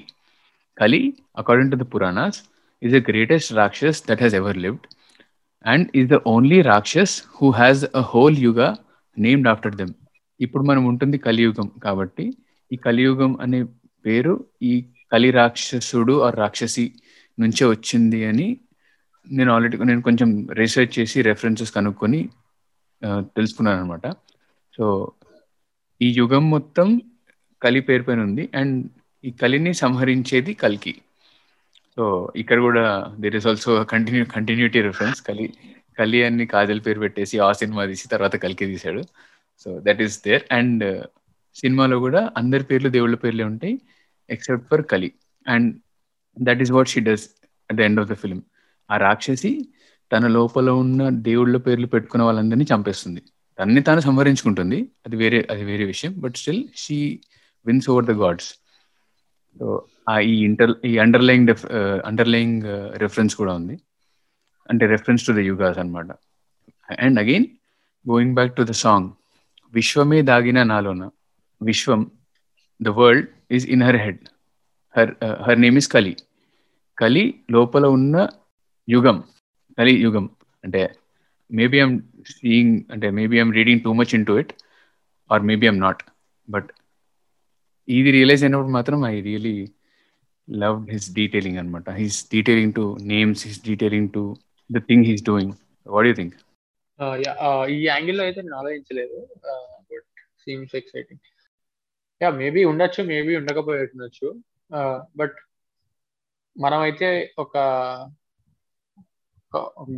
Kali 0.79 1.01
according 1.39 1.73
to 1.73 1.79
the 1.83 1.87
Puranas 1.95 2.39
is 2.83 2.95
the 2.97 3.01
greatest 3.11 3.53
rakshas 3.61 4.01
that 4.09 4.23
has 4.25 4.37
ever 4.41 4.59
lived 4.65 4.87
and 5.65 5.87
is 5.99 6.09
the 6.13 6.17
only 6.35 6.59
rakshas 6.73 7.15
who 7.37 7.47
has 7.61 7.83
a 8.01 8.03
whole 8.13 8.37
yuga 8.47 8.61
named 9.17 9.49
after 9.53 9.77
them. 9.81 9.93
ఇప్పుడు 10.41 10.65
మనం 10.65 10.83
ఉంటుంది 10.91 11.19
కలియుగం 11.19 11.69
కాబట్టి 11.85 12.25
ఈ 12.71 12.77
కలియుగం 12.87 13.33
అనే 13.41 13.61
పేరు 14.05 14.35
ఈ 14.63 14.73
కలి 15.13 15.31
రాక్షసుడు 15.31 16.15
ఆ 16.27 16.29
రాక్షసి 16.43 16.85
నుంచే 17.39 17.65
వచ్చింది 17.67 18.21
అని 18.31 18.49
నేను 19.27 19.51
ఆల్రెడీ 19.55 19.77
నేను 19.91 20.03
కొంచెం 20.03 20.31
రీసెర్చ్ 20.61 20.93
చేసి 20.99 21.19
రెఫరెన్సెస్ 21.23 21.73
కనుక్కొని 21.73 22.21
తెలుసుకున్నాను 23.37 23.79
అనమాట 23.81 24.07
సో 24.75 24.85
ఈ 26.01 26.09
యుగం 26.19 26.45
మొత్తం 26.51 26.89
కలి 27.63 27.81
పేరు 27.81 28.03
పైన 28.03 28.21
ఉంది. 28.21 28.45
అండ్ 28.61 28.77
ఈ 29.25 29.31
కలిని 29.43 29.73
సంహరించేది 29.75 30.53
కల్కి. 30.63 30.95
సో 31.97 32.33
ఇక్కడ 32.37 32.59
కూడా 32.61 33.17
there 33.19 33.37
is 33.37 33.47
also 33.47 33.85
continue 33.85 34.25
continuity 34.25 34.81
reference 34.81 35.23
Kali 35.23 35.53
Kali 35.99 36.25
అని 36.25 36.47
కాజల్ 36.47 36.81
పేరు 36.87 37.01
పెట్టేసి 37.01 37.39
ఆ 37.39 37.53
సినిమా 37.53 37.85
తీసి 37.85 38.09
తర్వాత 38.09 38.37
కలికి 38.37 38.67
తీశాడు. 38.67 39.03
So 39.59 39.81
that 39.81 40.03
is 40.03 40.25
there 40.27 40.43
and 40.53 41.07
సినిమాలో 41.55 41.99
కూడా 41.99 42.33
అందరి 42.37 42.65
పేర్లు 42.65 42.89
దేవుళ్ళ 42.89 43.15
పేర్లే 43.15 43.45
ఉంటాయి 43.45 43.81
except 44.31 44.67
for 44.71 44.87
Kali 44.87 45.13
and 45.49 45.77
that 46.43 46.63
is 46.63 46.73
what 46.73 46.89
she 46.89 47.01
does 47.01 47.29
at 47.71 47.79
the 47.79 47.81
end 47.81 48.01
of 48.01 48.09
the 48.09 48.13
film 48.13 48.43
ఆ 48.91 48.97
రాక్షసి 48.97 49.69
తన 50.13 50.27
లోపల 50.27 50.71
ఉన్న 50.71 51.09
దేవుళ్ళ 51.09 51.57
పేర్లు 51.57 51.87
పెట్టుకున్న 51.87 52.25
వాళ్ళందరినీ 52.25 52.67
చంపేస్తుంది. 52.75 53.23
తన్ని 53.59 53.83
తాను 53.83 54.01
సంహరించుకుంటుంది. 54.01 54.89
అది 55.07 55.17
వేరే 55.17 55.49
అది 55.51 55.65
వేరే 55.65 55.85
విషయం. 55.85 56.15
But 56.19 56.37
still 56.37 56.65
she 56.77 57.21
wins 57.67 57.91
over 57.91 58.05
the 58.05 58.11
gods 58.11 58.51
so 59.59 59.85
ఈ 60.31 60.35
ఇంటర్ 60.49 60.73
ఈ 60.91 60.93
అండర్లయింగ్ 61.05 61.51
అండర్లయింగ్ 62.11 62.65
రెఫరెన్స్ 63.03 63.35
కూడా 63.41 63.53
ఉంది. 63.61 63.77
అంటే 64.71 64.85
రెఫరెన్స్ 64.95 65.27
టు 65.27 65.33
ద 65.39 65.43
యుగాస్ 65.51 65.79
అనమాట 65.83 66.11
and 67.05 67.19
again 67.23 67.47
going 68.07 68.35
back 68.39 68.53
to 68.59 68.65
the 68.71 68.75
song 68.85 69.09
విశ్వమే 69.75 70.19
దాగిన 70.31 70.59
నాలోన 70.73 71.05
విశ్వం 71.61 72.01
the 72.81 72.93
world 73.01 73.29
is 73.57 73.67
in 73.75 73.85
her 73.89 73.99
head 74.05 74.23
her 74.95 75.13
her 75.47 75.61
name 75.65 75.79
is 75.83 75.89
Kali 75.97 76.15
Kali 76.99 77.25
లోపల 77.55 77.85
ఉన్న 77.97 78.17
యుగం 78.89 79.17
కలి 79.79 79.95
యుగం. 80.05 80.27
అంటే 80.65 80.83
మేబీ 81.51 81.79
ఐమ్ 81.85 81.97
సీయింగ్ 82.35 82.75
అంటే 82.93 83.07
maybe 83.19 83.37
I'm 83.43 83.53
reading 83.59 83.83
too 83.87 83.93
much 84.01 84.13
into 84.29 84.35
it 84.43 84.53
or 85.31 85.43
maybe 85.51 85.67
I'm 85.71 85.81
not 85.87 86.03
but 86.49 86.69
ఇది 87.89 88.11
realise 88.17 88.45
అయినప్పుడు 88.45 88.75
మాత్రం 88.77 88.99
I 89.07 89.17
really 89.29 89.57
love 90.49 90.79
his 90.93 91.09
detailing 91.19 91.59
అనమాట 91.59 91.91
his 92.01 92.19
detailing 92.35 92.75
to 92.79 92.85
names 93.13 93.43
his 93.49 93.61
detailing 93.69 94.11
to 94.17 94.23
the 94.71 94.81
thing 94.89 95.07
he's 95.11 95.25
doing. 95.31 95.55
What 95.87 96.09
you 96.09 96.15
think 96.21 96.35
ఈ 97.75 97.79
యాంగిల్లో 97.87 98.23
అయితే 98.25 98.41
నేను 98.43 98.57
ఆలోచించలేదు. 98.63 99.17
But 99.93 100.09
seems 100.43 100.75
exciting. 100.81 101.23
Yeah 102.21 102.29
maybe 102.41 102.61
ఉండొచ్చు 102.73 103.01
మేబీ 103.13 103.33
ఉండకపోయి 103.41 103.89
ఉండొచ్చు 103.95 104.29
బట్ 105.17 105.39
మనమైతే 106.57 107.09
ఒక 107.39 107.57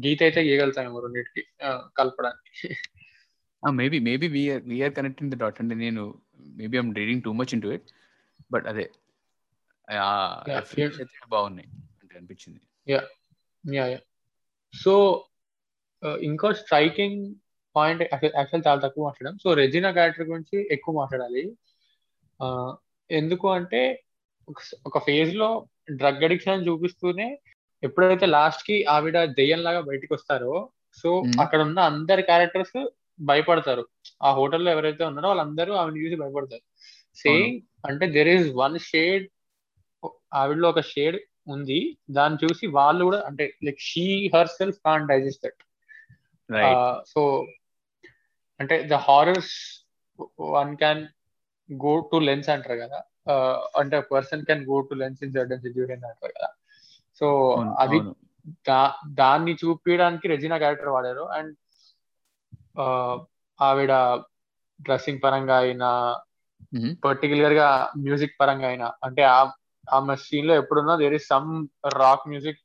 గీత 0.05 0.21
అయితే 0.27 0.41
గీయగలుగుతాము 0.47 1.01
రెండింటికి 1.05 1.43
కలపడానికి. 1.99 2.69
Maybe 3.63 3.99
maybe 4.09 4.27
we are 4.29 4.63
we are 4.73 4.95
connecting 4.99 5.33
the 5.33 5.37
dot 5.43 5.61
అంటే 5.63 5.75
నేను 5.85 6.03
maybe 6.61 6.77
I'm 6.79 6.91
reading 7.01 7.23
too 7.27 7.33
much 7.41 7.53
into 7.63 7.71
it 7.77 7.87
but 8.53 8.67
అదే 8.73 8.87
బాగున్నాయి 11.35 11.69
అంటే 12.01 12.15
అనిపించింది. 12.19 12.61
యా 12.89 13.01
యా 13.65 13.87
యా 13.87 13.99
సో 14.75 14.95
ఇంకో 16.29 16.53
స్ట్రైకింగ్ 16.53 17.35
పాయింట్ 17.77 18.03
యాక్చువల్ 18.03 18.67
చాలా 18.67 18.81
తక్కువ 18.81 19.05
మాట్లాడడం. 19.05 19.39
సో 19.45 19.55
రెజినా 19.55 19.91
క్యారెక్టర్ 19.91 20.27
గురించి 20.27 20.69
ఎక్కువ 20.73 20.95
మాట్లాడాలి. 20.95 21.45
ఎందుకు 23.11 23.51
అంటే 23.51 24.05
ఒక 24.87 24.99
ఫేజ్లో 24.99 25.67
డ్రగ్ 25.91 26.25
అడిక్షన్ 26.25 26.67
చూపిస్తూనే 26.69 27.39
ఎప్పుడైతే 27.83 28.27
లాస్ట్కి 28.27 28.85
ఆవిడ 28.85 29.25
దెయ్యం 29.25 29.63
లాగా 29.63 29.81
బయటకు 29.81 30.15
వస్తారో 30.15 30.71
సో 31.01 31.23
అక్కడ 31.41 31.61
ఉన్న 31.61 31.81
అందరి 31.81 32.23
క్యారెక్టర్స్ 32.23 32.91
భయపడతారు. 33.21 33.85
ఆ 34.23 34.33
హోటల్లో 34.33 34.71
ఎవరైతే 34.71 35.05
ఉన్నారో 35.05 35.29
వాళ్ళందరూ 35.29 35.73
ఆవిడ 35.75 35.97
చూసి 35.97 36.17
భయపడతారు. 36.23 36.65
సేమ్ 37.17 37.61
అంటే 37.89 38.07
దెర్ 38.07 38.29
ఈస్ 38.29 38.49
వన్ 38.63 38.79
షేడ్ 38.79 39.27
ఆవిడలో 40.41 40.67
ఒక 40.73 40.83
షేడ్ 40.93 41.17
ఉంది. 41.55 41.81
దాన్ని 42.17 42.39
చూసి 42.43 42.65
వాళ్ళు 42.77 43.03
కూడా 43.09 43.21
అంటే 43.29 43.45
like 43.67 43.81
she 43.91 44.05
herself 44.59 44.79
can 44.87 45.09
digest 45.11 45.45
that 45.47 45.63
so 47.13 47.21
అంటే 48.61 48.77
the 48.93 48.99
horrors 49.09 49.55
one 50.57 50.73
can 50.83 51.03
go 51.69 51.93
to 52.13 52.17
lengths 52.29 52.49
అంటారు 52.55 52.79
కదా. 52.85 52.99
అంటే 53.81 53.97
person 54.13 54.45
can 54.49 54.63
go 54.71 54.77
to 54.91 54.95
lengths 55.03 55.23
in 55.25 55.35
certain 55.37 55.65
situation 55.67 56.07
అంటారు 56.11 56.33
కదా. 56.39 56.51
సో 57.21 57.27
అది 57.83 57.99
దాన్ని 59.21 59.53
చూపించడానికి 59.63 60.27
రెజినా 60.33 60.57
క్యారెక్టర్ 60.63 60.95
వాడారు. 60.97 61.25
అండ్ 61.37 61.55
ఆవిడ 63.59 63.93
డ్రెస్సింగ్ 64.81 65.23
పరంగా 65.25 65.57
అయినా 65.65 65.91
పర్టికులర్గా 67.05 67.69
మ్యూజిక్ 68.05 68.39
పరంగా 68.41 68.69
అయినా 68.69 68.89
అంటే 69.07 69.23
ఆమె 69.97 70.15
సీన్లో 70.27 70.55
ఎప్పుడున్నా 70.63 70.95
there 71.03 71.17
is 71.19 71.29
some 71.35 71.51
rock 72.03 72.29
music 72.33 72.61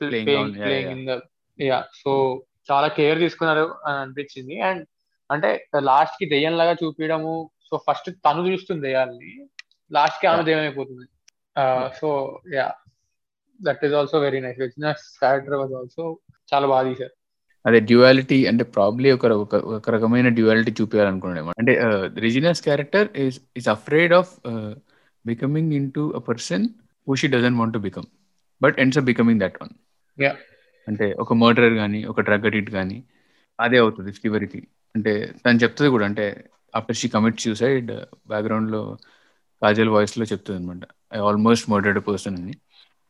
playing 0.00 0.56
in 0.94 1.04
the 1.10 1.16
yeah 1.58 1.78
so 2.02 2.12
చాలా 2.70 2.88
కేర్ 2.98 3.18
తీసుకున్నారు 3.18 3.66
అని 3.86 3.98
అనిపించింది. 4.04 4.56
అండ్ 4.68 4.82
అంటే 5.30 5.50
లాస్ట్కి 5.90 6.26
దెయ్యం 6.32 6.54
లాగా 6.60 6.74
చూపించడము 6.82 7.34
సో 7.68 7.76
ఫస్ట్ 7.86 8.10
తను 8.26 8.46
చూస్తుంది 8.48 8.82
దెయ్యాలని 8.86 9.32
లాస్ట్కి 9.90 10.26
ఆమె 10.26 10.42
దెయ్యం 10.48 10.64
అయిపోతుంది 10.64 11.06
so 12.00 12.08
yeah 12.54 12.66
that 13.60 13.82
is 13.86 13.94
also 14.00 14.18
very 14.26 14.40
nice 14.40 14.60
వెజ్నస్ 14.60 15.04
character 15.22 15.58
was 15.62 15.74
also 15.80 16.04
చాలా 16.52 16.66
బాగా 16.66 16.84
తీశారు. 16.90 17.14
అదే 17.64 17.80
డ్యువాలిటీ 17.80 18.46
అంటే 18.46 18.64
ప్రాబ్లీ 18.76 19.08
ఒక 19.16 19.26
ఒక 19.78 19.90
రకమైన 19.90 20.28
డ్యువాలిటీ 20.28 20.72
చూపించాలనుకున్నాడు 20.80 21.52
అంటే 21.60 21.72
Regina's 22.26 22.62
character 22.62 23.08
is 23.24 23.38
is 23.56 23.68
afraid 23.68 24.14
of 24.20 24.30
becoming 25.24 25.72
into 25.96 26.02
a 26.16 26.20
person 26.28 26.64
who 27.06 27.14
she 27.20 27.28
doesn't 27.28 27.56
want 27.60 27.74
to 27.74 27.80
become 27.88 28.08
but 28.60 28.76
ends 28.80 28.98
up 28.98 29.04
becoming 29.04 29.40
that 29.40 29.58
one 29.62 29.72
అంటే 30.88 31.06
ఒక 31.22 31.32
మర్డరర్ 31.42 31.74
కానీ 31.74 32.00
ఒక 32.04 32.20
డ్రగ్ 32.20 32.46
అడిక్ట్ 32.50 32.70
కానీ 32.70 32.98
అదే 33.58 33.78
అవుతుంది 33.78 34.10
చివరికి. 34.10 34.60
అంటే 34.94 35.12
తను 35.44 35.58
చెప్తుంది 35.62 35.90
కూడా 35.90 36.04
అంటే 36.06 36.24
ఆఫ్టర్ 36.74 36.98
షీ 37.00 37.08
కమిట్ 37.08 37.42
సూసైడ్ 37.44 37.90
బ్యాక్గ్రౌండ్లో 38.30 38.80
కాజల్ 39.62 39.90
వాయిస్లో 39.94 40.24
చెప్తుంది 40.32 40.58
అనమాట 40.60 40.84
ఐ 41.14 41.18
ఆల్మోస్ట్ 41.28 41.66
మర్డర్డ్ 41.72 42.00
పర్సన్ 42.08 42.36
అని. 42.40 42.54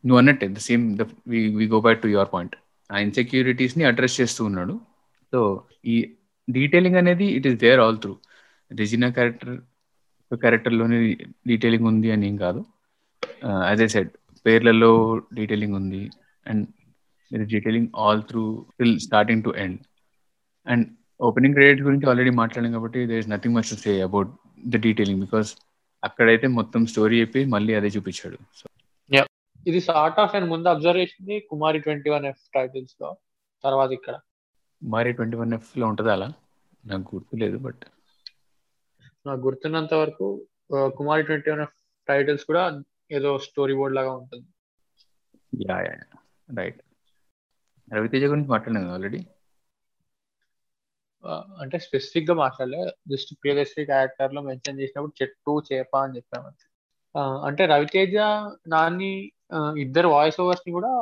నువ్వు 0.04 0.18
అన్నట్టే 0.18 0.46
the 0.56 0.60
same 0.68 0.84
the 1.00 1.04
we 1.58 1.66
go 1.74 1.80
back 1.86 2.02
to 2.02 2.08
your 2.14 2.30
point 2.34 2.54
ఆ 2.90 2.98
ఇన్సెక్యూరిటీస్ని 3.06 3.84
అడ్రస్ 3.84 4.20
చేస్తూ 4.20 4.42
ఉన్నాడు. 4.44 4.74
సో 5.32 5.40
ఈ 5.92 5.96
డీటెయిలింగ్ 6.48 6.96
అనేది 6.96 7.26
it 7.38 7.46
is 7.46 7.58
there 7.64 7.80
all 7.80 7.98
through 8.04 8.14
Regina 8.70 9.08
character 9.10 9.54
క్యారెక్టర్లోనే 10.36 10.98
detailing 11.50 11.86
ఉంది 11.92 12.08
అని 12.14 12.26
ఏం 12.30 12.36
కాదు. 12.36 12.60
యాజ్ 13.70 13.82
ఏ 13.86 13.88
సెడ్ 13.94 14.10
పేర్లలో 14.46 14.92
డీటెయిలింగ్ 15.38 15.76
ఉంది 15.80 16.02
and 16.46 16.64
is 17.30 17.48
detailing 17.54 17.88
all 18.04 18.22
through 18.30 18.44
till 18.78 18.96
starting 19.06 19.44
to 19.46 19.52
end 19.64 19.80
and 20.66 20.86
opening 21.28 21.54
credit 21.54 21.82
గురించి 21.86 22.08
ఆల్రెడీ 22.10 22.32
మాట్లాడాం 22.42 22.72
కాబట్టి 22.72 23.00
there 23.10 23.22
is 23.24 23.30
nothing 23.34 23.56
much 23.56 23.70
to 23.72 23.78
say 23.84 23.94
about 24.08 24.30
the 24.68 24.80
detailing 24.86 25.22
because 25.26 25.50
అక్కడైతే 26.02 26.46
మొత్తం 26.58 26.82
స్టోరీ 26.92 27.16
చెప్పి 27.20 27.40
మళ్ళీ 27.54 27.72
అదే 27.78 27.88
చూపించాడు. 27.96 28.38
సో 28.60 28.66
ఇది 29.66 29.80
సార్ట్ 29.88 30.18
ఆఫ్ 30.20 30.34
అండ్ 30.36 30.48
ముందు 30.50 30.66
అబ్జర్వ్ 30.68 31.00
చేసింది 31.02 31.34
కుమారి 31.50 31.78
ట్వంటీ 31.78 32.10
వన్ 32.10 32.26
ఎఫ్ 32.28 32.44
టైటిల్స్లో 32.54 33.08
తర్వాత 33.64 33.90
ఇక్కడ. 33.96 34.14
కుమారి 34.82 35.10
ట్వంటీ 35.12 35.36
వన్ 35.36 35.52
ఎఫ్లో 35.54 35.86
ఉంటుందా 35.86 36.12
అలా? 36.12 36.28
నాకు 36.84 37.04
గుర్తులేదు 37.14 37.58
బట్ 37.58 37.82
నాకు 39.26 39.40
గుర్తున్నంత 39.46 39.92
వరకు 40.02 40.26
కుమారి 40.98 41.22
ట్వంటీ 41.28 41.48
వన్ 41.52 41.64
టైటిల్స్ 42.08 42.44
కూడా 42.50 42.62
ఏదో 43.16 43.30
స్టోరీ 43.46 43.74
బోర్డ్ 43.78 43.96
లాగా 43.98 44.12
ఉంటుంది. 44.20 44.46
యా 45.66 45.76
యా 45.86 45.94
రైట్ 46.58 46.80
రవితేజ 47.88 48.24
గురించి 48.32 48.50
మాట్లాడినాను 48.54 48.92
ఆల్రెడీ 48.96 49.20
అంటే 51.62 51.76
స్పెసిఫిక్గా 51.86 52.34
మాట్లాడలే. 52.42 52.82
జస్ట్ 53.12 53.30
ప్రియదర్శి 53.40 53.80
క్యారెక్టర్లో 53.90 54.40
మెన్షన్ 54.46 54.78
చేసినప్పుడు 54.82 55.14
చెట్టు 55.20 55.54
చేప 55.68 55.92
అని 56.04 56.16
చెప్పాము 56.18 56.50
అంటే 57.48 57.62
రవితేజ 57.72 58.16
నాని 58.74 59.10
ఇద్దరు 59.84 60.08
వాయిస్ 60.14 60.38
ఓవర్స్ని 60.44 60.72
కూడా 60.78 60.92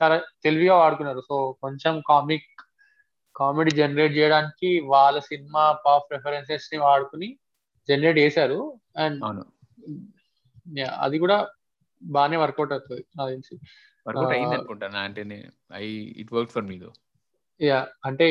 చాలా 0.00 0.16
తెలివిగా 0.44 0.74
వాడుకున్నారు. 0.82 1.20
సో 1.28 1.36
కొంచెం 1.62 1.94
కామిక్ 2.10 2.50
కామెడీ 3.34 3.72
జనరేట్ 3.80 4.14
చేయడానికి 4.18 4.70
వాళ్ళ 4.94 5.18
సినిమా 5.30 5.64
పాప్ 5.84 6.12
రెఫరెన్సెస్ని 6.14 6.78
వాడుకుని 6.86 7.28
జనరేట్ 7.88 8.18
చేశారు. 8.24 8.58
అండ్ 9.04 9.20
అది 11.04 11.16
కూడా 11.24 11.36
బాగానే 12.02 12.36
వర్కౌట్ 12.42 12.72
అవుతుంది 12.76 13.04
నాకు 13.18 13.30
తెలిసి. 13.34 13.54
వర్కౌట్ 14.06 14.34
అయింది 14.36 14.56
అనుకుంటాను 14.56 14.98
అంటే 15.06 15.22
I 15.82 15.84
it 16.22 16.32
work 16.36 16.52
for 16.54 16.66
me 16.70 16.76
though 16.82 16.90
yeah 17.60 17.80
అంటే 18.08 18.26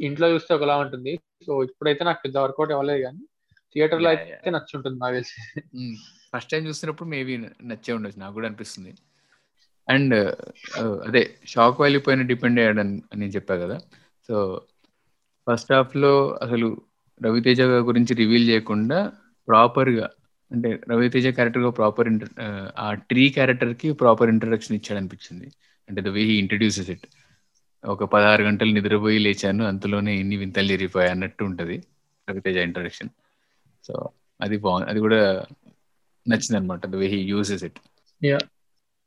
ఇంట్లో 0.00 0.26
చూస్తే 0.32 0.50
ఒకలా 0.56 0.74
ఉంటుంది. 0.84 1.12
సో 1.46 1.52
ఇప్పుడైతే 1.68 2.02
నాకు 2.08 2.20
పెద్ద 2.24 2.36
వర్కౌట్ 2.44 2.72
అవ్వలేదు 2.74 3.02
కానీ 3.06 3.22
థియేటర్లో 3.74 4.08
అయితే 4.10 4.50
నచ్చుంటుంది 4.56 4.98
నాకు 5.02 5.14
తెలిసి. 5.18 5.40
ఫస్ట్ 6.32 6.50
టైం 6.52 6.62
చూసినప్పుడు 6.68 7.08
మేబీ 7.14 7.34
నచ్చే 7.70 7.90
ఉండొచ్చు. 7.96 8.20
నాకు 8.22 8.34
కూడా 8.38 8.48
అనిపిస్తుంది. 8.50 8.92
అండ్ 9.88 10.14
అదే 11.08 11.22
షాక్ 11.52 11.80
వాల్యూ 11.82 12.00
పైన 12.06 12.22
డిపెండ్ 12.30 12.60
అయ్యాడని 12.62 12.96
నేను 13.20 13.32
చెప్పా 13.36 13.54
కదా. 13.64 13.76
సో 14.28 14.36
ఫస్ట్ 15.46 15.72
హాఫ్లో 15.76 16.12
అసలు 16.44 16.68
రవితేజ 17.20 17.60
గురించి 17.88 18.12
రివీల్ 18.20 18.46
చేయకుండా 18.50 18.98
ప్రాపర్గా 19.48 20.06
అంటే 20.50 20.68
రవితేజ 20.90 21.26
క్యారెక్టర్గా 21.36 21.70
ప్రాపర్ 21.78 22.08
ఆ 22.78 22.88
ట్రీ 23.10 23.24
క్యారెక్టర్కి 23.36 23.88
ప్రాపర్ 24.02 24.30
ఇంట్రడక్షన్ 24.34 24.76
ఇచ్చాడు 24.78 24.98
అనిపించింది 25.00 25.48
అంటే 25.88 26.00
the 26.00 26.12
way 26.16 26.22
he 26.22 26.36
introduces 26.42 26.90
it 26.94 27.06
ఒక 27.84 28.04
పదహారు 28.14 28.42
గంటలు 28.48 28.72
నిద్రపోయి 28.76 29.18
లేచాను 29.26 29.62
అంతలోనే 29.70 30.12
ఎన్ని 30.20 30.36
వింతలు 30.42 30.68
జరిగిపోయాయి 30.72 31.12
అన్నట్టు 31.14 31.42
ఉంటది 31.48 31.76
రవితేజ 32.28 32.56
ఇంట్రడక్షన్ 32.68 33.10
సో 33.84 33.94
అది 34.40 34.56
బాగుంది 34.64 34.86
అది 34.90 35.00
కూడా 35.06 35.20
నచ్చింది 36.26 36.58
అనమాట 36.58 36.86
the 36.86 36.98
way 37.02 37.06
he 37.14 37.20
uses 37.32 37.64
it 37.68 37.78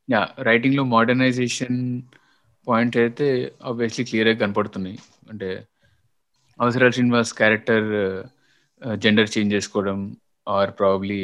yeah 0.10 0.22
రైటింగ్లో 0.48 0.84
modernization 0.94 1.78
point 2.68 2.96
అయితే 3.04 3.28
ఆబ్వియస్లీ 3.70 4.04
క్లియర్గా 4.10 4.36
కనపడుతున్నాయి. 4.42 4.98
అంటే 5.32 5.50
Avasarala 6.62 6.92
Srinivas 6.96 7.32
character 7.40 7.88
gender 9.04 9.32
change 9.34 9.54
చేసుకోవడం 9.56 10.00
or 10.48 10.72
probably 10.80 11.22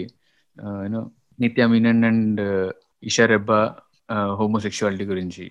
you know 0.86 1.02
Nithya 1.39 1.65
Menen 1.73 2.04
and 2.10 2.39
uh, 2.50 2.69
Isha 3.04 3.26
Rebba 3.34 3.60
uh, 4.15 4.30
homosexuality 4.39 5.06
గురించి. 5.12 5.45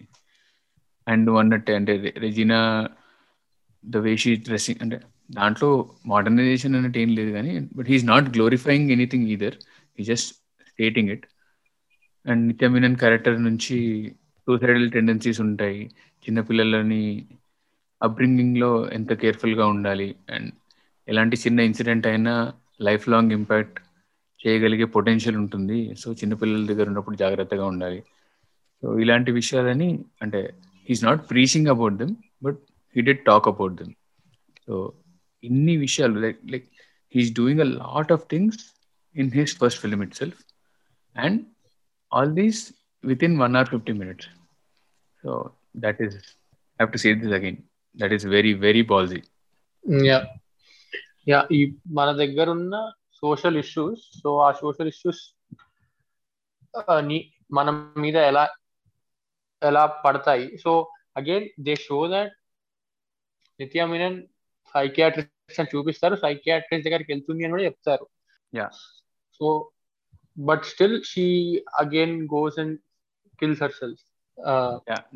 అండ్ 1.07 1.29
అన్నట్టే 1.43 1.73
అంటే 1.79 1.93
Regina 2.25 2.59
the 3.85 3.97
way 4.05 4.13
she 4.23 4.33
dressing 4.49 4.81
అంటే 4.85 4.97
దాంట్లో 5.39 5.69
మోడర్నైజేషన్ 6.13 6.75
అన్నట్టు 6.79 6.99
ఏం 7.05 7.11
లేదు 7.19 7.31
కానీ 7.37 7.53
but 7.77 7.89
he's 7.93 8.07
not 8.13 8.29
glorifying 8.37 8.91
anything 8.97 9.29
either 9.35 9.57
he 9.99 10.05
just 10.11 10.31
stating 10.71 11.11
it 11.15 11.27
and 12.27 12.43
Nithya 12.49 12.69
Menen 12.75 12.97
character 13.03 13.39
నుంచి 13.49 13.77
సూసైడల్ 14.49 14.89
టెండెన్సీస్ 14.97 15.41
ఉంటాయి. 15.47 15.81
చిన్నపిల్లలని 16.25 17.03
అప్బ్రింగింగ్లో 18.01 18.71
ఎంత 18.91 19.13
కేర్ఫుల్గా 19.23 19.67
ఉండాలి 19.67 20.09
అండ్ 20.35 20.51
ఎలాంటి 21.09 21.37
చిన్న 21.37 21.61
ఇన్సిడెంట్ 21.61 22.07
అయినా 22.07 22.35
లైఫ్ 22.81 23.05
లాంగ్ 23.09 23.33
ఇంపాక్ట్ 23.33 23.79
చేయగలిగే 24.41 24.87
పొటెన్షియల్ 24.97 25.39
ఉంటుంది. 25.43 25.79
సో 25.95 26.07
చిన్నపిల్లల 26.13 26.65
దగ్గర 26.67 26.87
ఉన్నప్పుడు 26.89 27.17
జాగ్రత్తగా 27.17 27.65
ఉండాలి. 27.67 28.01
సో 28.83 28.87
ఇలాంటి 28.99 29.31
విషయాలని 29.33 29.89
అంటే 30.23 30.41
he's 30.89 31.05
not 31.05 31.23
preaching 31.31 31.71
about 31.75 31.97
them 32.01 32.15
but 32.45 32.59
he 32.97 33.03
did 33.03 33.23
talk 33.25 33.47
about 33.53 33.75
them 33.81 33.93
so 34.67 34.75
ఇన్ని 35.43 35.75
విషయాలు 35.77 36.17
like 36.25 36.41
like 36.53 36.67
he's 37.15 37.33
doing 37.41 37.63
a 37.67 37.69
lot 37.81 38.13
of 38.17 38.25
things 38.33 38.61
in 39.17 39.31
his 39.39 39.55
first 39.63 39.81
film 39.85 40.03
itself 40.21 40.41
and 41.17 41.39
all 42.13 42.35
these 42.41 42.61
within 43.29 43.37
one 43.45 43.57
or 43.61 43.71
fifty 43.75 43.95
minutes 44.03 44.29
so 45.25 45.31
that 45.85 46.01
is 46.07 46.17
have 46.81 46.91
to 46.93 47.01
save 47.05 47.17
this 47.25 47.35
again 47.39 47.59
that 47.97 48.13
is 48.13 48.27
very 48.27 48.53
very 48.67 48.83
ballsy 48.83 49.21
yeah 50.11 50.19
yeah 51.29 51.41
ఈ 51.53 51.61
మన 51.87 52.13
దగ్గర 52.13 52.51
ఉన్న 52.51 52.77
social 53.13 53.57
issues 53.57 54.03
so 54.23 54.31
ఆ 54.39 54.53
social 54.53 54.89
issues 54.89 55.23
మన 57.53 57.71
మీద 57.97 58.17
ఎలా 58.31 58.45
ఎలా 59.63 59.87
పడతాయి? 60.05 60.47
So 60.59 60.71
again 61.17 61.47
they 61.61 61.75
show 61.75 61.99
that 62.09 62.33
Nithya 63.61 63.85
Menen 63.87 64.19
psychiatrist 64.75 65.61
అని 65.61 65.71
చూపిస్తారు. 65.75 66.15
సైకియాట్రిస్ట్ 66.15 66.87
దగ్గరికి 66.87 67.13
వెళ్తుంది 67.13 67.45
అని 67.45 67.51
కూడా 67.51 67.65
చెప్తారు. 67.65 68.07
Yeah 68.55 68.67
so 69.41 69.47
but 70.39 70.65
still 70.65 70.99
she 71.05 71.27
again 71.79 72.17
goes 72.35 72.59
and 72.59 72.77
kills 73.41 73.63
herself 73.73 74.03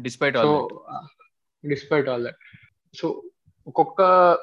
despite 0.00 0.36
so 0.36 0.52
all 0.88 1.68
despite 1.68 2.08
all 2.08 2.24
that 2.24 2.40
so 2.94 3.22
ఒక్కొక్క 3.66 4.02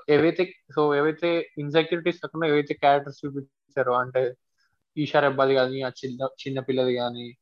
ఏవైతే 0.10 0.54
సో 0.76 0.96
ఏవైతే 0.96 1.50
ఇన్సెక్యూరిటీస్ 1.58 2.20
కాకుండా 2.20 2.48
ఏవైతే 2.48 2.74
క్యారెక్టర్స్ 2.74 3.26
చూపించారో 3.26 3.94
అంటే 3.94 4.34
ఈషా 4.98 5.20
రెబ్బాది 5.20 5.54
కానీ 5.54 5.82
ఆ 5.82 5.90
చిన్న 5.90 6.28
చిన్న 6.48 6.60
పిల్లది 6.60 6.96
కానీ 6.96 7.38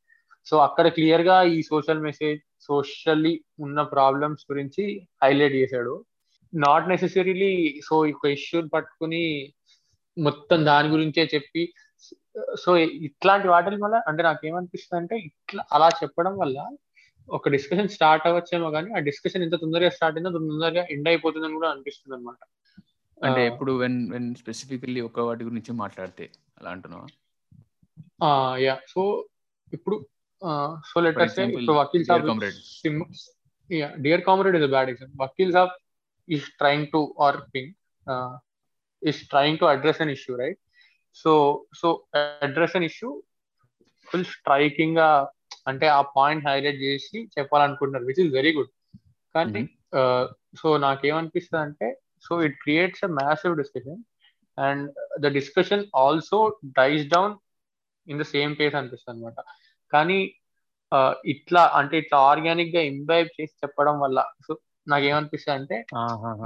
సో 0.46 0.56
అక్కడ 0.58 0.88
క్లియర్గా 0.88 1.42
ఈ 1.42 1.62
సోషల్ 1.62 2.00
మెసేజ్ 2.00 2.40
సోషల్లీ 2.60 3.44
ఉన్న 3.60 3.82
ప్రాబ్లమ్స్ 3.82 4.44
గురించి 4.52 5.06
హైలైట్ 5.22 5.54
చేశాడు. 5.54 6.04
నాట్ 6.54 6.88
నెసెసరీలీ 6.88 7.80
సో 7.88 7.96
ఒక 7.96 8.26
ఇష్యూని 8.26 8.68
పట్టుకుని 8.68 9.52
మొత్తం 10.18 10.64
దాని 10.66 10.88
గురించే 10.88 11.28
చెప్పి 11.34 11.74
సో 12.60 12.76
ఇట్లాంటి 12.76 13.48
వాటి 13.48 13.76
వల్ల 13.76 14.02
అంటే 14.08 14.22
నాకేమనిపిస్తుంది 14.22 15.02
అంటే 15.02 15.16
ఇట్లా 15.16 15.64
అలా 15.72 15.88
చెప్పడం 15.88 16.38
వల్ల 16.38 16.58
ఒక 17.28 17.48
డిస్కషన్ 17.48 17.90
స్టార్ట్ 17.94 18.26
అవ్వచ్చేమో 18.28 18.68
కానీ 18.70 18.90
ఆ 18.92 19.00
డిస్కషన్ 19.06 19.44
ఎంత 19.44 19.56
తొందరగా 19.62 19.90
స్టార్ట్ 19.94 20.16
అయిందో 20.18 20.32
తొందరగా 20.36 20.82
ఎండ్ 20.94 21.08
అయిపోతుందని 21.08 21.56
కూడా 21.58 21.70
అనిపిస్తుంది 21.70 22.14
అనమాట 22.16 22.42
అంటే 23.18 23.40
ఎప్పుడు 23.50 23.72
వెన్ 23.82 23.98
వెన్ 24.12 24.28
స్పెసిఫికల్లీ 24.40 25.00
ఒక 25.06 25.24
వాటి 25.28 25.44
గురించి 25.44 25.72
మాట్లాడితే 25.80 26.24
అలా 26.58 26.70
అంటున్నావా? 26.74 27.06
యా 28.62 28.74
సో 28.92 29.02
ఇప్పుడు 29.72 29.96
సో 30.86 31.00
లెట్ 31.00 31.18
అస్ 31.18 31.36
ఇప్పుడు 31.46 31.76
Vakeel 31.80 32.04
Saab. 32.06 32.26
Yeah 33.70 33.88
Dear 34.04 34.22
Comrade 34.26 34.56
is 34.58 34.68
bad 34.74 34.90
example 34.92 35.18
Vakeel 35.24 35.52
Saab 35.56 35.72
is 36.28 36.46
trying 36.60 36.88
to 36.92 37.00
or 37.20 37.38
thing 37.54 37.70
is 39.02 39.20
trying 39.32 39.58
to 39.58 39.68
address 39.72 40.02
an 40.04 40.12
issue 40.16 40.34
right 40.36 40.60
so 41.16 41.32
so 41.80 41.88
address 42.42 42.76
an 42.76 42.86
issue 42.90 43.10
full 44.08 44.26
స్ట్రైకింగ్గా 44.34 45.08
అంటే 45.66 45.86
ఆ 45.86 46.00
point 46.00 46.48
highlight 46.48 46.82
చేసి 46.82 47.30
చెప్పాలనుకుంటున్నారు 47.38 48.04
which 48.04 48.20
is 48.20 48.32
very 48.32 48.52
good 48.56 48.72
కానీ 49.34 49.62
so 50.56 50.76
నాకేమనిపిస్తుంది 50.76 51.62
అంటే 51.62 52.00
so 52.20 52.42
it 52.42 52.54
creates 52.62 53.04
a 53.04 53.06
massive 53.06 53.56
discussion 53.56 54.02
and 54.58 54.90
the 55.20 55.26
discussion 55.26 55.84
also 55.94 56.58
dies 56.64 57.06
down 57.06 57.34
in 58.06 58.18
the 58.18 58.22
same 58.22 58.56
pace 58.60 58.74
అనిపిస్తుంది 58.74 59.18
అనమాట 59.18 59.40
కానీ 59.92 60.34
ఇట్లా 61.24 61.62
అంటే 61.64 61.98
ఇట్లా 61.98 62.18
ఆర్గానిక్గా 62.18 62.80
ఇంబైబ్ 62.80 63.28
చేసి 63.40 63.54
చెప్పడం 63.64 64.00
వల్ల 64.00 64.24
సో 64.46 64.58
నాకేమనిపిస్తుంది 64.88 65.58
అంటే 65.58 65.76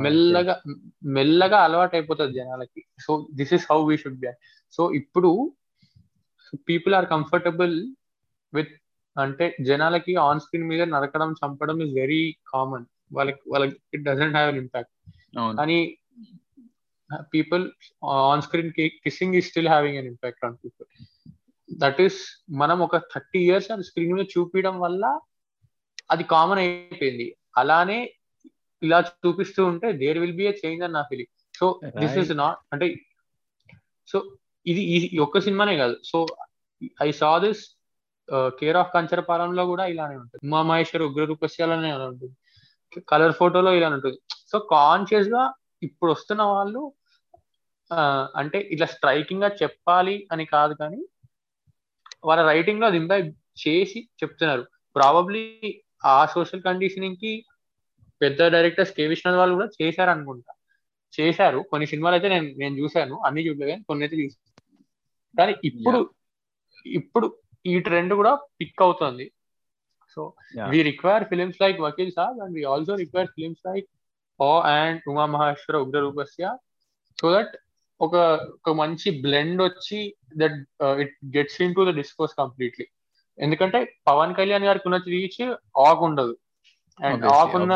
మెల్లగా 0.00 0.62
మెల్లగా 1.04 1.59
అలవాటు 1.59 1.96
అయిపోతుంది 1.96 2.33
జనాలకి. 2.33 2.87
So 3.00 3.26
this 3.35 3.54
is 3.54 3.66
how 3.72 3.85
we 3.85 3.96
should 3.96 4.20
be 4.20 4.28
so 4.72 4.92
ఇప్పుడు 4.92 5.54
పీపుల్ 6.68 6.94
ఆర్ 6.94 7.06
కంఫర్టబుల్ 7.06 7.88
విత్ 8.54 8.80
అంటే 9.16 9.46
జనాలకి 9.68 10.12
ఆన్ 10.27 10.40
స్క్రీన్ 10.44 10.68
మీద 10.73 10.83
నరకడం 10.94 11.31
చంపడం 11.40 11.79
ఇస్ 11.85 11.92
వెరీ 12.01 12.23
కామన్ 12.53 12.87
వాళ్ళకి 13.16 13.42
వాళ్ళకి 13.53 13.77
ఇట్ 13.94 14.05
డజంట్ 14.09 14.37
హ్యావ్ 14.38 14.59
ఇంపాక్ట్ 14.62 14.94
కానీ 15.61 15.79
పీపుల్ 17.35 17.64
ఆన్ 18.31 18.42
స్క్రీన్ 18.46 18.70
కిస్సింగ్ 19.05 19.37
ఈ 19.38 19.42
still 19.49 19.70
having 19.75 19.99
an 20.01 20.09
impact 20.12 20.44
on 20.49 20.57
people 20.62 20.88
that 21.68 22.01
is 22.07 22.20
మనం 22.62 22.79
ఒక 22.87 22.96
థర్టీ 23.14 23.40
ఇయర్స్ 23.49 23.68
అది 23.75 23.85
స్క్రీన్ 23.88 24.14
మీద 24.14 24.27
చూపించడం 24.35 24.77
వల్ల 24.85 25.05
అది 26.12 26.25
కామన్ 26.35 26.61
అయిపోయింది. 26.62 27.27
అలానే 27.61 27.99
ఇలా 28.83 28.99
చూపిస్తూ 29.25 29.61
ఉంటే 29.73 29.88
దేర్ 30.03 30.18
విల్ 30.23 30.38
బి 30.40 30.46
చేంజ్ 30.62 30.83
అని 30.87 30.94
నా 30.99 31.03
feeling 31.11 31.33
so 31.55 31.66
this 32.01 32.16
is 32.23 32.31
not 32.42 32.59
అంటే 32.73 32.87
సో 34.09 34.18
ఇది 34.66 34.83
ఈ 34.94 35.18
ఒక్క 35.27 35.40
సినిమానే 35.46 35.75
కాదు. 35.83 35.96
So 36.11 36.18
I 37.07 37.09
saw 37.20 37.31
this 37.44 37.62
care 38.59 38.79
of 38.81 38.93
కంచరపాలెంలో 38.95 39.62
కూడా 39.66 39.85
ఇలానే 39.93 40.16
ఉంటుంది. 40.16 40.43
ఉమా 40.47 40.61
మహేశ్వర్ 40.71 41.05
ఉగ్ర 41.09 41.25
రూపస్యాలనే 41.25 41.90
ఇలా 41.95 42.07
ఉంటుంది. 42.12 42.35
కలర్ 43.12 43.35
ఫోటోలో 43.40 43.73
ఇలా 43.79 43.88
ఉంటుంది. 43.97 44.19
సో 44.51 44.59
కాన్షియస్గా 44.59 45.43
ఇప్పుడు 45.83 46.11
వస్తున్న 46.12 46.43
వాళ్ళు 46.55 46.83
అంటే 48.40 48.59
ఇట్లా 48.73 48.87
స్ట్రైకింగ్గా 48.87 49.49
చెప్పాలి 49.62 50.16
అని 50.33 50.45
కాదు 50.55 50.75
కానీ 50.75 51.01
వాళ్ళ 52.25 52.40
రైటింగ్లో 52.51 52.87
అది 52.88 53.01
చేసి 53.64 54.01
చెప్తున్నారు. 54.21 54.62
ప్రాబబ్లీ 54.97 55.45
ఆ 56.05 56.19
సోషల్ 56.35 56.62
కండిషనింగ్కి 56.69 57.33
పెద్ద 58.21 58.43
డైరెక్టర్స్ 58.55 58.95
కే 58.97 59.05
విశ్వనాథ్ 59.07 59.38
వాళ్ళు 59.40 59.55
కూడా 59.55 59.69
చేశారు 59.81 60.11
అనుకుంటా 60.11 60.53
చేశారు. 61.12 61.59
కొన్ని 61.71 61.87
సినిమాలు 61.87 62.14
అయితే 62.16 62.29
నేను 62.29 62.47
నేను 62.62 62.75
చూశాను. 62.81 63.14
అన్ని 63.27 63.43
చూడలేదు 63.47 63.71
కానీ 63.73 63.85
కొన్ని 63.88 64.05
అయితే 64.05 64.16
చూసాను 64.23 64.49
కానీ 65.38 65.53
ఇప్పుడు 65.71 66.01
ఇప్పుడు 66.87 67.27
ఈ 67.64 67.75
ట్రెండ్ 67.87 68.12
కూడా 68.20 68.33
పిక్ 68.61 68.83
అవుతుంది. 68.87 69.27
So 70.12 70.20
we 70.70 70.79
require 70.90 71.25
films 71.31 71.59
like 71.62 71.79
Vakeel 71.87 72.12
Saab 72.18 72.38
and 72.44 72.55
we 72.59 72.62
also 72.75 72.94
require 73.03 73.29
films 73.35 73.64
like 73.68 73.88
oh 74.40 74.49
and 74.77 75.01
Uma 75.11 75.27
Maheswara 75.35 75.77
Ugra 75.85 75.99
Roopasya 76.07 76.44
so 77.18 77.27
that 77.35 77.53
ఒక 78.01 78.14
ఒక 78.59 78.73
మంచి 78.81 79.09
బ్లెండ్ 79.25 79.61
వచ్చి 79.66 80.01
that 80.42 80.59
it 81.03 81.14
gets 81.37 81.59
into 81.79 81.85
the 81.88 81.92
discourse 82.01 82.35
completely 82.42 82.87
ఎందుకంటే 83.38 83.79
పవన్ 84.09 84.33
కళ్యాణ్ 84.38 84.66
గారికి 84.68 84.87
ఉన్న 84.88 84.99
reach 85.16 85.40
ఆక్ 85.88 86.03
ఉండదు. 86.09 86.35
అండ్ 87.01 87.25
ఆక్ 87.38 87.55
ఉన్న 87.61 87.75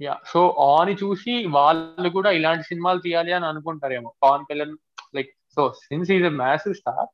యా 0.00 0.14
సో 0.32 0.40
ఆని 0.72 0.94
చూసి 1.02 1.34
వాళ్ళు 1.56 2.08
కూడా 2.16 2.30
ఇలాంటి 2.38 2.64
సినిమాలు 2.70 3.00
తీయాలి 3.04 3.32
అని 3.36 3.46
అనుకుంటారేమో. 3.52 4.10
Pawan 4.24 4.46
Kalyan 4.50 4.74
like 5.16 5.30
so 5.56 5.62
since 5.84 6.10
is 6.16 6.26
a 6.32 6.34
massive 6.42 6.74
star 6.80 7.08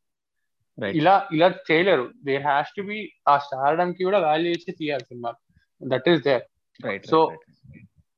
ఇలా 1.00 1.14
ఇలా 1.37 1.48
చేయలేరు. 1.68 2.06
దేర్ 2.26 2.44
హ్యాస్ 2.48 2.70
టు 2.76 2.82
బి 2.90 2.98
ఆ 3.30 3.35
స్టార్డమ్కి 3.46 4.02
కూడా 4.08 4.20
వాల్యూ 4.26 4.52
ఇచ్చి 4.56 4.72
తీయాలి 4.80 5.05
cinema. 5.11 5.32
That 5.80 6.09
is 6.12 6.22
there 6.28 6.44
so 7.12 7.18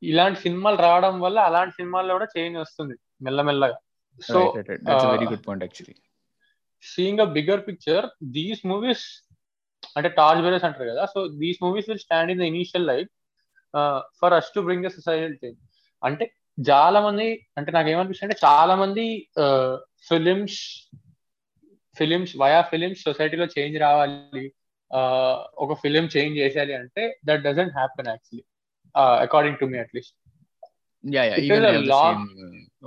ఇలాంటి 0.03 0.39
సినిమాలు 0.45 0.79
రావడం 0.87 1.15
వల్ల 1.25 1.39
అలాంటి 1.49 1.75
సినిమాల్లో 1.81 2.15
కూడా 2.17 2.29
చేంజ్ 2.37 2.57
వస్తుంది 2.65 2.95
మెల్లమెల్లగా. 3.27 3.79
So 4.21 4.41
very 5.13 5.27
good 5.33 5.45
point 5.47 5.65
actually 5.67 5.95
seeing 6.85 7.23
a 7.25 7.29
bigger 7.37 7.63
picture 7.69 8.07
these 8.37 8.63
movies 8.73 9.05
అంటే 9.97 10.09
టార్చ్ 10.19 10.43
బెరర్స్ 10.45 10.67
అంటారు 10.69 10.89
కదా 10.93 11.05
so 11.13 11.21
these 11.43 11.59
movies 11.65 11.89
will 11.91 12.03
stand 12.05 12.31
in 12.35 12.41
the 12.43 12.47
initial 12.53 12.87
life 12.93 13.11
for 14.21 14.35
us 14.39 14.51
to 14.57 14.61
bring 14.67 14.85
the 14.87 14.91
societal 14.97 15.37
change 15.43 15.59
అంటే 16.03 16.25
చాలా 16.59 16.99
మంది 17.07 17.27
అంటే 17.59 17.71
నాకు 17.77 17.89
ఏమనిపిస్తుంది 17.95 18.29
అంటే 18.29 18.39
చాలా 18.47 18.75
మంది 18.83 19.07
ఫిలిమ్స్ 20.09 20.59
ఫిలిమ్స్ 21.99 22.35
వయా 22.43 22.61
ఫిలిమ్స్ 22.73 23.03
సొసైటీలో 23.09 23.47
చేంజ్ 23.57 23.77
రావాలి. 23.87 24.45
ఒక 25.65 25.73
ఫిలిం 25.83 26.05
చేంజ్ 26.15 26.35
చేసేయాలి 26.43 26.75
అంటే 26.83 27.03
that 27.29 27.43
doesn't 27.49 27.75
happen 27.79 28.11
actually 28.13 28.45
according 29.27 29.61
to 29.63 29.69
me 29.73 29.79
at least 29.85 30.17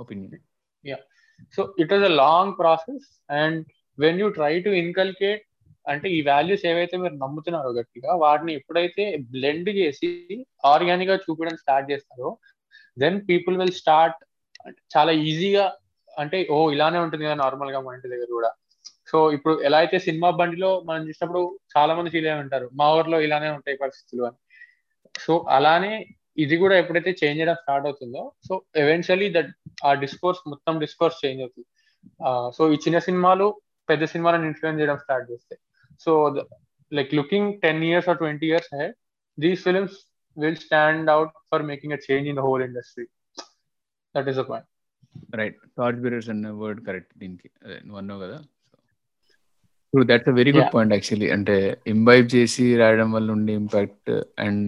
opinion. 0.02 0.30
Yeah. 0.84 1.02
So 1.54 1.60
it 1.82 1.90
is 1.96 2.02
a 2.08 2.14
long 2.22 2.48
process 2.60 3.02
and 3.40 3.56
when 3.98 4.14
you 4.22 4.28
try 4.38 4.54
to 4.66 4.72
inculcate 4.84 5.44
అంటే 5.92 6.06
ఈ 6.16 6.18
వాల్యూస్ 6.28 6.64
ఏవైతే 6.70 6.96
మీరు 7.02 7.14
నమ్ముతున్నారో 7.22 7.70
గట్టిగా 7.76 8.10
వాటిని 8.22 8.52
ఎప్పుడైతే 8.58 9.04
బ్లెండ్ 9.34 9.70
చేసి 9.78 10.10
ఆర్గానిక్గా 10.70 11.16
చూపించడం 11.22 11.56
స్టార్ట్ 11.62 11.86
చేస్తారో 11.92 12.30
దెన్ 13.02 13.16
పీపుల్ 13.30 13.54
విల్ 13.60 13.72
స్టార్ట్ 13.78 14.18
చాలా 14.94 15.12
ఈజీగా 15.28 15.64
అంటే 16.22 16.38
ఓ 16.54 16.58
ఇలానే 16.74 16.98
ఉంటుంది 17.04 17.26
కదా 17.26 17.36
నార్మల్గా 17.44 17.80
మా 17.86 17.94
ఇంటి 17.96 18.12
దగ్గర 18.14 18.28
కూడా. 18.38 18.50
సో 19.08 19.18
ఇప్పుడు 19.36 19.54
ఎలా 19.68 19.78
అయితే 19.82 19.96
సినిమా 20.06 20.28
బండిలో 20.40 20.70
మనం 20.88 21.02
చూసినప్పుడు 21.08 21.42
చాలా 21.74 21.92
మంది 21.98 22.12
ఫీల్ 22.14 22.28
అయి 22.30 22.40
ఉంటారు 22.44 22.66
మా 22.80 22.86
ఊర్లో 22.98 23.18
ఇలానే 23.26 23.50
ఉంటాయి 23.58 23.76
పరిస్థితులు 23.82 24.22
అని. 24.28 24.38
సో 25.24 25.32
అలానే 25.56 25.92
ఇది 26.44 26.56
కూడా 26.62 26.74
ఎప్పుడైతే 26.82 27.12
చేంజ్ 27.20 27.38
చేయడం 27.40 27.56
స్టార్ట్ 27.62 27.86
అవుతుందో 27.88 28.22
so 28.46 28.52
eventually 28.82 29.28
that 29.36 29.50
uh 29.88 29.92
discourse 30.04 30.42
మొత్తం 30.52 30.74
డిస్కోర్స్ 30.84 31.18
చేంజ్ 31.22 31.40
అవుతుంది. 31.44 31.66
సో 32.56 32.62
ఈ 32.74 32.76
చిన్న 32.84 32.98
సినిమాలు 33.08 33.46
పెద్ద 33.88 34.04
సినిమాలను 34.12 34.46
ఇన్ఫ్లుయెన్స్ 34.50 34.80
చేయడం 34.80 34.98
స్టార్ట్ 35.04 35.26
చేస్తాయి 35.32 35.60
so 36.04 36.12
like 36.92 37.10
looking 37.18 37.50
ten 37.64 37.82
years 37.88 38.08
or 38.10 38.18
twenty 38.22 38.46
years 38.50 38.70
ahead 38.78 38.94
these 39.38 39.62
films 39.66 39.96
will 40.36 40.60
stand 40.66 41.10
out 41.14 41.32
for 41.50 41.64
making 41.70 41.94
a 41.96 42.00
change 42.06 42.28
in 42.32 42.38
the 42.40 42.44
whole 42.48 42.64
industry 42.68 43.06
that 44.14 44.30
is 44.32 44.40
a 44.44 44.46
point 44.50 44.68
right 45.40 45.58
torch 45.78 46.00
bearers 46.04 46.30
అన్న 46.34 46.48
word 46.62 46.80
correct 46.88 47.12
దీనికి. 47.22 47.48
నువ్వు 47.86 47.98
అన్నావు 48.02 48.20
కదా? 48.26 48.38
That's 49.92 50.28
a 50.28 50.34
very 50.38 50.50
good 50.52 50.72
point 50.74 50.92
actually 50.94 51.28
అంటే 51.36 51.54
imbibe 51.86 52.26
చేసి 52.34 52.64
రాయడం 52.76 53.08
వల్ల 53.12 53.28
ఉండే 53.36 53.52
ఇంపాక్ట్ 53.60 54.10
అండ్ 54.38 54.64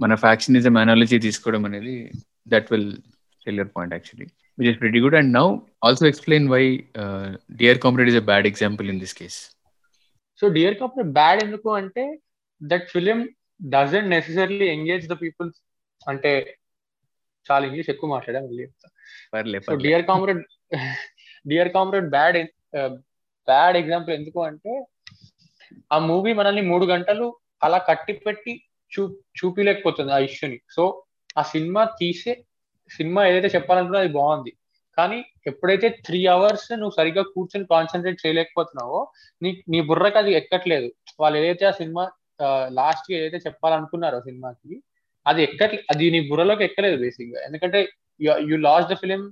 మన 0.00 0.14
ఫ్యాక్షనిజం 0.24 0.76
అనాలజీ 0.78 1.18
తీసుకోవడం 1.18 1.64
అనేది 1.64 1.94
that 2.48 2.68
will 2.72 2.90
tell 3.46 3.60
point 3.76 3.94
actually 3.94 4.26
which 4.58 4.70
is 4.72 4.80
very 4.82 5.00
good 5.00 5.16
and 5.20 5.32
now 5.34 5.46
also 5.84 6.06
explain 6.06 6.48
why 6.48 6.62
Dear 7.60 7.80
Comrade 7.84 8.10
is 8.12 8.20
a 8.22 8.24
bad 8.30 8.48
example 8.52 8.88
in 8.90 9.00
this 9.00 9.16
case 9.20 9.38
so 10.42 10.48
Dear 10.50 10.76
Comrade 10.80 11.12
bad 11.12 11.40
ఎందుకు 11.44 11.70
అంటే 11.80 12.04
that 12.60 12.86
film 12.90 13.20
doesn't 13.70 14.10
necessarily 14.10 14.66
engage 14.76 15.06
the 15.08 15.16
peoples 15.24 15.58
అంటే 16.06 16.32
చాలా 17.46 17.62
English 17.66 17.90
ఎక్కువ 17.90 18.08
మాట్లాడా 18.10 18.40
మళ్ళీ 18.40 18.64
Dear 19.84 20.04
Comrade 20.10 20.42
Dear 21.46 21.70
Comrade 21.76 22.08
bad 22.10 22.36
bad 23.48 23.76
example 23.76 24.14
ఎందుకు 24.14 24.40
అంటే 24.48 24.72
ఆ 25.94 25.98
మూవీ 26.08 26.32
మనల్ని 26.32 26.62
మూడు 26.70 26.84
గంటలు 26.84 27.26
అలా 27.62 27.78
కట్టి 27.88 28.12
పెట్టి 28.18 28.52
చూ 28.92 29.02
చూపిలేకపోతుంది 29.38 30.12
ఆ 30.12 30.20
ఇష్యూని. 30.28 30.58
సో 30.76 30.84
ఆ 31.36 31.42
సినిమా 31.52 31.82
తీసే 32.00 32.32
సినిమా 32.90 33.20
ఏదైతే 33.28 33.48
చెప్పాలనుకున్నా 33.56 34.00
అది 34.04 34.12
బాగుంది. 34.18 34.52
కానీ 34.98 35.18
ఎప్పుడైతే 35.46 35.88
త్రీ 36.06 36.20
అవర్స్ 36.26 36.66
నువ్వు 36.72 36.94
సరిగ్గా 36.96 37.22
కూర్చొని 37.34 37.66
కాన్సన్ట్రేట్ 37.74 38.22
చేయలేకపోతున్నావో 38.24 39.00
నీ 39.42 39.50
నీ 39.72 39.78
బుర్రకి 39.88 40.18
అది 40.22 40.32
ఎక్కట్లేదు. 40.40 40.88
వాళ్ళు 41.20 41.36
ఏదైతే 41.40 41.64
ఆ 41.66 41.74
సినిమా 41.80 42.04
లాస్ట్కి 42.78 43.12
ఏదైతే 43.18 43.38
చెప్పాలనుకున్నారో 43.46 44.18
సినిమాకి 44.28 44.74
అది 45.26 45.40
ఎక్కట్ 45.48 45.74
అది 45.92 46.04
నీ 46.14 46.20
బుర్రలోకి 46.30 46.64
ఎక్కలేదు 46.68 46.96
బేసిక్గా 47.02 47.40
ఎందుకంటే 47.46 47.80
యు 48.50 48.56
లాస్ట్ 48.68 48.90
ద 48.92 48.96
ఫిలిం 49.02 49.22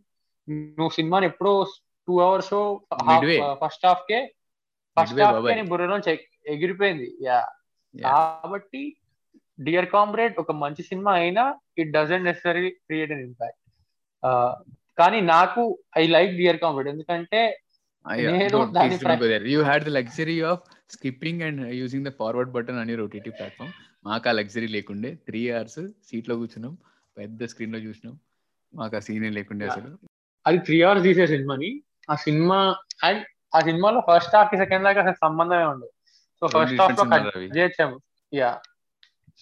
నువ్వు 0.79 0.93
సినిమాని 0.99 1.27
ఎప్పుడో 1.31 1.53
టూ 2.09 2.15
అవర్స్ 2.21 2.55
ఫస్ట్ 3.65 3.87
హాఫ్ 3.87 4.05
కే 4.11 4.21
ఫస్ట్ 4.97 5.21
హాఫ్ 5.23 5.47
కే 5.47 5.55
నీ 5.55 5.65
బుర్రలో 5.73 5.99
ఎగిరిపోయింది. 6.55 7.09
యా 7.23 7.41
కాబట్టి 8.05 8.83
డియర్ 9.61 9.89
కామ్రేడ్ 9.95 10.35
ఒక 10.39 10.53
మంచి 10.63 10.83
సినిమా 10.83 11.13
అయినా 11.13 11.45
it 11.79 11.91
doesn't 11.93 12.25
necessarily 12.25 12.71
create 12.71 13.13
an 13.13 13.21
impact 13.21 13.63
కానీ 14.99 15.19
నాకు 15.35 15.63
ఐ 15.99 16.05
లైక్ 16.07 16.33
డియర్ 16.37 16.59
కామ్రేడ్ 16.65 16.89
ఎందుకంటే 16.89 17.41
you 19.55 19.63
had 19.69 19.85
the 19.85 19.93
luxury 19.99 20.37
of 20.51 20.63
skipping 20.91 21.43
and 21.43 21.63
using 21.81 22.07
the 22.07 22.11
forward 22.19 22.53
button 22.53 22.79
అని 22.83 22.95
ఓటీటీ 23.07 23.31
ప్లాట్ఫామ్ 23.31 23.73
మాకు 24.07 24.29
ఆ 24.29 24.33
లగ్జరీ 24.33 24.69
లేకుండే. 24.77 25.11
త్రీ 25.27 25.41
అవర్స్ 25.51 25.83
సీట్లో 26.09 26.35
కూర్చున్నాం. 26.41 26.75
పెద్ద 27.17 27.45
స్క్రీన్లో 27.45 27.79
చూసినాం. 27.79 28.15
మాకు 28.75 28.97
ఆ 28.97 29.01
సీనే 29.07 29.31
లేకుండే 29.39 29.65
అసలు. 29.67 29.91
అది 30.47 30.59
త్రీ 30.67 30.79
అవర్స్ 30.83 31.05
తీసే 31.05 31.27
సినిమాని. 31.27 31.71
ఆ 32.09 32.15
సినిమా 32.25 32.59
అండ్ 33.09 33.23
ఆ 33.55 33.61
సినిమాలో 33.61 34.01
ఫస్ట్ 34.09 34.35
హాఫ్కి 34.37 34.57
సెకండ్ 34.57 34.85
దాకా 34.85 35.01
అసలు 35.05 35.19
సంబంధమే 35.25 35.67
ఉండదు. 35.73 35.93
సో 36.43 36.47
ఫస్ట్ 36.55 36.81
హాఫ్లో 36.81 37.05
కట్ 37.13 37.29
చేయొచ్చాము 37.57 37.97
యా 38.33 38.51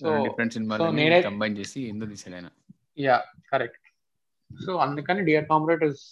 సో 0.01 0.09
డిఫరెంట్ 0.27 0.55
సినిమాలు 0.57 0.85
కంబైన్ 1.29 1.59
చేసి 1.61 1.81
ఎందుకు 1.93 2.11
తీసాడు 2.11 2.51
యా 2.99 3.17
కరెక్ట్ 3.53 3.87
సో 4.51 4.73
అందుకని 4.77 5.21
Dear 5.29 5.47
Comrade 5.53 5.85
is 5.85 6.03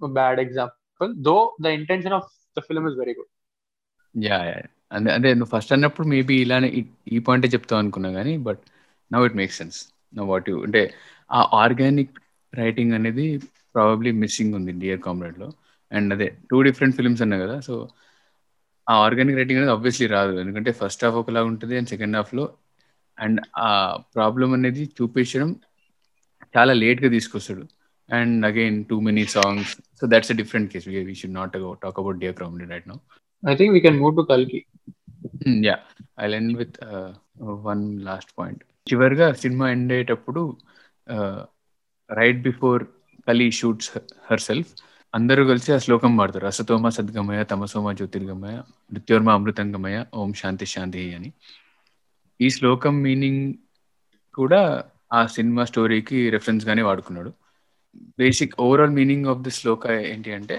bad 0.00 0.40
example 0.40 1.10
though 1.28 1.36
the 1.62 1.74
intention 1.78 2.16
of 2.18 2.28
the 2.56 2.62
film 2.68 2.86
is 2.90 2.98
very 2.98 3.14
good 3.18 3.30
yeah 4.14 4.38
అదే 4.90 5.10
అదే 5.10 5.30
నువ్వు 5.34 5.52
ఫస్ట్ 5.56 5.72
అన్నప్పుడు 5.72 6.06
మేబీ 6.08 6.34
ఇలానే 6.42 6.68
ఈ 7.12 7.18
పాయింటే 7.26 7.48
చెప్తావు 7.48 7.80
అనుకున్నా 7.82 8.10
కానీ 8.12 8.34
but 8.48 8.62
now 9.10 9.24
it 9.26 9.36
make 9.36 9.52
sense 9.52 9.78
now 10.12 10.28
what 10.28 10.48
you 10.48 10.56
అంటే 10.64 10.82
ఆ 11.30 11.40
ఆర్గానిక్ 11.62 12.16
రైటింగ్ 12.52 12.94
అనేది 12.94 13.26
ప్రాబబ్లీ 13.74 14.10
మిస్సింగ్ 14.22 14.54
ఉంది 14.54 14.72
డియర్ 14.72 15.00
కామ్రేడ్లో. 15.00 15.48
అండ్ 15.92 16.10
అదే 16.14 16.28
టూ 16.50 16.58
డిఫరెంట్ 16.62 16.96
ఫిల్మ్స్ 16.96 17.22
అన్నా 17.24 17.38
కదా 17.44 17.56
సో 17.60 17.74
ఆ 18.86 18.94
ఆర్గానిక్ 19.06 19.38
రైటింగ్ 19.40 19.58
అనేది 19.58 19.74
ఆబ్వియస్లీ 19.76 20.06
రాదు. 20.06 20.32
ఎందుకంటే 20.40 20.70
ఫస్ట్ 20.80 21.04
హాఫ్ 21.04 21.16
ఒకలా 21.20 21.42
ఉంటుంది 21.50 21.74
అండ్ 21.78 21.88
సెకండ్ 21.88 22.16
హాఫ్లో 22.16 22.44
అండ్ 23.18 23.40
ఆ 23.58 23.68
ప్రాబ్లం 24.14 24.50
అనేది 24.58 24.84
చూపించడం 24.98 25.50
చాలా 26.54 26.72
లేట్గా 26.72 27.08
తీసుకొస్తాడు. 27.08 27.64
And 28.08 28.46
again 28.46 28.78
too 28.84 28.96
many 29.00 29.24
songs 29.26 29.72
so 30.00 30.06
that's 30.06 30.32
a 30.32 30.36
different 30.36 30.68
case 30.72 30.88
we 30.88 31.14
should 31.14 31.36
not 31.40 31.52
talk 31.82 31.98
about 31.98 32.18
Dear 32.18 32.34
Comrade 32.34 32.70
right 32.70 32.88
now 32.88 32.96
I 33.42 33.54
think 33.56 33.72
we 33.72 33.80
can 33.80 33.98
move 33.98 34.16
to 34.16 34.24
కల్కి 34.32 34.60
yeah 35.68 35.76
I 36.20 36.28
end 36.40 36.56
with 36.58 36.78
one 37.68 37.84
last 38.02 38.32
point 38.38 38.62
చివరిగా 38.86 39.26
cinema 39.42 39.66
end 39.70 39.92
అయ్యేటప్పుడు 39.92 40.42
right 42.10 42.40
before 42.42 42.82
Kali 43.28 43.48
shoots 43.52 43.90
herself 44.40 44.72
అందరూ 45.14 45.42
కలిసి 45.48 45.70
ఆ 45.76 45.78
శ్లోకం 45.84 46.12
పాడతారు. 46.18 46.46
అసతోమ 46.50 46.88
సద్గమయ 46.96 47.40
తమసోమ 47.50 47.92
జ్యోతిర్గమయ 47.98 48.54
మృత్యోర్మ 48.92 49.30
అమృతంగమయ 49.38 49.96
ఓం 50.20 50.30
శాంతి 50.40 50.66
శాంతి 50.74 51.02
అని. 51.16 51.30
ఈ 52.40 52.46
శ్లోకం 52.56 52.94
మీనింగ్ 53.04 53.44
కూడా 54.34 54.60
ఆ 55.12 55.20
సినిమా 55.36 55.62
స్టోరీకి 55.70 56.18
రెఫరెన్స్ 56.34 56.66
గానే 56.68 56.82
వాడుకున్నాడు. 56.88 57.32
Basic 58.20 58.54
overall 58.66 58.94
meaning 58.98 59.26
of 59.32 59.42
the 59.46 59.52
shloka 59.58 59.86
ఏంటి 60.12 60.30
అంటే 60.38 60.56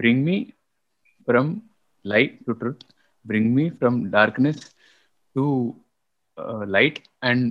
bring 0.00 0.22
me 0.28 0.36
from 1.28 1.50
light 2.04 2.34
to 2.46 2.52
truth 2.52 2.84
bring 3.24 3.52
me 3.56 3.64
from 3.78 3.98
darkness 4.10 4.62
to 5.36 5.44
light 6.76 6.98
and 7.24 7.46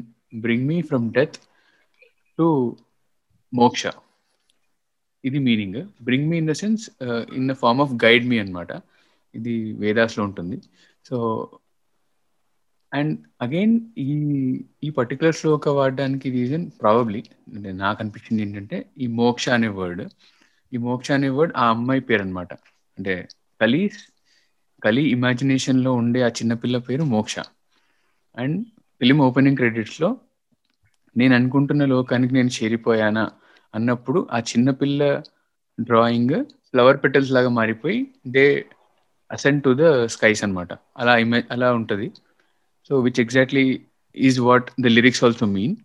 bring 0.46 0.68
me 0.72 0.78
from 0.90 1.06
death 1.18 1.38
to 2.38 2.48
moksha 3.54 3.84
ఇది 5.26 5.40
meaning 5.48 5.78
bring 6.04 6.28
me 6.32 6.38
in 6.42 6.50
the 6.52 6.56
sense 6.62 6.84
in 7.38 7.48
the 7.52 7.56
form 7.62 7.82
of 7.86 7.94
guide 8.06 8.26
me 8.32 8.38
అనమాట 8.40 8.72
ఇది 9.36 9.54
వేదాస్లో 9.84 10.22
ఉంటుంది. 10.30 10.58
So 11.06 11.16
and 12.92 13.14
again 13.42 13.74
ఈ 14.06 14.10
ఈ 14.84 14.90
particular 15.00 15.38
శ్లోక 15.40 15.70
వాడడానికి 15.78 16.28
reason 16.38 16.66
probably 16.82 17.22
నాకు 17.84 17.98
అనిపించింది 18.04 18.44
ఏంటంటే 18.46 18.78
ఈ 19.04 19.08
మోక్ష 19.22 19.46
అనే 19.58 19.70
వర్డ్ 19.80 20.04
ఈ 20.72 20.80
మోక్ష 20.88 21.10
అనే 21.12 21.30
వర్డ్ 21.38 21.54
ఆ 21.58 21.66
అమ్మాయి 21.76 22.02
పేరు 22.10 22.24
అనమాట 22.24 22.52
అంటే 22.98 23.16
కలి 23.62 23.82
కలి 24.84 25.04
ఇమాజినేషన్లో 25.16 25.92
ఉండే 26.02 26.22
ఆ 26.28 26.30
చిన్నపిల్ల 26.40 26.78
పేరు 26.88 27.04
మోక్ష. 27.14 27.36
అండ్ 28.38 28.58
ఫిలిం 29.02 29.20
ఓపెనింగ్ 29.28 29.60
క్రెడిట్స్లో 29.62 30.10
నేను 31.16 31.34
అనుకుంటున్న 31.36 31.84
లోకానికి 31.94 32.34
నేను 32.34 32.52
చేరిపోయానా 32.58 33.24
అన్నప్పుడు 33.76 34.20
ఆ 34.36 34.40
చిన్నపిల్ల 34.52 35.02
డ్రాయింగ్ 35.78 36.36
ఫ్లవర్ 36.70 37.00
పెటల్స్ 37.04 37.32
లాగా 37.36 37.50
మారిపోయి 37.60 38.00
they 38.36 38.46
ascend 39.32 39.64
to 39.66 39.72
the 39.82 39.84
skies 40.16 40.42
అనమాట 40.46 40.72
అలా 41.02 41.14
ఇమేజ్ 41.24 41.48
అలా 41.56 41.70
ఉంటుంది. 41.80 42.08
So 42.90 42.94
which 43.06 43.22
exactly 43.26 43.66
is 44.18 44.40
what 44.48 44.68
the 44.84 44.92
lyrics 44.98 45.24
also 45.28 45.46
mean 45.56 45.76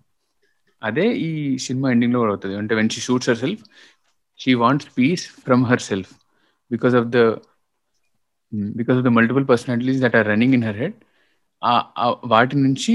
అదే 0.82 1.07
ఈ 1.26 1.30
సినిమా 1.66 1.86
ఎండింగ్లో 1.95 2.20
కూడా 2.22 2.32
అవుతుంది. 2.34 2.57
అంటే 2.61 2.72
when 2.78 2.91
she 2.95 3.01
shoots 3.07 3.28
herself 3.45 3.62
she 4.41 4.53
wants 4.64 4.88
peace 4.99 5.24
from 5.47 5.64
herself 5.91 6.12
because 6.70 6.95
of 7.01 7.09
the 7.16 7.18
because 8.78 8.97
of 8.99 9.07
the 9.09 9.12
multiple 9.18 9.47
personalities 9.51 10.01
that 10.05 10.16
are 10.20 10.28
running 10.32 10.55
in 10.59 10.66
her 10.68 10.80
head 10.82 10.97
వాటి 12.32 12.57
నుంచి 12.66 12.95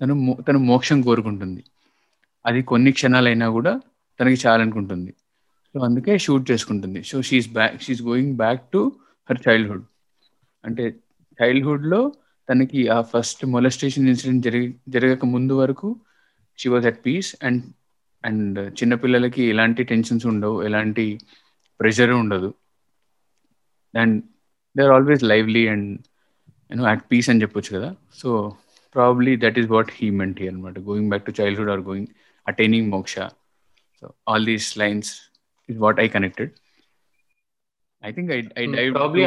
తను 0.00 0.14
తను 0.48 0.58
మోక్షం 0.70 0.98
కోరుకుంటుంది. 1.08 1.62
అది 2.44 2.60
కొన్ని 2.70 2.90
క్షణాలైనా 2.98 3.46
కూడా 3.56 3.72
తనకి 4.20 4.48
చాలనుకుంటుంది 4.48 5.12
సో 5.74 5.80
అందుకే 5.80 6.18
షూట్ 6.18 6.50
చేసుకుంటుంది. 6.50 7.02
So 7.02 7.22
she's 7.22 7.48
back 7.52 7.82
she's 7.82 8.02
going 8.02 8.36
back 8.36 8.62
to 8.72 8.80
her 9.30 9.40
childhood 9.48 9.84
అంటే 10.64 10.84
చైల్డ్హుడ్లో 11.38 12.12
తనకి 12.48 12.88
ఆ 12.88 13.00
ఫస్ట్ 13.00 13.46
మొలస్టేషన్ 13.46 14.08
ఇన్సిడెంట్ 14.08 14.44
జరిగి 14.44 14.74
జరగక 14.88 15.24
ముందు 15.24 15.54
వరకు 15.54 15.88
she 16.58 16.68
was 16.68 16.86
at 16.86 17.06
peace 17.06 17.36
and 17.42 17.62
and 18.24 18.58
చిన్నపిల్లలకి 18.72 19.42
ఎలాంటి 19.42 19.82
టెన్షన్స్ 19.84 20.26
ఉండవు 20.26 20.62
ఎలాంటి 20.62 21.20
ప్రెషర్ 21.80 22.10
ఉండదు. 22.10 22.54
And 23.94 24.24
they 24.76 24.82
are 24.84 24.92
always 24.92 25.22
lively 25.22 25.68
and 25.68 26.00
you know 26.70 26.84
at 26.84 27.04
peace 27.12 27.30
అని 27.30 27.42
చెప్పొచ్చు 27.42 27.78
కదా. 27.78 27.94
So 28.14 28.56
probably 28.94 29.36
that 29.36 29.58
is 29.58 29.68
what 29.70 29.90
he 29.94 30.10
meant 30.10 30.40
he 30.42 30.48
అనమాట 30.48 30.78
going 30.78 31.08
back 31.08 31.24
to 31.24 31.34
childhood 31.40 31.70
or 31.70 31.80
going 31.80 32.06
attaining 32.48 32.90
moksha 32.90 33.18
so 34.02 34.06
all 34.30 34.46
these 34.52 34.70
lines 34.82 35.10
is 35.68 35.78
what 35.84 36.00
I 36.04 36.08
connected 36.16 36.52
I 38.02 38.12
think 38.16 38.30
I 38.36 38.38
I 38.62 38.66
dive 38.76 38.92
probably 38.98 39.24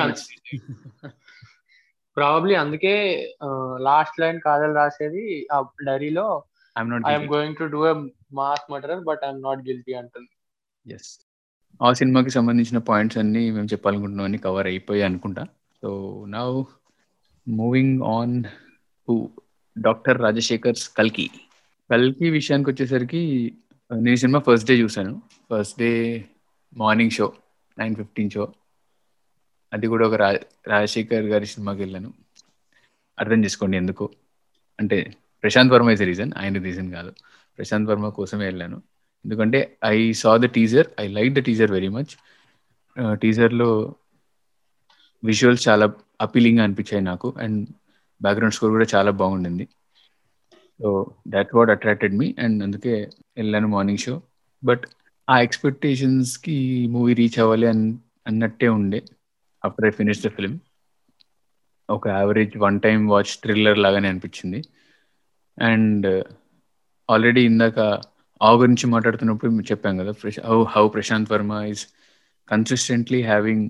probably 2.18 2.54
అందుకే 2.62 2.94
last 3.90 4.18
line 4.22 4.40
కాదల్ 4.48 4.74
రాసేది 4.80 5.26
ఆ 5.56 5.58
డైరీలో 5.90 6.26
I'm 6.76 6.92
not 6.94 7.06
I'm 7.12 7.28
going 7.36 7.58
to 7.62 7.66
do 7.76 7.82
a 7.92 7.96
mass 8.40 8.66
murder 8.72 9.02
but 9.10 9.22
I'm 9.28 9.42
not 9.48 9.62
guilty 9.70 9.94
అంటుంది. 10.02 10.32
Yes 10.86 11.12
ఆ 11.82 11.90
సినిమాకి 12.00 12.32
సంబంధించిన 12.38 12.80
points 12.90 13.18
అన్ని 13.22 13.44
మేము 13.52 13.68
చెప్పాలనుకుంటున్నాం 13.74 14.26
అన్ని 14.26 14.40
కవర్ 14.48 14.68
అయిపోయాయి 14.72 15.08
అనుకుంటా. 15.10 15.44
సో 15.84 15.90
నా 16.34 16.42
మూవింగ్ 17.48 18.02
ఆన్ 18.16 18.36
టు 19.08 19.14
డాక్టర్ 19.76 20.20
రాజశేఖర్స్ 20.22 20.86
కల్కి 21.00 21.28
కల్కి 21.90 22.28
విషయానికి 22.30 22.70
వచ్చేసరికి 22.70 23.22
నేను 24.00 24.16
సినిమా 24.16 24.40
ఫస్ట్ 24.40 24.68
డే 24.68 24.74
చూశాను. 24.76 25.22
First 25.52 25.80
day 25.80 26.26
morning 26.74 27.12
show 27.12 27.34
nine 27.80 27.96
fifteen 27.96 28.30
show 28.30 28.54
అది 29.74 29.88
కూడా 29.88 30.08
ఒక 30.08 30.14
రా 30.14 30.38
రాజశేఖర్ 30.68 31.24
గారి 31.24 31.46
సినిమాకి 31.46 31.80
వెళ్ళాను. 31.80 32.14
అర్థం 33.20 33.44
చేసుకోండి 33.44 33.78
ఎందుకు? 33.78 34.10
అంటే 34.80 35.14
ప్రశాంత్ 35.44 35.74
వర్మ 35.74 35.90
ఇస్ 35.90 36.02
రీజన్ 36.02 36.32
ఆయన 36.38 36.64
రీజన్ 36.64 36.92
కాదు. 36.92 37.12
ప్రశాంత్ 37.58 37.90
వర్మ 37.90 38.10
కోసమే 38.10 38.46
వెళ్ళాను. 38.46 38.82
ఎందుకంటే 39.26 39.78
I 39.86 40.12
saw 40.12 40.38
the 40.38 40.46
teaser 40.46 40.88
I 41.00 41.08
like 41.08 41.34
the 41.34 41.40
teaser 41.40 41.72
very 41.72 41.88
much 41.88 42.14
టీజర్లో 43.14 43.96
విజువల్స్ 45.24 45.68
చాలా 45.68 45.94
అపీలింగ్గా 46.22 46.64
అనిపించాయి 46.64 47.04
నాకు. 47.04 47.34
అండ్ 47.40 47.70
బ్యాక్గ్రౌండ్ 48.22 48.56
స్కోర్ 48.56 48.72
కూడా 48.72 48.86
చాలా 48.96 49.12
బాగుండింది. 49.12 49.68
So 50.82 51.12
that 51.28 51.56
what 51.56 51.70
attracted 51.70 52.14
me 52.14 52.36
and 52.40 52.64
అందుకే 52.64 53.10
వెళ్ళాను 53.38 53.68
మార్నింగ్ 53.68 53.98
షో 53.98 54.22
బట్ 54.64 54.84
ఆ 55.30 55.40
ఎక్స్పెక్టేషన్స్కి 55.40 56.88
మూవీ 56.88 57.14
రీచ్ 57.14 57.40
అవ్వాలి 57.40 57.68
అన్ 57.68 57.98
అన్నట్టే 58.28 58.68
ఉండే 58.68 59.04
after 59.66 59.86
I 59.86 59.90
finish 59.90 60.24
the 60.24 60.28
film 60.28 60.60
ఒక 61.90 62.08
average 62.08 62.58
one 62.58 62.80
time 62.80 63.08
watch 63.08 63.26
thriller 63.26 63.78
లాగానే 63.78 64.10
అనిపించింది. 64.10 64.64
అండ్ 65.62 66.26
ఆల్రెడీ 67.10 67.46
ఇందాక 67.46 67.80
ఆ 68.42 68.52
గురించి 68.52 68.88
మాట్లాడుతున్నప్పుడు 68.88 69.52
చెప్పాం 69.52 69.98
కదా 69.98 70.12
how 70.46 70.64
how 70.64 70.88
Prashanth 70.88 71.32
Varma 71.32 71.64
is 71.70 71.88
consistently 72.50 73.22
having 73.22 73.70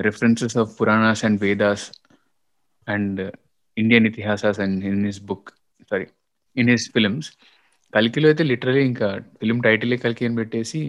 references 0.00 0.56
of 0.56 0.80
Puranas 0.80 1.24
and 1.24 1.40
Vedas 1.40 1.92
and 2.88 3.32
Indian 3.78 4.06
Itihasas 4.06 4.60
and 4.60 4.84
in 4.84 5.06
his 5.06 5.22
book 5.26 5.50
sorry 5.90 6.06
in 6.56 6.70
his 6.72 6.86
films 6.94 7.28
కల్కిలో 7.92 8.26
అయితే 8.30 8.44
లిటరలీ 8.50 8.82
ఇంకా 8.90 9.08
ఫిలిం 9.38 9.58
టైటిలే 9.66 9.98
కల్కి 10.04 10.24
అని 10.28 10.38
పెట్టేసి 10.40 10.80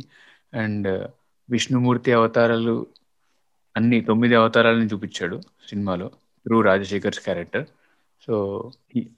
అండ్ 0.58 0.88
uh, 0.94 1.06
విష్ణుమూర్తి 1.50 2.12
అవతారాలు 2.18 2.74
అన్ని 3.76 3.98
తొమ్మిది 4.08 4.36
అవతారాలను 4.40 4.88
చూపించాడు 4.92 5.38
సినిమాలో 5.68 6.08
త్రూ 6.46 6.58
రాజశేఖర్స్ 6.68 7.22
క్యారెక్టర్ 7.26 7.66
సో 8.28 8.34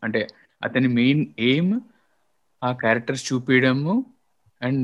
అంటే 0.06 0.22
అతని 0.62 0.88
మెయిన్ 0.98 1.24
ఎయిమ్ 1.48 1.74
ఆ 2.62 2.72
క్యారెక్టర్స్ 2.82 3.24
చూపించడము 3.30 3.94
అండ్ 4.62 4.84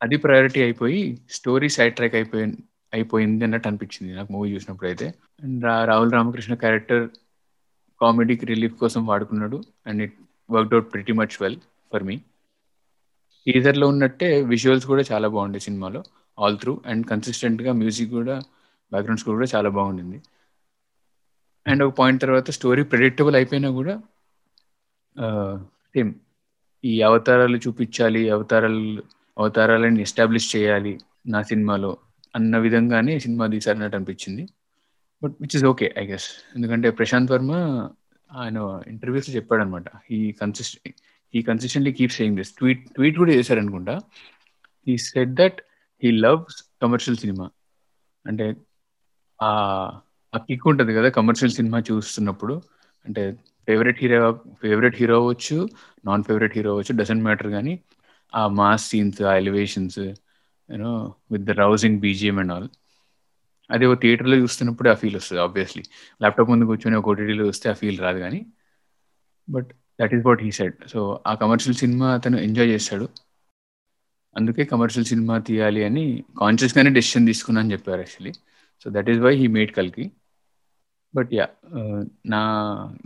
అది 0.00 0.16
ప్రయారిటీ 0.24 0.60
అయిపోయి 0.66 1.00
స్టోరీ 1.36 1.68
సైడ్ 1.76 1.96
ట్రాక్ 1.96 2.16
అయిపోయి 2.20 2.44
అయిపోయింది 2.92 3.44
అన్నట్టు 3.46 3.68
అనిపించింది 3.70 4.12
నాకు 4.12 4.30
మూవీ 4.32 4.48
చూసినప్పుడు 4.54 4.88
అయితే. 4.90 5.06
అండ్ 5.40 5.64
రాహుల్ 5.90 6.12
రామకృష్ణ 6.16 6.54
క్యారెక్టర్ 6.62 7.02
కామెడీకి 8.00 8.44
రిలీఫ్ 8.46 8.76
కోసం 8.82 9.00
వాడుకున్నాడు 9.06 9.58
and 9.86 10.02
it 10.02 10.16
worked 10.54 10.74
out 10.74 10.88
pretty 10.92 11.12
much 11.20 11.36
well 11.42 11.58
for 11.92 12.04
me 12.08 12.16
టీజర్లో 13.46 13.86
ఉన్నట్టే 13.88 14.30
విజువల్స్ 14.52 14.86
కూడా 14.86 15.02
చాలా 15.10 15.28
బాగుండే 15.34 15.60
సినిమాలో 15.66 16.00
ఆల్ 16.38 16.58
త్రూ 16.58 16.72
అండ్ 16.86 17.04
కన్సిస్టెంట్గా 17.06 17.72
మ్యూజిక్ 17.72 18.12
కూడా 18.18 18.36
బ్యాక్గ్రౌండ్ 18.92 19.20
స్కోర్ 19.20 19.36
కూడా 19.36 19.50
చాలా 19.54 19.70
బాగుండింది. 19.78 20.18
అండ్ 21.66 21.82
ఒక 21.86 21.92
పాయింట్ 21.98 22.20
తర్వాత 22.22 22.50
స్టోరీ 22.56 22.82
ప్రెడిక్టబుల్ 22.92 23.36
అయిపోయినా 23.36 23.70
కూడా 23.78 23.94
సేమ్ 25.94 26.12
ఈ 26.84 26.94
అవతారాలు 27.02 27.56
చూపించాలి 27.56 28.22
అవతారాలు 28.30 29.02
అవతారాలను 29.36 30.00
ఎస్టాబ్లిష్ 30.06 30.48
చేయాలి 30.56 30.92
నా 31.32 31.40
సినిమాలో 31.50 31.90
అన్న 32.34 32.56
విధంగానే 32.58 33.14
సినిమా 33.24 33.46
తీసారన్నట్టు 33.46 33.96
అనిపించింది. 33.96 34.44
But 35.22 35.34
which 35.40 35.56
is 35.56 35.64
okay 35.64 35.86
I 35.98 36.04
guess 36.06 36.28
ఎందుకంటే 36.56 36.90
ప్రశాంత్ 36.90 37.32
వర్మ 37.32 37.52
ఆయన 38.32 38.82
ఇంటర్వ్యూస్ 38.88 39.36
చెప్పాడు 39.36 39.62
అనమాట 39.62 39.84
ఈ 40.10 40.32
కన్సిస్టెంట్ 40.32 40.96
ఈ 41.34 41.42
consistently 41.42 41.92
keep 41.92 42.12
saying 42.12 42.36
this 42.36 42.54
tweet 42.54 42.88
tweet 42.94 43.18
కూడా 43.18 43.32
చేశారు 43.32 43.60
అనుకుంటా 43.60 44.00
ఈ 44.88 44.96
set 44.96 45.30
that 45.30 45.60
he 46.02 46.10
loves 46.10 46.62
commercial 46.82 47.18
cinema 47.18 47.50
అంటే 48.26 48.56
ఆ 49.42 50.38
కిక్ 50.38 50.68
ఉంటుంది 50.68 50.94
కదా 50.94 51.08
కమర్షియల్ 51.08 51.52
సినిమా 51.52 51.82
చూస్తున్నప్పుడు. 51.92 52.62
అంటే 53.06 53.32
ఫేవరెట్ 53.68 53.98
హీరో 54.00 54.40
ఫేవరెట్ 54.62 54.96
హీరో 54.96 55.16
అవ్వచ్చు 55.16 55.68
నాన్ 56.04 56.24
ఫేవరెట్ 56.24 56.56
హీరో 56.56 56.70
అవ్వచ్చు 56.70 56.96
డజంట్ 56.96 57.22
మ్యాటర్ 57.22 57.48
కానీ 57.48 57.80
ఆ 58.34 58.48
మాస్ 58.48 58.88
సీన్స్ 58.88 59.22
ఆ 59.22 59.34
elevations 59.34 59.98
you know 59.98 61.14
with 61.32 61.44
the 61.44 61.50
rousing 61.50 61.98
BGM 61.98 62.38
and 62.38 62.52
all 62.52 62.68
అదే 63.70 63.86
ఓ 63.86 63.94
థియేటర్లో 64.02 64.36
చూస్తున్నప్పుడు 64.36 64.88
ఆ 64.90 64.96
ఫీల్ 65.00 65.16
వస్తుంది 65.16 65.40
ఆబ్వియస్లీ 65.42 65.82
ల్యాప్టాప్ 66.20 66.50
ముందు 66.52 66.68
కూర్చొని 66.70 66.98
ఒక 67.00 67.10
ఓటీటీలో 67.12 67.44
వస్తే 67.50 67.66
ఆ 67.70 67.76
ఫీల్ 67.80 67.98
రాదు 67.98 68.18
కానీ 68.18 68.40
but 69.48 69.70
that 69.98 70.14
is 70.16 70.24
what 70.26 70.42
he 70.46 70.50
said 70.58 70.76
so 70.92 71.00
ఆ 71.26 71.34
కమర్షియల్ 71.42 71.78
సినిమా 71.82 72.08
అతను 72.18 72.38
ఎంజాయ్ 72.46 72.70
చేస్తాడు. 72.74 73.06
అందుకే 74.36 74.62
కమర్షియల్ 74.72 75.06
సినిమా 75.06 75.34
తీయాలి 75.46 75.80
అని 75.84 76.04
కాన్షియస్గానే 76.40 76.90
డెసిషన్ 76.98 77.28
తీసుకున్నా 77.30 77.60
అని 77.62 77.72
చెప్పారు 77.72 78.00
actually 78.00 78.32
so 78.82 78.90
that 78.96 79.10
is 79.12 79.20
why 79.20 79.32
he 79.36 79.46
made 79.56 79.72
కల్కి 79.78 80.04
బట్ 81.14 81.30
యా 81.34 81.46
నా 82.32 82.40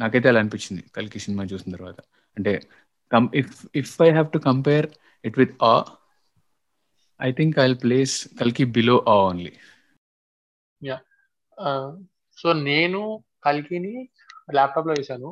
నాకైతే 0.01 0.29
అలా 0.29 0.41
అనిపించింది 0.41 0.83
కల్కి 0.97 1.19
సినిమా 1.25 1.45
చూసిన 1.53 1.71
తర్వాత. 1.77 1.99
అంటే 2.37 2.53
come 3.13 3.27
if 3.41 3.53
if 3.77 3.95
I 4.03 4.11
have 4.11 4.29
to 4.31 4.41
compare 4.49 4.87
it 5.25 5.39
with 5.39 5.55
uh 5.65 5.75
I 7.21 7.31
think 7.33 7.57
I 7.59 7.69
place 7.85 8.15
కల్కి 8.41 8.65
బిలో 8.77 8.97
ఆ 9.09 9.17
ఓన్లీ 9.29 9.53
సో 12.39 12.49
నేను 12.69 13.01
కల్కిని 13.47 13.95
ల్యాప్టాప్లో 14.57 14.95
చూసాను 15.01 15.31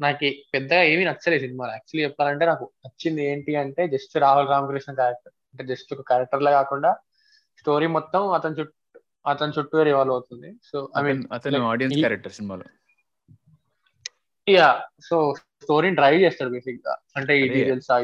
నాకు 0.00 0.28
పెద్దగా 0.54 0.82
ఏమీ 0.92 1.04
నచ్చలేదు 1.08 1.42
సినిమా 1.44 1.66
యాక్చువల్లీ 1.74 2.02
చెప్పాలంటే 2.06 2.44
నాకు 2.50 2.64
నచ్చింది 2.84 3.22
ఏంటి 3.30 3.52
అంటే 3.64 3.82
జస్ట్ 3.94 4.14
రాహుల్ 4.24 4.50
రామకృష్ణ 4.52 4.92
క్యారెక్టర్ 5.00 5.34
అంటే 5.52 5.64
జస్ట్ 5.72 5.92
ఒక 5.94 6.04
క్యారెక్టర్ 6.10 6.44
లా 6.46 6.50
కాకుండా 6.58 6.90
స్టోరీ 7.60 7.86
మొత్తం 7.96 8.22
అతని 8.38 8.56
చుట్టూ 8.58 8.74
అతని 9.32 9.54
చుట్టూ 9.56 9.76
రివాల్వ్ 9.88 10.14
అవుతుంది. 10.16 10.48
సో 10.68 10.76
ఐ 10.98 11.02
మీన్ 11.06 11.22
అతను 11.36 11.62
ఆడియన్స్ 11.70 11.96
క్యారెక్టర్ 12.02 12.34
సినిమాలో. 12.38 12.66
యా 14.46 14.68
సో 15.08 15.16
స్టోరీని 15.62 15.96
డ్రైవ్ 16.00 16.18
చేస్తాడు 16.24 16.50
బేసిక్గా 16.56 16.94
అంటే 17.18 17.32
ఇది 17.46 17.60
తెలుసా 17.70 17.96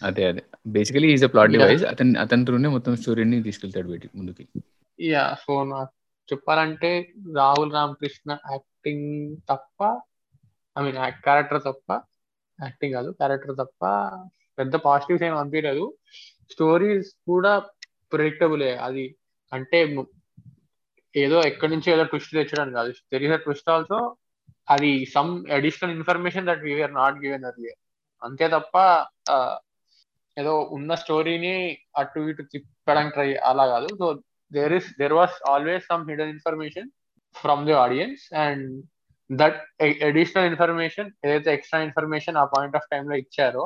అదే 0.00 0.24
అదే. 0.30 0.42
Basically 0.76 1.08
is 1.14 1.24
a 1.24 1.30
plot 1.34 1.52
device 1.54 1.84
అతని 1.92 2.12
అతని 2.24 2.44
త్రూనే 2.46 2.68
మొత్తం 2.76 2.94
స్టోరీని 3.02 3.38
తీసుకెళ్తాడు 3.42 3.88
బయటికి 3.92 4.14
ముందుకి. 4.18 4.44
యా 4.98 5.24
సో 5.44 5.54
నాకు 5.72 5.95
చెప్పాలంటే 6.28 6.90
రాహుల్ 7.36 7.72
రామకృష్ణ 7.72 8.30
యాక్టింగ్ 8.52 9.10
తప్ప 9.50 9.80
ఐ 10.76 10.82
మీన్ 10.86 10.98
క్యారెక్టర్ 11.26 11.62
తప్ప 11.68 11.90
యాక్టింగ్ 12.58 12.94
కాదు 12.94 13.10
క్యారెక్టర్ 13.20 13.56
తప్ప 13.62 13.82
పెద్ద 14.58 14.74
పాజిటివ్స్ 14.86 15.24
ఏం 15.28 15.34
అనిపించలేదు 15.38 15.84
స్టోరీస్ 16.50 17.10
కూడా 17.30 17.52
ప్రిడిక్టబులే 18.12 18.72
అది 18.86 19.06
అంటే 19.52 19.78
ఏదో 21.14 21.36
ఎక్కడి 21.50 21.70
నుంచి 21.74 21.88
ఏదో 21.92 22.04
ట్విస్ట్ 22.04 22.32
తెచ్చడం 22.32 22.68
కాదు. 22.72 22.90
తెలిసిన 23.12 23.36
ట్విస్ట్ 23.44 23.70
ఆల్సో 23.74 23.98
అది 24.68 24.90
some 25.14 25.30
additional 25.58 25.94
information 25.98 26.48
that 26.48 26.62
we are 26.66 26.94
not 27.00 27.18
given 27.24 27.46
earlier 27.50 27.78
అంతే 28.22 28.46
తప్ప 28.48 28.74
ఏదో 30.36 30.54
ఉన్న 30.76 30.94
స్టోరీని 31.02 31.52
అటు 31.96 32.20
ఇటు 32.30 32.42
తిప్పడానికి 32.52 33.14
ట్రై 33.14 33.28
అలా 33.50 33.64
కాదు. 33.66 33.88
So 34.00 34.06
there 34.52 34.74
is 34.74 34.88
there 34.98 35.14
was 35.14 35.36
always 35.50 35.86
some 35.86 36.04
hidden 36.10 36.32
information 36.34 36.88
from 37.34 37.64
the 37.66 37.74
audience 37.80 38.22
and 38.44 38.66
that 39.30 39.58
additional 40.08 40.48
information 40.50 41.08
ఏదైతే 41.24 41.50
ఎక్స్ట్రా 41.54 41.80
ఇన్ఫర్మేషన్ 41.86 42.36
ఆ 42.36 42.46
పాయింట్ 42.52 42.76
ఆఫ్ 42.76 42.88
టైంలో 42.92 43.16
ఇచ్చారో 43.22 43.64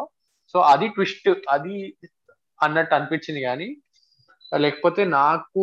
సో 0.55 0.59
అది 0.73 0.87
ట్విస్ట్ 0.95 1.27
అది 1.55 1.75
అన్నట్టు 2.61 2.95
అనిపించింది 2.97 3.41
కానీ 3.43 3.69
లేకపోతే 4.53 5.03
నాకు 5.17 5.63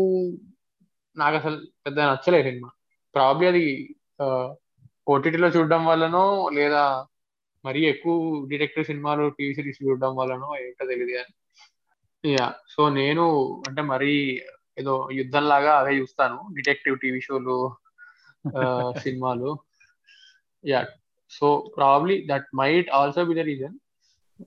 నాకు 1.15 1.35
అసలు 1.39 1.55
పెద్ద 1.85 1.99
నచ్చలేదు 2.09 2.45
సినిమా. 2.47 2.69
ప్రాబ్లీ 3.15 3.45
అది 3.47 3.63
ఓటీటీలో 5.07 5.47
చూడడం 5.55 5.83
వల్లనో 5.85 6.23
లేదా 6.55 6.83
మరీ 7.65 7.81
ఎక్కువ 7.91 8.15
డిటెక్టివ్ 8.51 8.89
సినిమాలు 8.89 9.23
టీవీ 9.37 9.53
సిరీస్ 9.57 9.79
చూడడం 9.81 10.11
వల్లనో 10.19 10.49
ఏంటో 10.59 10.85
తెలియదు 10.91 11.13
కానీ 11.17 11.33
యా. 12.23 12.45
సో 12.73 12.81
నేను 12.97 13.25
అంటే 13.67 13.81
మరీ 13.91 14.13
ఏదో 14.77 14.93
యుద్ధం 15.19 15.43
లాగా 15.51 15.71
అవే 15.79 15.93
చూస్తాను. 15.99 16.37
డిటెక్టివ్ 16.57 16.95
టీవీ 17.03 17.21
షోలు 17.27 17.57
సినిమాలు. 19.03 19.49
Yeah. 20.63 20.81
So 21.31 21.47
probably 21.77 22.15
that 22.29 22.47
might 22.59 22.89
also 22.99 23.23
be 23.29 23.35
the 23.39 23.43
reason 23.49 23.75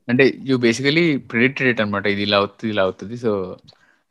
అంటే 0.09 0.25
యూ 0.49 0.57
బేసికలీ 0.65 1.05
ప్రిడిక్టెడ్ 1.31 1.81
అనమాట 1.81 2.07
ఇది 2.15 2.23
ఇలా 2.27 2.39
అవుతుంది 2.43 2.71
ఇలా 2.75 2.83
అవుతుంది. 2.89 3.17
సో 3.25 3.33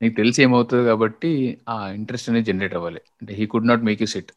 నీకు 0.01 0.15
తెలిసి 0.19 0.39
ఏమవుతుంది 0.45 0.83
కాబట్టి 0.89 1.31
ఆ 1.69 1.75
ఇంట్రెస్ట్ 1.97 2.29
అనేది 2.29 2.47
జనరేట్ 2.49 2.75
అవ్వాలి. 2.79 3.01
అంటే 3.21 3.31
he 3.39 3.45
could 3.53 3.69
not 3.71 3.85
make 3.87 4.01
you 4.03 4.09
set 4.15 4.31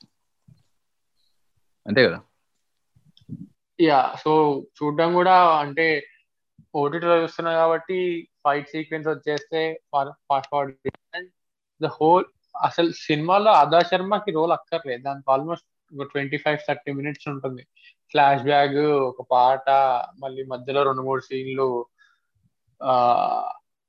అంతే 1.87 2.01
కదా? 2.07 2.19
యా. 3.79 4.01
సో 4.23 4.31
చూడడం 4.79 5.11
కూడా 5.19 5.35
అంటే 5.63 5.87
ఓటీటీలో 6.75 7.17
చూస్తున్నా 7.23 7.53
కాబట్టి 7.61 7.99
ఫైట్ 8.45 8.69
సీక్వెన్స్ 8.75 9.09
వచ్చేస్తే 9.09 9.61
fast 9.93 10.51
forward 10.51 10.75
and 11.19 11.31
the 11.83 11.87
whole 11.87 12.25
అసలు 12.63 12.91
సినిమాలో 12.93 13.51
ఆదా 13.51 13.81
శర్మకి 13.81 14.31
రోల్ 14.31 14.53
అక్కర్లేదు. 14.53 15.03
దానికి 15.03 15.31
ఆల్మోస్ట్ 15.31 15.67
ఒక 16.01 16.07
ట్వంటీ 16.13 16.37
ఫైవ్ 16.37 16.59
థర్టీ 16.69 16.93
మినిట్స్ 16.93 17.29
ఉంటుంది. 17.29 17.63
ఫ్లాష్ 18.11 18.43
బ్యాగ్ 18.43 18.83
ఒక 19.11 19.27
పాట 19.31 19.71
మళ్ళీ 20.19 20.43
మధ్యలో 20.45 20.83
రెండు 20.83 21.03
మూడు 21.03 21.21
సీన్లు. 21.21 21.87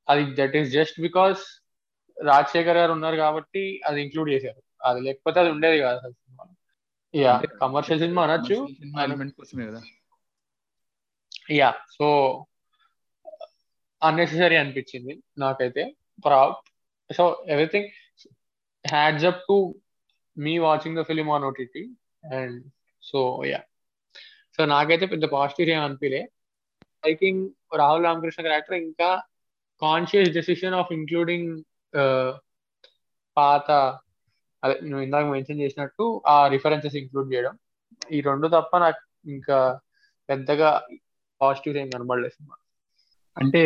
అది 0.10 0.24
that 0.40 0.56
is 0.56 0.70
just 0.72 1.02
because 1.02 1.42
Rajasekhar 2.24 2.78
garu 2.78 2.92
ఉన్నారు 2.92 3.16
కాబట్టి 3.16 3.82
అది 3.86 4.02
ఇంక్లూడ్ 4.02 4.30
చేశారు. 4.30 4.62
అది 4.84 5.00
లేకపోతే 5.02 5.40
అది 5.40 5.50
ఉండేది 5.50 5.78
కాదు 5.80 5.98
అసలు 5.98 6.12
సినిమాలో 6.12 6.54
యా 7.16 7.34
కమర్షియల్ 7.62 8.00
సినిమా 8.00 8.24
అనొచ్చు. 8.24 8.58
యా 11.52 11.70
సో 11.92 12.08
అన్నెసెసరీ 14.04 14.56
అనిపించింది 14.56 15.14
నాకైతే. 15.38 15.84
So 17.14 17.26
everything 17.48 17.90
heads 18.86 19.26
up 19.26 19.44
to 19.50 19.58
me 20.38 20.54
watching 20.60 20.98
the 21.00 21.04
film 21.04 21.30
on 21.32 21.44
OTT 21.44 21.84
and 22.38 22.58
so 23.04 23.20
yeah 23.46 23.60
so 24.60 24.66
నాకైతే 24.66 25.06
పెద్ద 25.06 25.26
పాజిటివ్ 25.26 25.70
ఏం 25.70 25.82
అనిపించలే 25.82 26.22
I 27.04 27.14
think 27.14 27.44
Rahul 27.76 28.04
Ramakrishna 28.04 28.42
character 28.44 28.78
ఇంకా 28.84 29.10
కాన్షియస్ 29.82 30.32
డెసిషన్ 30.32 30.76
ఆఫ్ 30.76 30.92
ఇంక్లూడింగ్ 30.92 31.52
పాత 33.38 33.70
అదే 34.64 34.76
నువ్వు 34.82 35.04
ఇందాక 35.04 35.26
మెన్షన్ 35.26 35.62
చేసినట్టు 35.62 36.06
ఆ 36.28 36.48
రిఫరెన్సెస్ 36.48 36.96
ఇంక్లూడ్ 36.96 37.34
చేయడం. 37.34 37.54
ఈ 38.16 38.18
రెండు 38.22 38.48
తప్ప 38.48 38.78
నాకు 38.78 39.02
ఇంకా 39.30 39.58
పెద్దగా 40.30 40.70
పాజిటివ్ 41.42 41.78
ఏం 41.78 41.90
కనబడలేదు 41.90 42.34
సినిమా. 42.34 42.56
అంటే 43.38 43.62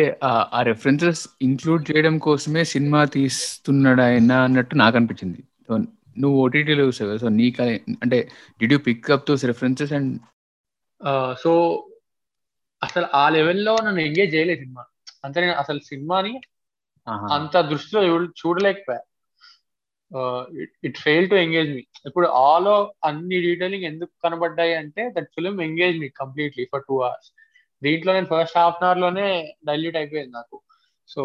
ఆ 0.54 0.60
రెఫరెన్సెస్ 0.62 1.28
ఇంక్లూడ్ 1.42 1.82
చేయడం 1.90 2.18
కోసమే 2.18 2.64
సినిమా 2.64 3.04
తీస్తున్నాడు 3.16 4.02
ఆయన 4.02 4.32
అన్నట్టు 4.46 4.74
నాకు 4.74 4.96
అనిపించింది 4.96 5.40
సో 5.66 5.72
నువ్వు 6.18 6.36
ఓటీటీలో 6.44 6.84
చూసావు 6.86 7.16
సో 7.18 7.28
నీకు 7.40 7.62
అంటే 8.04 8.18
did 8.60 8.72
you 8.72 8.78
pick 8.78 9.10
up 9.10 9.26
those 9.30 9.44
references 9.44 9.92
and 9.92 10.12
so 11.42 11.50
అసలు 12.82 13.06
ఆ 13.14 13.28
లెవెల్లో 13.28 13.74
నన్ను 13.84 14.00
ఎంగేజ్ 14.00 14.34
చేయలేదు 14.34 14.60
సినిమా. 14.60 14.82
అంటే 15.24 15.38
నేను 15.40 15.52
అసలు 15.52 15.80
సినిమాని 15.80 16.34
అంత 17.32 17.56
దృష్టిలో 17.70 18.00
చూడలేకపోయా. 18.40 19.02
It 20.84 20.98
fail 20.98 21.30
to 21.30 21.34
engage 21.34 21.70
me 21.70 21.82
ఇప్పుడు 22.06 22.26
ఆల్ 22.42 22.68
అన్ని 23.04 23.38
డీటెయిలింగ్ 23.40 23.84
ఎందుకు 23.84 24.12
కనబడ్డాయి 24.24 24.74
అంటే 24.74 25.02
that 25.16 25.30
film 25.34 25.56
engage 25.62 25.96
me 25.98 26.08
completely 26.20 26.64
for 26.72 26.84
two 26.88 26.96
hours 27.00 27.30
దీంట్లో 27.82 28.10
నేను 28.16 28.28
ఫస్ట్ 28.32 28.58
హాఫ్ 28.60 28.78
అన్ 28.78 28.86
అవర్లోనే 28.88 29.26
డైల్యూట్ 29.68 29.98
అయిపోయింది 30.00 30.32
నాకు. 30.38 30.56
సో 31.08 31.22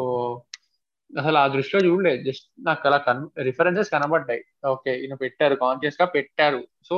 అసలు 1.12 1.38
ఆ 1.44 1.46
దృష్టిలో 1.56 1.80
చూడలేదు. 1.88 2.22
జస్ట్ 2.28 2.46
నాకు 2.68 2.88
అలా 2.88 3.00
కన్ 3.08 3.24
రిఫరెన్సెస్ 3.48 3.94
కనబడ్డాయి. 3.96 4.44
ఓకే 4.74 4.92
ఈయన 5.04 5.16
పెట్టారు 5.24 5.56
కాన్షియస్గా 5.64 6.06
పెట్టారు. 6.18 6.62
సో 6.90 6.98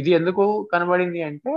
ఇది 0.00 0.10
ఎందుకు 0.18 0.44
కనబడింది 0.72 1.20
అంటే 1.28 1.52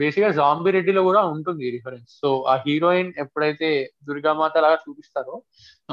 బేసిక్గా 0.00 0.28
జాంబీ 0.38 0.70
రెడ్డిలో 0.76 1.00
కూడా 1.08 1.22
ఉంటుంది 1.32 1.64
రిఫరెన్స్ 1.76 2.12
సో 2.20 2.28
ఆ 2.52 2.54
హీరోయిన్ 2.66 3.10
ఎప్పుడైతే 3.24 3.68
దుర్గామాత 4.08 4.58
లాగా 4.64 4.78
చూపిస్తారో 4.84 5.36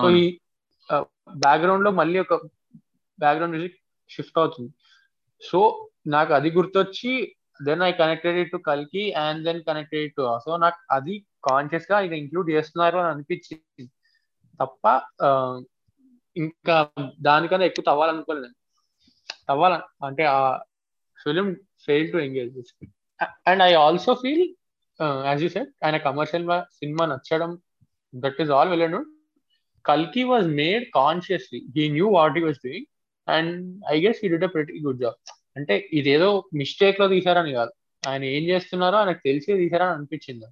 సో 0.01 0.09
ఈ 0.21 0.23
బ్యాక్గ్రౌండ్లో 1.45 1.91
మళ్ళీ 1.99 2.17
ఒక 2.25 2.35
బ్యాక్గ్రౌండ్ 3.19 3.55
మ్యూజిక్ 3.55 3.77
షిఫ్ట్ 4.09 4.39
అవుతుంది. 4.41 4.71
సో 5.41 5.59
నాకు 6.15 6.31
అది 6.37 6.49
గుర్తొచ్చి 6.57 7.11
దెన్ 7.59 7.81
ఐ 7.83 7.91
కనెక్టెడ్ 7.91 8.51
టు 8.51 8.57
కల్కి 8.67 9.03
and 9.23 9.41
then 9.45 9.61
connected 9.63 10.13
to 10.17 10.23
so 10.45 10.57
నాకు 10.57 10.79
అది 10.91 11.15
కాన్షియస్గా 11.49 11.97
ఇది 11.99 12.15
ఇంక్లూడ్ 12.17 12.49
చేస్తున్నారు 12.49 12.97
అని 12.97 13.09
అనిపించింది. 13.09 13.85
తప్ప 14.59 14.85
ఇంకా 16.35 16.75
దానికన్నా 17.19 17.65
ఎక్కువ 17.65 17.83
తవ్వాలనుకోలేదు 17.83 18.49
తవ్వాల 19.47 19.73
అంటే 20.05 20.23
ఆ 20.33 20.39
film 21.17 21.47
fail 21.87 22.07
to 22.11 22.17
engage 22.17 22.57
and 23.47 23.63
I 23.63 23.71
also 23.83 24.13
feel 24.13 24.45
as 25.25 25.43
you 25.43 25.49
said 25.49 25.71
ఆయన 25.83 25.97
కమర్షియల్ 25.97 26.47
సినిమా 26.71 27.05
నచ్చడం 27.05 27.51
దట్ 28.13 28.41
ఈస్ 28.41 28.51
ఆల్ 28.51 28.69
వెళ్ళను 28.69 28.99
కల్కి 29.85 30.23
was 30.23 30.47
made 30.61 30.83
consciously 30.93 31.61
he 31.77 31.85
knew 31.89 32.09
what 32.09 32.37
he 32.37 32.43
was 32.43 32.59
doing 32.63 32.87
and 33.27 33.53
I 33.91 33.95
guess 34.01 34.19
he 34.23 34.29
did 34.29 34.43
a 34.43 34.47
pretty 34.47 34.79
good 34.79 35.01
job 35.01 35.19
అంటే 35.57 35.89
ఇదేదో 35.93 36.43
మిస్టేక్లో 36.55 37.07
తీసారని 37.07 37.51
కాదు. 37.51 37.71
ఆయన 38.07 38.23
ఏం 38.23 38.43
చేస్తున్నారో 38.43 38.97
ఆయనకు 38.97 39.21
తెలిసి 39.25 39.57
తీశారని 39.57 39.89
అనిపించింది. 39.89 40.45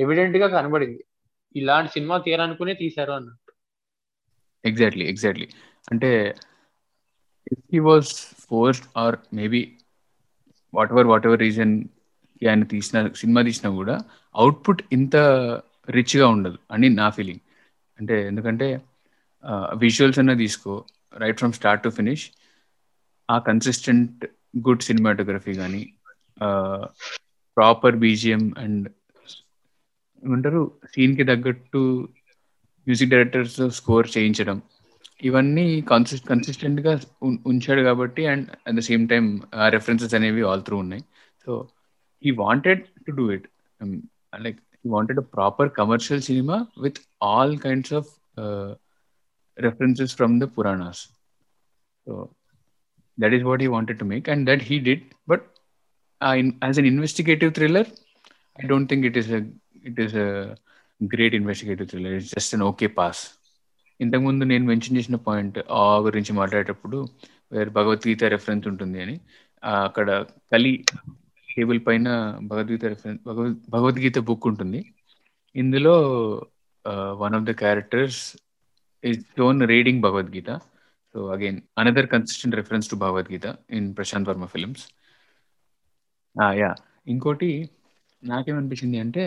ఎవిడెంట్గా 0.00 0.46
కనబడింది. 0.46 1.04
ఇలాంటి 1.56 1.92
సినిమా 1.92 2.18
తీయాలనుకునే 2.18 2.74
తీశారు 2.74 3.12
అన్నట్టు 3.12 3.52
ఎగ్జాక్ట్లీ 4.64 5.04
ఎగ్జాక్ట్లీ 5.06 5.48
అంటే 5.90 6.34
if 7.52 7.64
he 7.72 7.78
was 7.78 8.06
forced 8.38 8.86
or 8.96 9.16
maybe 9.34 9.72
whatever 10.92 11.06
whatever 11.26 11.40
reason 11.40 11.84
ఆయన 12.48 12.64
తీసిన 12.64 13.08
సినిమా 13.08 13.42
తీసినా 13.42 13.70
కూడా 13.70 13.98
అవుట్పుట్ 14.34 14.82
ఇంత 14.92 15.16
రిచ్గా 15.90 16.28
ఉండదు 16.28 16.58
అని 16.70 16.88
నా 16.88 17.10
ఫీలింగ్ 17.10 17.40
అంటే 17.98 18.26
ఎందుకంటే 18.26 18.80
విజువల్స్ 19.76 20.18
అన్న 20.18 20.32
తీసుకో 20.32 20.84
right 21.16 21.38
from 21.38 21.52
start 21.52 21.82
to 21.82 21.88
finish 21.88 22.30
ఆ 23.30 23.38
కన్సిస్టెంట్ 23.38 24.26
గుడ్ 24.54 24.86
సినిమాటోగ్రఫీ 24.88 25.52
కానీ 25.60 25.82
ప్రాపర్ 27.56 27.98
బీజిఎం 28.04 28.42
అండ్ 28.64 28.86
ఏమంటారు 30.22 30.62
సీన్కి 30.94 31.24
తగ్గట్టు 31.30 31.82
మ్యూజిక్ 32.86 33.10
డైరెక్టర్స్ 33.12 33.60
స్కోర్ 33.78 34.06
చేయించడం. 34.16 34.56
ఇవన్నీ 35.28 35.64
కన్సిస్ 35.90 36.22
కన్సిస్టెంట్గా 36.30 36.92
ఉంచాడు 37.50 37.82
కాబట్టి 37.88 38.22
and 38.32 38.46
at 38.68 38.76
the 38.78 38.82
same 38.88 39.04
time 39.12 39.24
ఆ 39.60 39.68
రెఫరెన్సెస్ 39.76 40.14
అనేవి 40.18 40.42
ఆల్ 40.50 40.64
త్రూ 40.68 40.76
ఉన్నాయి. 40.84 41.02
So 41.46 41.50
he 42.22 42.30
wanted 42.44 42.82
to 43.06 43.12
do 43.20 43.26
it 43.36 43.46
like 44.46 44.58
he 44.84 44.90
wanted 44.96 45.20
a 45.24 45.26
proper 45.36 45.70
commercial 45.80 46.22
cinema 46.30 46.56
with 46.84 47.00
all 47.30 47.54
kinds 47.66 47.92
of 48.00 48.10
references 49.56 50.14
from 50.18 50.34
the 50.42 50.48
Puranas 50.56 51.02
so 52.06 52.12
that 53.22 53.34
is 53.38 53.44
what 53.50 53.62
he 53.64 53.68
wanted 53.76 54.00
to 54.02 54.08
make 54.12 54.28
and 54.34 54.44
that 54.50 54.64
he 54.70 54.78
did 54.88 55.04
but 55.32 55.44
as 56.66 56.78
an 56.82 56.88
investigative 56.92 57.52
thriller 57.58 57.90
I 58.58 58.66
don't 58.72 58.90
think 58.92 59.06
it 59.10 59.18
is 59.22 59.30
it 59.90 60.00
is 60.06 60.16
great 61.00 61.36
investigative 61.40 61.88
thriller 61.92 62.16
it's 62.18 62.32
just 62.36 62.54
an 62.56 62.64
okay 62.70 62.88
pass 63.00 63.22
ఇంతకుముందు 64.00 64.44
నేను 64.52 64.64
mention 64.70 64.96
చేసిన 64.98 65.16
point 65.28 65.58
ఆ 65.80 65.86
గురించి 66.06 66.32
మాట్లాడేటప్పుడు 66.40 66.98
వేరే 67.54 67.70
Bhagavad Gita 67.78 68.24
reference 68.34 68.66
ఉంటుంది 68.70 68.98
అని 69.04 69.16
అక్కడ 69.86 70.10
కలి 70.52 70.72
టేబుల్ 71.48 71.80
పైన 71.86 72.08
భగవద్గీత 72.50 72.84
రెఫరెన్స్ 72.92 73.20
భగవద్గీత 73.74 74.18
బుక్ 74.28 74.46
ఉంటుంది. 74.50 74.80
ఇందులో 75.54 75.94
one 77.22 77.34
of 77.38 77.46
the 77.48 77.52
characters 77.62 78.20
is 79.04 79.20
done 79.38 79.60
reading 79.72 80.02
Bhagavad Gita. 80.06 80.50
So 81.14 81.30
again, 81.30 81.56
another 81.76 82.06
consistent 82.06 82.54
reference 82.54 82.86
to 82.88 82.96
Bhagavad 82.96 83.28
Gita 83.28 83.58
in 83.68 83.94
Prashant 83.94 84.26
Verma 84.28 84.48
films. 84.48 84.80
Ah, 86.36 86.52
yeah 86.60 86.68
ఇంకోటి 87.12 87.48
నాకేమనిపించింది 88.22 88.98
అంటే 89.04 89.22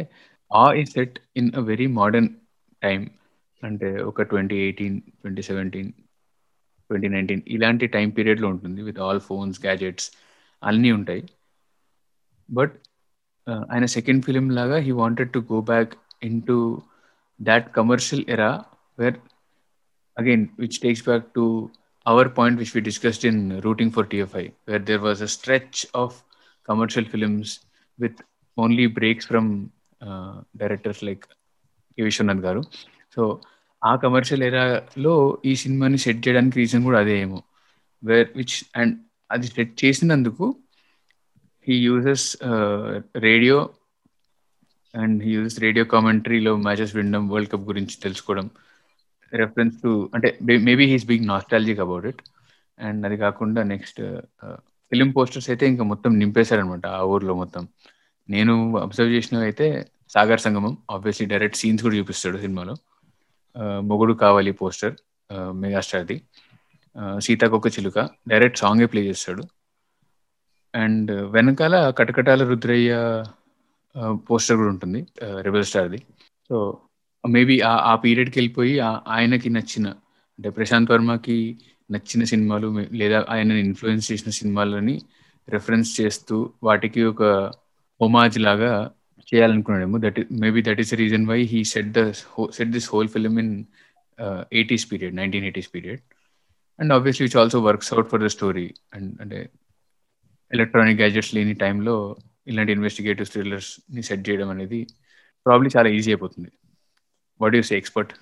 ఆ 0.51 0.63
ఈ 0.79 0.83
set 0.93 1.15
in 1.39 1.49
a 1.59 1.61
very 1.69 1.87
modern 1.97 2.29
time 2.81 3.01
అంటే 3.63 3.89
ఒక 4.09 4.25
twenty 4.31 4.57
eighteen 4.65 4.95
twenty 5.21 5.43
seventeen 5.49 5.89
twenty 6.89 7.09
nineteen 7.15 7.43
ఇలాంటి 7.55 7.85
time 7.95 8.07
పీరియడ్లో 8.17 8.47
ఉంటుంది 8.53 8.81
విత్ 8.89 8.99
ఆల్ 9.05 9.21
ఫోన్స్ 9.29 9.59
గ్యాజెట్స్ 9.65 10.07
అన్నీ 10.63 10.91
ఉంటాయి. 10.99 11.23
బట్ 12.49 12.75
uh, 13.47 13.61
ఆయన 13.71 13.85
సెకండ్ 13.97 14.23
ఫిలిం 14.27 14.47
లాగా 14.59 14.79
he 14.87 14.91
wanted 15.03 15.33
to 15.35 15.41
go 15.51 15.59
back 15.71 15.93
in 16.29 16.41
to 16.49 16.57
that 17.39 17.67
commercial 17.79 18.25
era 18.35 18.51
where 18.97 19.17
again, 20.17 20.49
which 20.55 20.81
takes 20.81 21.01
back 21.01 21.33
to 21.33 21.71
our 22.05 22.29
point, 22.29 22.59
which 22.59 22.73
we 22.73 22.81
discussed 22.81 23.23
in 23.25 23.37
Rooting 23.61 23.91
for 23.91 24.03
TFI, 24.03 24.51
where 24.65 24.79
there 24.79 24.99
was 24.99 25.21
a 25.21 25.27
stretch 25.27 25.85
of 25.93 26.23
commercial 26.67 27.05
films 27.05 27.59
with 27.99 28.15
only 28.57 28.87
breaks 28.87 29.25
from 29.25 29.71
uh, 30.01 30.41
directors 30.55 31.01
like 31.01 31.27
K. 31.97 32.03
Vishwanath 32.03 32.41
Garu. 32.41 32.63
So, 33.09 33.23
ఆ 33.81 33.93
commercial 33.95 34.43
ఎరాలో 34.43 35.13
ఈ 35.45 35.53
సినిమాని 35.61 35.97
set 35.97 36.27
చేయడానికి 36.27 36.55
reason 36.59 36.83
కూడా 36.83 36.99
అదే 36.99 37.15
ఏమో 37.19 37.39
where 38.03 38.29
which 38.35 38.55
and 38.75 38.93
అది 39.31 39.47
set 39.47 39.73
చేసినందుకు 39.83 40.45
he 41.67 41.75
uses 41.87 42.27
radio 43.27 43.57
and 44.93 45.23
he 45.23 45.31
uses 45.31 45.59
radio 45.59 45.85
కామెంటరీలో 45.85 46.53
matches 46.57 46.95
వినడం 46.95 47.25
వరల్డ్ 47.29 47.51
కప్ 47.51 47.67
గురించి 47.71 47.95
తెలుసుకోవడం 47.99 48.47
రెఫరెన్స్ 49.33 49.75
టు 49.83 50.09
అంటే 50.13 50.37
maybe 50.41 50.85
he's 50.85 51.05
being 51.05 51.27
nostalgic 51.27 51.79
about 51.79 52.05
it 52.05 52.21
and 52.79 53.05
అది 53.05 53.17
కాకుండా 53.17 53.63
నెక్స్ట్ 53.63 54.01
ఫిలిం 54.91 55.11
పోస్టర్స్ 55.11 55.49
అయితే 55.49 55.65
ఇంకా 55.67 55.83
మొత్తం 55.83 56.19
నింపేశారనమాట 56.19 56.85
ఆ 56.87 57.03
ఊర్లో 57.03 57.33
మొత్తం. 57.33 57.67
నేను 58.29 58.77
అబ్జర్వ్ 58.77 59.11
చేసినవి 59.11 59.43
అయితే 59.43 59.87
Sagar 60.09 60.39
Sangamam 60.39 60.77
obviously 60.91 61.27
direct 61.27 61.57
scenes 61.57 61.83
కూడా 61.83 61.95
చూపిస్తాడు 61.95 62.37
సినిమాలో. 62.37 62.75
Uh, 63.55 63.79
Mogudu 63.81 64.13
Kavali 64.13 64.51
poster 64.51 64.93
uh, 65.29 65.51
మెగాస్టార్ది. 65.53 66.15
Uh, 66.95 67.19
సీతాకొక్క 67.19 67.67
చిలుక 67.67 67.99
డైరెక్ట్ 68.27 68.57
సాంగే 68.57 68.85
ప్లే 68.85 69.01
చేస్తాడు. 69.01 69.43
అండ్ 70.75 71.11
వెనకాల 71.11 71.89
కటకటాల 71.89 72.43
రుద్రయ్య 72.43 73.23
పోస్టర్ 74.13 74.57
కూడా 74.57 74.69
ఉంటుంది 74.69 75.05
రెబల్ 75.41 75.63
స్టార్ది 75.63 75.99
సో 76.47 76.79
మేబీ 77.23 77.55
ఆ 77.61 77.95
పీరియడ్కి 78.03 78.39
వెళ్ళిపోయి 78.39 78.73
ఆయనకి 79.15 79.49
నచ్చిన 79.49 79.87
అంటే 80.39 80.49
ప్రశాంత్ 80.49 80.91
వర్మకి 80.91 81.37
నచ్చిన 81.91 82.23
సినిమాలు 82.23 82.67
లేదా 83.01 83.25
ఆయన 83.29 83.51
ఇన్ఫ్లుయెన్స్ 83.65 84.11
చేసిన 84.11 84.31
సినిమాలని 84.31 84.95
రెఫరెన్స్ 85.47 86.01
చేస్తూ 86.01 86.35
వాటికి 86.63 87.03
ఒక 87.03 87.23
హోమాజ్ 88.01 88.39
లాగా 88.39 88.71
చేయాలనుకున్నాడేమో. 89.27 89.97
That 89.97 90.19
maybe 90.41 90.61
that 90.61 90.79
is 90.79 90.93
reason 90.93 91.25
why 91.27 91.39
he 91.43 91.63
set 91.73 91.91
the 91.97 92.01
set 92.57 92.71
this 92.71 92.89
whole 92.93 93.07
film 93.07 93.39
in 93.39 93.53
eighties 94.51 94.85
period 94.91 95.15
nineteen 95.15 95.43
eighties 95.43 95.69
period 95.75 96.01
and 96.79 96.93
obviously 96.93 97.25
which 97.27 97.37
also 97.41 97.59
works 97.59 97.93
out 97.93 98.09
for 98.09 98.23
the 98.23 98.29
story 98.35 98.65
and 98.93 99.21
అంటే 99.21 99.39
electronic 100.51 100.99
gadgets 100.99 101.35
లేని 101.35 101.53
టైంలో 101.55 101.95
ఇలాంటి 102.47 102.71
investigative 102.71 103.27
థ్రిల్లర్స్ని 103.27 104.03
set 104.03 104.29
చేయడం 104.29 104.49
అనేది 104.49 104.79
probably 105.45 105.69
చాలా 105.77 105.89
easy 105.89 106.09
అయిపోతుంది. 106.11 106.49
What 107.39 107.55
use 107.55 107.73
expert 107.73 108.13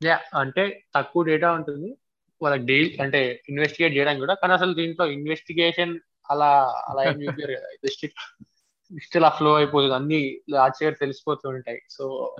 yeah 0.00 0.20
అంటే 0.34 0.84
తక్కువ 0.94 1.24
డేటా 1.24 1.52
ఉంటుంది. 1.52 1.96
వాళ్ళకి 2.40 2.64
డైలీ 2.64 2.96
అంటే 2.96 3.42
ఇన్వెస్టిగేట్ 3.48 3.96
చేయడానికి 3.96 4.20
కూడా. 4.20 4.34
కానీ 4.34 4.52
అసలు 4.52 4.74
దీంట్లో 4.74 5.06
ఇన్వెస్టిగేషన్ 5.06 5.98
అలా 6.30 6.74
అలా 6.90 7.02
ఏం 7.02 7.22
చూపారు 7.22 7.52
కదా. 7.52 7.66
జస్ట్ 7.84 8.06
జస్ట్ 8.90 9.16
అలా 9.16 9.28
ఫ్లో 9.28 9.54
అయిపోతుంది. 9.54 9.94
అన్ని 9.94 10.40
ఆశ్చర్య 10.58 10.96
తెలిసిపోతూ 11.02 11.48
ఉంటాయి. 11.48 11.80
So 11.90 12.34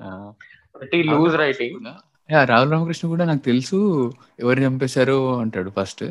loose 1.10 1.36
writing 1.36 1.86
Rahul 2.48 2.72
Ramakrishna 2.72 3.08
కూడా 3.08 3.24
నాకు 3.24 3.42
తెలుసు 3.42 3.76
ఎవరు 4.40 4.60
చంపేశారు 4.60 5.40
అంటాడు 5.40 5.70
ఫస్ట్ 5.70 6.04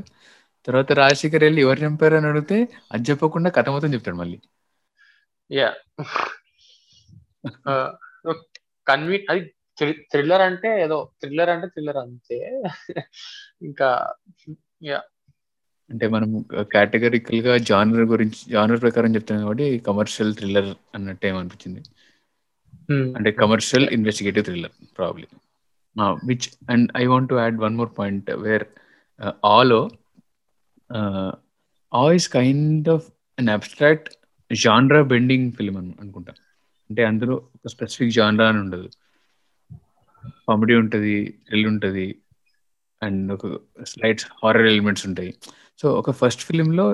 తర్వాత 0.67 0.91
రాజశేఖర్ 0.91 1.43
వెళ్ళి 1.43 1.61
ఎవరు 1.61 1.79
చంపారు 1.79 2.15
అని 2.15 2.27
అడిగితే 2.27 2.67
అది 2.91 3.09
చెప్పకుండా 3.09 3.49
కథ 3.49 3.69
మొత్తం 3.69 3.93
చెప్తాడు 3.93 4.15
మళ్ళీ. 4.15 4.39
యా 5.49 5.73
కన్వీ 8.87 9.25
అది 9.29 9.41
థ్రిల్లర్ 10.11 10.41
అంటే 10.41 10.81
ఏదో 10.81 11.09
థ్రిల్లర్ 11.21 11.49
అంటే 11.49 11.67
థ్రిల్లర్ 11.67 11.97
అంతే. 11.97 12.63
ఇంకా 13.61 14.13
యా. 14.83 15.01
అంటే 15.89 16.07
మనం 16.07 16.45
కేటగిరికల్గా 16.61 17.57
జానర్ 17.57 18.01
గురించి 18.01 18.51
జానర్ 18.51 18.81
ప్రకారం 18.81 19.15
చెప్తాం 19.15 19.39
కాబట్టి 19.39 19.79
కమర్షియల్ 19.79 20.35
థ్రిల్లర్ 20.35 20.75
అన్నట్టు 20.95 21.27
ఏమనిపించింది? 21.27 21.81
అంటే 23.15 23.31
commercial 23.31 23.89
investigative 23.89 24.45
thriller 24.45 24.71
probably 24.97 25.27
which 26.25 26.71
and 26.71 26.91
I 26.97 27.05
want 27.05 27.29
to 27.29 27.35
add 27.35 27.57
one 27.57 27.75
more 27.75 27.89
point 27.97 28.31
where 28.31 28.63
also 29.45 29.89
ఆ 31.93 32.11
is 32.11 32.29
kind 32.29 32.89
of 32.89 33.05
an 33.39 33.49
abstract 33.49 34.09
genre 34.53 35.01
bending 35.01 35.51
film 35.51 35.77
అని 35.77 35.95
అనుకుంటా. 36.01 36.33
అంటే 36.91 37.03
అందులో 37.03 37.35
ఒక 37.55 37.67
స్పెసిఫిక్ 37.67 38.11
జాన్రా 38.11 38.49
అని 38.49 38.59
ఉండదు. 38.59 38.87
కామెడీ 40.47 40.75
ఉంటుంది 40.75 41.13
థ్రిల్ 41.47 41.67
ఉంటుంది 41.67 42.07
అండ్ 43.01 43.31
ఒక 43.31 43.45
స్లైట్స్ 43.83 44.25
హారర్ 44.41 44.65
ఎలిమెంట్స్ 44.65 45.05
ఉంటాయి. 45.07 45.31
సో 45.79 45.93
ఒక 45.93 46.11
ఫస్ట్ 46.11 46.41
ఫిలింలో 46.41 46.85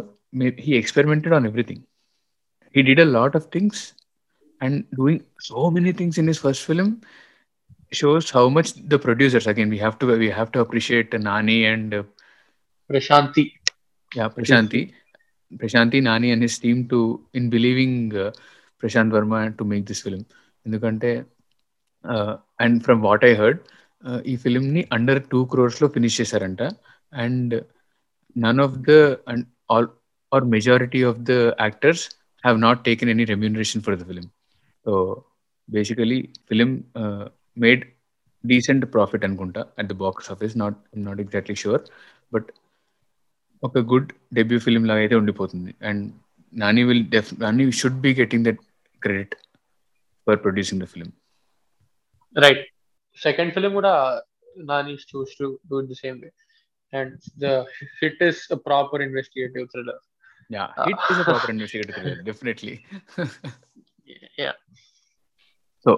he 0.59 0.71
experimented 0.73 1.33
on 1.33 1.45
everything 1.45 1.83
he 2.75 2.81
did 2.81 3.01
a 3.01 3.07
lot 3.17 3.35
of 3.35 3.47
things 3.53 3.81
and 4.61 4.85
doing 4.95 5.23
so 5.41 5.69
many 5.69 5.91
things 5.93 6.19
in 6.19 6.27
his 6.27 6.41
first 6.41 6.65
film 6.65 6.89
shows 7.91 8.29
how 8.37 8.45
much 8.49 8.71
the 8.87 8.99
producers 9.03 9.47
again 9.47 9.71
we 9.71 9.77
have 9.77 9.97
to 10.01 10.05
we 10.05 10.29
have 10.29 10.51
to 10.51 10.59
appreciate 10.59 11.15
Nani 11.23 11.65
and 11.65 11.95
Prashanti 12.89 13.45
yeah 14.11 14.27
Prashanti 14.27 14.81
Prashanti 15.51 16.01
Nani 16.01 16.31
and 16.31 16.41
his 16.41 16.59
team 16.61 16.89
to 16.89 17.01
in 17.35 17.49
believing 17.49 18.15
Prashanth 18.83 19.13
Varma 19.15 19.35
to 19.59 19.63
make 19.71 19.85
this 19.89 20.03
film 20.03 20.23
ఎందుకంటే 20.65 21.11
and 22.63 22.77
from 22.85 23.01
what 23.07 23.25
I 23.25 23.33
heard 23.33 23.59
ఈ 24.31 24.35
ఫిలింని 24.35 24.81
under 24.91 25.21
two 25.31 25.39
క్రోర్స్లో 25.51 25.87
finish 25.95 26.17
చేశారంట. 26.21 26.61
And 27.23 27.53
none 28.35 28.59
of 28.65 28.75
the 28.89 28.91
and 29.31 29.45
all 29.71 29.87
or 30.31 30.45
majority 30.55 31.01
of 31.09 31.19
the 31.29 31.31
actors 31.65 32.03
have 32.43 32.57
not 32.61 32.81
taken 32.85 33.11
any 33.13 33.25
remuneration 33.33 33.83
for 33.85 33.97
the 34.01 34.05
film 34.09 34.27
so 34.85 34.93
basically 35.69 36.19
film 36.49 36.71
made 37.63 37.83
decent 38.43 38.85
profit 38.93 39.25
అనుకుంటా 39.27 39.61
at 39.79 39.89
the 39.91 39.95
box 40.03 40.27
office 40.31 40.53
not 40.57 40.77
not 41.07 41.21
exactly 41.25 41.55
sure 41.55 41.83
but 42.33 42.49
ఒక 43.63 43.77
good 43.91 44.09
debut 44.33 44.57
film 44.59 44.83
లాగా 44.85 44.99
అయితే 44.99 45.15
ఉండిపోతుంది. 45.15 45.71
And 45.89 46.03
Nani 46.53 46.81
will 46.83 47.05
def 47.15 47.29
Nani 47.41 47.63
should 47.71 47.99
be 48.05 48.11
getting 48.21 48.45
that 48.45 48.59
credit 49.01 49.35
for 50.27 50.39
producing 50.43 50.81
the 50.83 50.89
film 50.93 51.09
right 52.35 52.63
second 53.17 53.53
film 53.53 53.73
కూడా 53.73 53.93
Nani 54.69 54.93
chose 55.11 55.33
to 55.39 55.47
do 55.69 55.79
the 55.89 55.97
same 56.03 56.17
way 56.23 56.29
and 56.93 57.13
the 57.39 57.47
hit 58.01 58.21
is 58.23 58.41
a 58.51 58.59
proper 58.67 59.03
investigative 59.07 59.65
thriller 59.73 60.01
yeah 60.49 60.65
hit 60.81 61.05
is 61.11 61.19
a 61.19 61.27
proper 61.29 61.51
investigative 61.55 61.95
thriller 61.97 62.21
definitely 62.29 62.75
yeah 64.39 64.53
so 65.85 65.91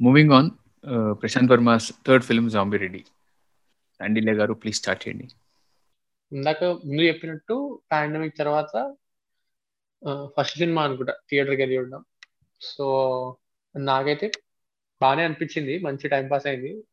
moving 0.00 0.32
on 0.32 0.48
Prashanth 1.20 1.52
Varma's 1.52 1.86
third 2.06 2.24
film 2.24 2.48
zombie 2.50 2.78
Reddy 2.82 3.02
Sandilya 4.00 4.32
garu 4.38 4.52
please 4.60 4.78
start 4.78 5.02
చేయండి. 5.04 5.26
ఇందాక 6.32 6.60
ముందు 6.84 7.02
చెప్పినట్టు 7.02 7.56
pandemic 7.90 8.36
తర్వాత 8.36 8.72
first 10.38 10.58
cinema 10.58 10.82
అనుకుంటా 10.84 11.14
థియేటర్కి 11.30 11.62
వెళ్ళి 11.62 11.78
ఉన్నాం 11.78 12.04
so 12.60 12.86
నాకైతే 13.76 14.30
బాగానే 15.02 15.24
అనిపించింది 15.24 15.78
మంచి 15.78 16.08
టైం 16.08 16.28
పాస్ 16.28 16.46
అయింది. 16.46 16.84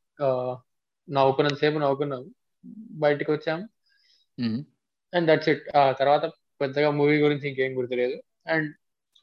నవ్వుకున్నంత 1.09 1.57
సేపు 1.59 1.77
నవ్వుకున్నాం. 1.77 2.33
బయటకు 2.91 3.33
వచ్చాం. 3.33 3.69
And 5.13 5.27
that's 5.27 5.49
it. 5.49 5.77
ఆ 5.77 5.91
తర్వాత 5.91 6.25
పెద్దగా 6.61 6.91
మూవీ 6.91 7.21
గురించి 7.21 7.49
ఇంకేం 7.49 7.77
గుర్తులేదు. 7.77 8.23
And 8.47 8.75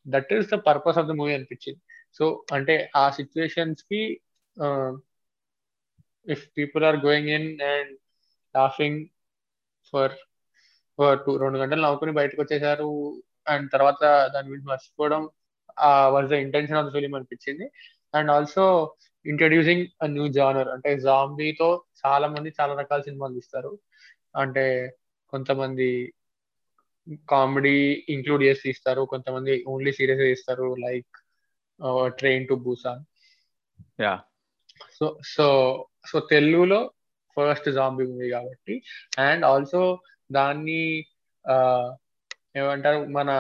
that 0.09 0.33
is 0.33 0.49
the 0.49 0.55
purpose 0.55 0.99
of 0.99 1.07
the 1.07 1.11
movie 1.11 1.35
అనిపించింది. 1.35 1.81
సో 2.15 2.45
అంటే 2.53 2.91
ఆ 2.97 3.11
సిచ్యువేషన్స్కి 3.11 4.21
if 6.29 6.49
people 6.59 6.85
are 6.85 6.97
going 6.97 7.29
in 7.29 7.61
and 7.61 7.99
laughing 8.57 9.07
for 9.93 10.13
two 11.27 11.37
రెండు 11.37 11.59
గంటలు 11.59 11.83
నవ్వుకుని 11.83 12.13
బయటకు 12.13 12.43
వచ్చేసారు 12.43 13.23
అండ్ 13.49 13.67
తర్వాత 13.73 14.03
దాని 14.35 14.49
గురించి 14.49 14.69
మర్చిపోవడం 14.69 15.23
was 16.15 16.29
the 16.29 16.33
intention 16.33 16.77
of 16.77 16.87
the 16.87 16.93
film 16.93 17.15
అనిపించింది. 17.15 17.67
And 18.15 18.31
also 18.31 18.65
introducing 19.27 19.87
a 20.03 20.07
new 20.07 20.29
genre 20.29 20.69
అంటే 20.69 20.91
జాంబీతో 21.01 21.69
చాలా 22.07 22.27
మంది 22.29 22.53
చాలా 22.61 22.75
రకాల 22.75 23.01
సినిమాలు 23.01 23.35
తీస్తారు. 23.35 23.73
అంటే 24.37 24.65
కొంతమంది 25.29 25.89
కామెడీ 27.31 28.05
ఇంక్లూడ్ 28.09 28.43
చేసి 28.43 28.63
తీస్తారు 28.63 29.03
కొంతమంది 29.03 29.65
ఓన్లీ 29.69 29.93
సీరియస్ 29.93 30.21
తీస్తారు 30.21 30.77
like 30.79 31.17
train 32.19 32.49
to 32.49 32.55
Busan. 32.55 33.03
Yeah. 34.03 34.15
So 34.99 35.07
so 35.25 35.47
so 36.07 36.21
తెలుగులో 36.21 36.81
ఫస్ట్ 37.35 37.69
జాంబీ 37.73 38.05
మూవీ 38.05 38.29
కాబట్టి 38.31 38.75
అండ్ 39.19 39.45
ఆల్సో 39.45 39.83
దాన్ని 40.33 40.83
ఏమంటారు 42.55 43.01
మన 43.09 43.31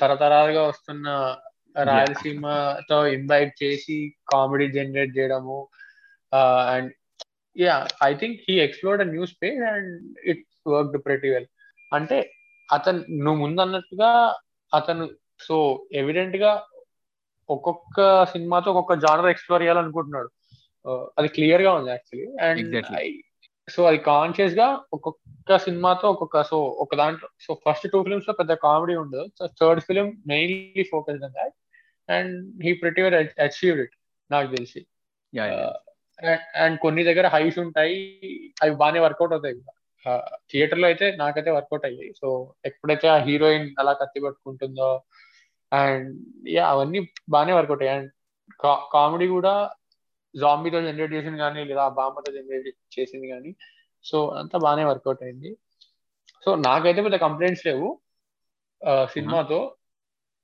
తరతరాలుగా 0.00 0.62
వస్తున్న 0.62 1.08
రాయలసీమతో 1.88 3.06
ఇన్వైట్ 3.06 3.54
చేసి 3.62 3.96
కామెడీ 4.32 4.66
జనరేట్ 4.72 5.16
చేయడము 5.18 5.58
and 6.74 6.90
yeah 7.56 7.76
I 8.02 8.10
think 8.14 8.38
he 8.48 8.54
explored 8.60 9.02
a 9.02 9.04
new 9.04 9.26
space 9.26 9.62
and 9.72 9.92
it 10.24 10.44
work 10.66 10.98
pretty 11.06 11.30
well 11.30 11.48
అంటే 11.92 12.18
అతను 12.68 13.00
నువ్వు 13.24 13.38
ముందు 13.40 13.60
అన్నట్టుగా 13.60 14.10
అతను 14.72 15.04
సో 15.40 15.56
ఎవిడెంట్గా 15.92 16.52
ఒక్కొక్క 17.48 17.98
సినిమాతో 18.24 18.70
ఒక్కొక్క 18.72 18.94
జానర్ 19.04 19.30
ఎక్స్ప్లోర్ 19.30 19.62
చేయాలనుకుంటున్నాడు. 19.62 20.28
అది 21.18 21.28
క్లియర్గా 21.28 21.72
ఉంది 21.72 21.90
యాక్చువల్లీ 21.90 22.28
అండ్. 22.46 22.60
సో 23.70 23.84
అది 23.84 23.98
కాన్షియస్గా 23.98 24.80
ఒక్కొక్క 24.92 25.56
సినిమాతో 25.56 26.10
ఒక్కొక్క 26.10 26.42
సో 26.42 26.62
ఒక 26.62 26.94
దాంట్లో 26.94 27.28
సో 27.40 27.58
ఫస్ట్ 27.66 27.86
టూ 27.92 28.02
ఫిల్మ్స్లో 28.02 28.34
పెద్ద 28.34 28.52
కామెడీ 28.52 28.94
ఉండదు. 28.94 29.26
So 29.38 29.46
third 29.60 29.80
film 29.80 30.22
mainly 30.26 30.82
focus 30.92 31.22
on 31.24 31.32
that 31.32 31.54
and 32.12 32.62
he 32.64 32.72
pretty 32.72 33.02
well 33.02 33.14
achieved 33.14 33.82
it 33.82 33.94
నాకు 34.30 34.48
తెలిసి. 34.56 34.86
అండ్ 36.56 36.78
కొన్ని 36.78 37.04
దగ్గర 37.04 37.26
హైస్ 37.26 37.58
ఉంటాయి. 37.58 37.96
అవి 38.62 38.74
బాగానే 38.76 39.00
వర్కౌట్ 39.00 39.32
అవుతాయి. 39.32 39.60
థియేటర్లో 40.50 40.86
అయితే 40.86 41.16
నాకైతే 41.16 41.50
వర్కౌట్ 41.50 41.84
అయ్యాయి. 41.86 42.12
సో 42.20 42.54
ఎప్పుడైతే 42.64 43.08
ఆ 43.08 43.16
హీరోయిన్ 43.16 43.68
అలా 43.78 43.92
కత్తి 43.92 44.20
పట్టుకుంటుందో 44.20 45.02
అండ్ 45.72 46.08
యా 46.48 46.64
అవన్నీ 46.68 47.00
బాగానే 47.30 47.52
వర్కౌట్ 47.52 47.82
అయ్యాయి. 47.82 48.00
అండ్ 48.00 48.10
కామెడీ 48.92 49.26
కూడా 49.26 49.54
జాంబీతో 50.34 50.78
జనరేట్ 50.86 51.12
చేసింది 51.16 51.38
కానీ 51.44 51.60
లేదా 51.70 51.84
బామ్మతో 51.98 52.30
జనరేట్ 52.36 52.68
చేసింది 52.96 53.26
కానీ 53.32 53.50
సో 54.04 54.18
అంతా 54.40 54.56
బాగానే 54.64 54.84
వర్కౌట్ 54.90 55.22
అయింది. 55.26 55.50
సో 56.44 56.50
నాకైతే 56.68 57.00
పెద్ద 57.06 57.16
కంప్లైంట్స్ 57.26 57.64
లేవు. 57.68 57.88
సినిమాతో 59.14 59.60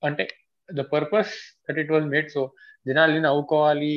అంటే 0.03 0.25
the 0.69 0.83
purpose 0.93 1.33
that 1.67 1.79
it 1.83 1.93
was 1.95 2.07
made 2.15 2.29
so 2.37 2.43
జనాల్ని 2.87 3.21
నవ్వుకోవాలి 3.27 3.97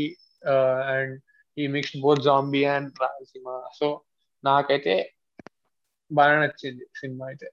అండ్ 0.93 1.15
ఈ 1.57 1.65
mixed 1.75 2.01
both 2.05 2.23
zombie 2.27 2.61
and 2.75 2.91
Rayalaseema 3.03 3.47
so 3.79 3.87
నాకైతే 4.43 4.93
బాగా 6.11 6.35
నచ్చింది 6.43 6.85
సినిమా 6.99 7.25
అయితే. 7.31 7.47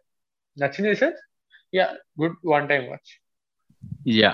నచ్చింది 0.56 0.94
sir 1.02 1.16
yeah 1.78 1.86
good 2.20 2.38
one 2.52 2.66
time 2.70 2.82
watch 2.92 3.12
yeah 4.20 4.32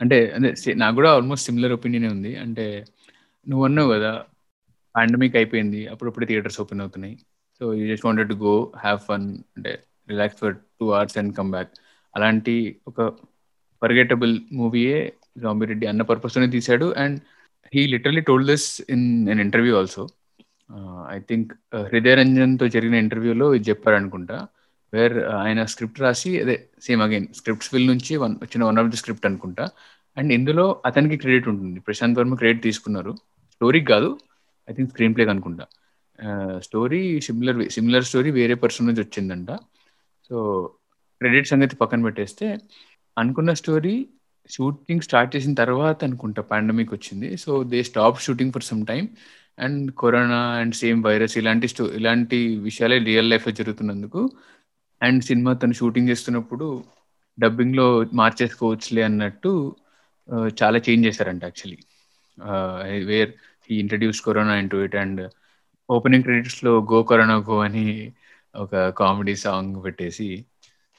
అంటే 0.00 0.16
అదే 0.36 0.50
నాకు 0.82 0.94
కూడా 0.98 1.10
ఆల్మోస్ట్ 1.16 1.46
సిమిలర్ 1.48 1.74
ఒపీనియన్ 1.76 2.08
ఉంది. 2.14 2.32
అంటే 2.44 2.66
నువ్వు 3.46 3.64
అన్నావు 3.68 3.90
కదా 3.94 4.12
పాండమిక్ 4.94 5.36
అయిపోయింది 5.40 5.80
అప్పుడప్పుడు 5.92 6.26
థియేటర్స్ 6.30 6.58
ఓపెన్ 6.62 6.82
అవుతున్నాయి. 6.84 7.14
So 7.60 7.64
you 7.78 7.84
just 7.90 8.06
wanted 8.06 8.30
to 8.32 8.36
go 8.46 8.54
have 8.84 8.98
fun 9.08 9.26
అంటే 9.56 9.72
relax 10.10 10.38
for 10.42 10.54
two 10.80 10.86
hours 10.96 11.16
and 11.20 11.32
come 11.38 11.50
back 11.56 11.72
అలాంటి 12.14 12.54
ఒక 12.90 13.00
ఫర్గెటబుల్ 13.82 14.34
మూవీయే 14.60 15.00
జాంబిరెడ్డి 15.44 15.86
అన్న 15.92 16.02
పర్పస్తోనే 16.10 16.48
తీశాడు. 16.56 16.86
And 17.04 17.18
he 17.72 17.82
literally 17.94 18.22
told 18.30 18.48
this 18.52 18.68
in 18.94 19.06
an 19.32 19.42
interview 19.46 19.74
also 19.80 20.04
I 21.16 21.18
think 21.30 21.50
హృదయరంజన్తో 21.90 22.66
జరిగిన 22.76 22.96
ఇంటర్వ్యూలో 23.04 23.48
ఇది 23.56 23.66
చెప్పారు 23.70 23.96
అనుకుంటా 24.00 24.36
వేర్ 24.92 25.14
uh, 25.22 25.38
ఆయన 25.44 25.60
స్క్రిప్ట్ 25.72 26.00
రాసి 26.04 26.30
అదే 26.42 26.54
సేమ్ 26.86 27.00
అగైన్ 27.06 27.26
స్క్రిప్ట్స్ 27.38 27.70
ఫిల్ 27.72 27.88
నుంచి 27.92 28.12
వన్ 28.22 28.34
వచ్చిన 28.44 28.62
వన్ 28.68 28.78
ఆఫ్ 28.82 28.90
ది 28.92 28.98
స్క్రిప్ట్ 29.02 29.26
అనుకుంటా. 29.30 29.64
అండ్ 30.16 30.30
ఇందులో 30.38 30.66
అతనికి 30.88 31.16
క్రెడిట్ 31.22 31.48
ఉంటుంది. 31.52 31.78
ప్రశాంత్ 31.86 32.18
వర్మ 32.20 32.34
క్రెడిట్ 32.40 32.62
తీసుకున్నారు. 32.68 33.12
స్టోరీకి 33.56 33.86
కాదు 33.86 34.08
ఐ 34.68 34.72
థింక్ 34.72 34.90
స్క్రీన్ 34.90 35.14
ప్లే 35.16 35.24
అనుకుంటా 35.24 35.66
స్టోరీ 36.58 37.20
సిమిలర్ 37.20 37.68
సిమిలర్ 37.68 38.04
స్టోరీ 38.04 38.30
వేరే 38.30 38.54
పర్సన్ 38.54 38.86
నుంచి 38.86 39.00
వచ్చిందంట. 39.00 39.50
సో 40.24 40.36
క్రెడిట్ 41.20 41.48
సంగతి 41.48 41.76
పక్కన 41.76 42.02
పెట్టేస్తే 42.02 42.46
అనుకున్న 43.18 43.52
స్టోరీ 43.52 43.94
షూటింగ్ 44.50 45.00
స్టార్ట్ 45.00 45.36
చేసిన 45.36 45.54
తర్వాత 45.54 46.04
అనుకుంటా 46.04 46.42
పాండమిక్ 46.42 46.94
వచ్చింది. 46.94 47.36
So 47.36 47.64
they 47.64 47.82
stop 47.82 48.20
shooting 48.20 48.52
for 48.52 48.62
some 48.62 48.86
time 48.86 49.08
and 49.58 49.92
corona 49.98 50.40
and 50.52 50.74
same 50.74 51.04
virus 51.04 51.38
ఇలాంటి 51.38 51.68
స్టో 51.68 51.84
ఇలాంటి 51.92 52.56
విషయాలే 52.58 52.98
రియల్ 52.98 53.30
లైఫ్లో 53.30 53.52
జరుగుతున్నందుకు 53.52 54.30
అండ్ 55.02 55.24
సినిమా 55.24 55.52
తను 55.52 55.72
షూటింగ్ 55.72 56.08
చేస్తున్నప్పుడు 56.08 56.84
డబ్బింగ్లో 57.38 57.86
మార్చేసుకోవచ్చులే 58.14 59.02
అన్నట్టు 59.02 59.52
చాలా 60.62 60.78
చేంజ్ 60.78 61.06
చేశారంట 61.06 61.44
యాక్చువల్లీ 61.44 61.78
వేర్ 63.10 63.30
ఈ 63.70 63.76
introduce 63.82 64.20
corona 64.26 64.54
into 64.62 64.78
it 64.86 64.96
and 65.02 65.22
opening 65.88 66.24
క్రెడిట్స్లో 66.26 66.72
go 66.92 66.98
corona 67.10 67.36
go 67.48 67.56
అని 67.66 67.86
ఒక 68.54 68.74
కామెడీ 69.00 69.34
సాంగ్ 69.44 69.76
పెట్టేసి 69.84 70.28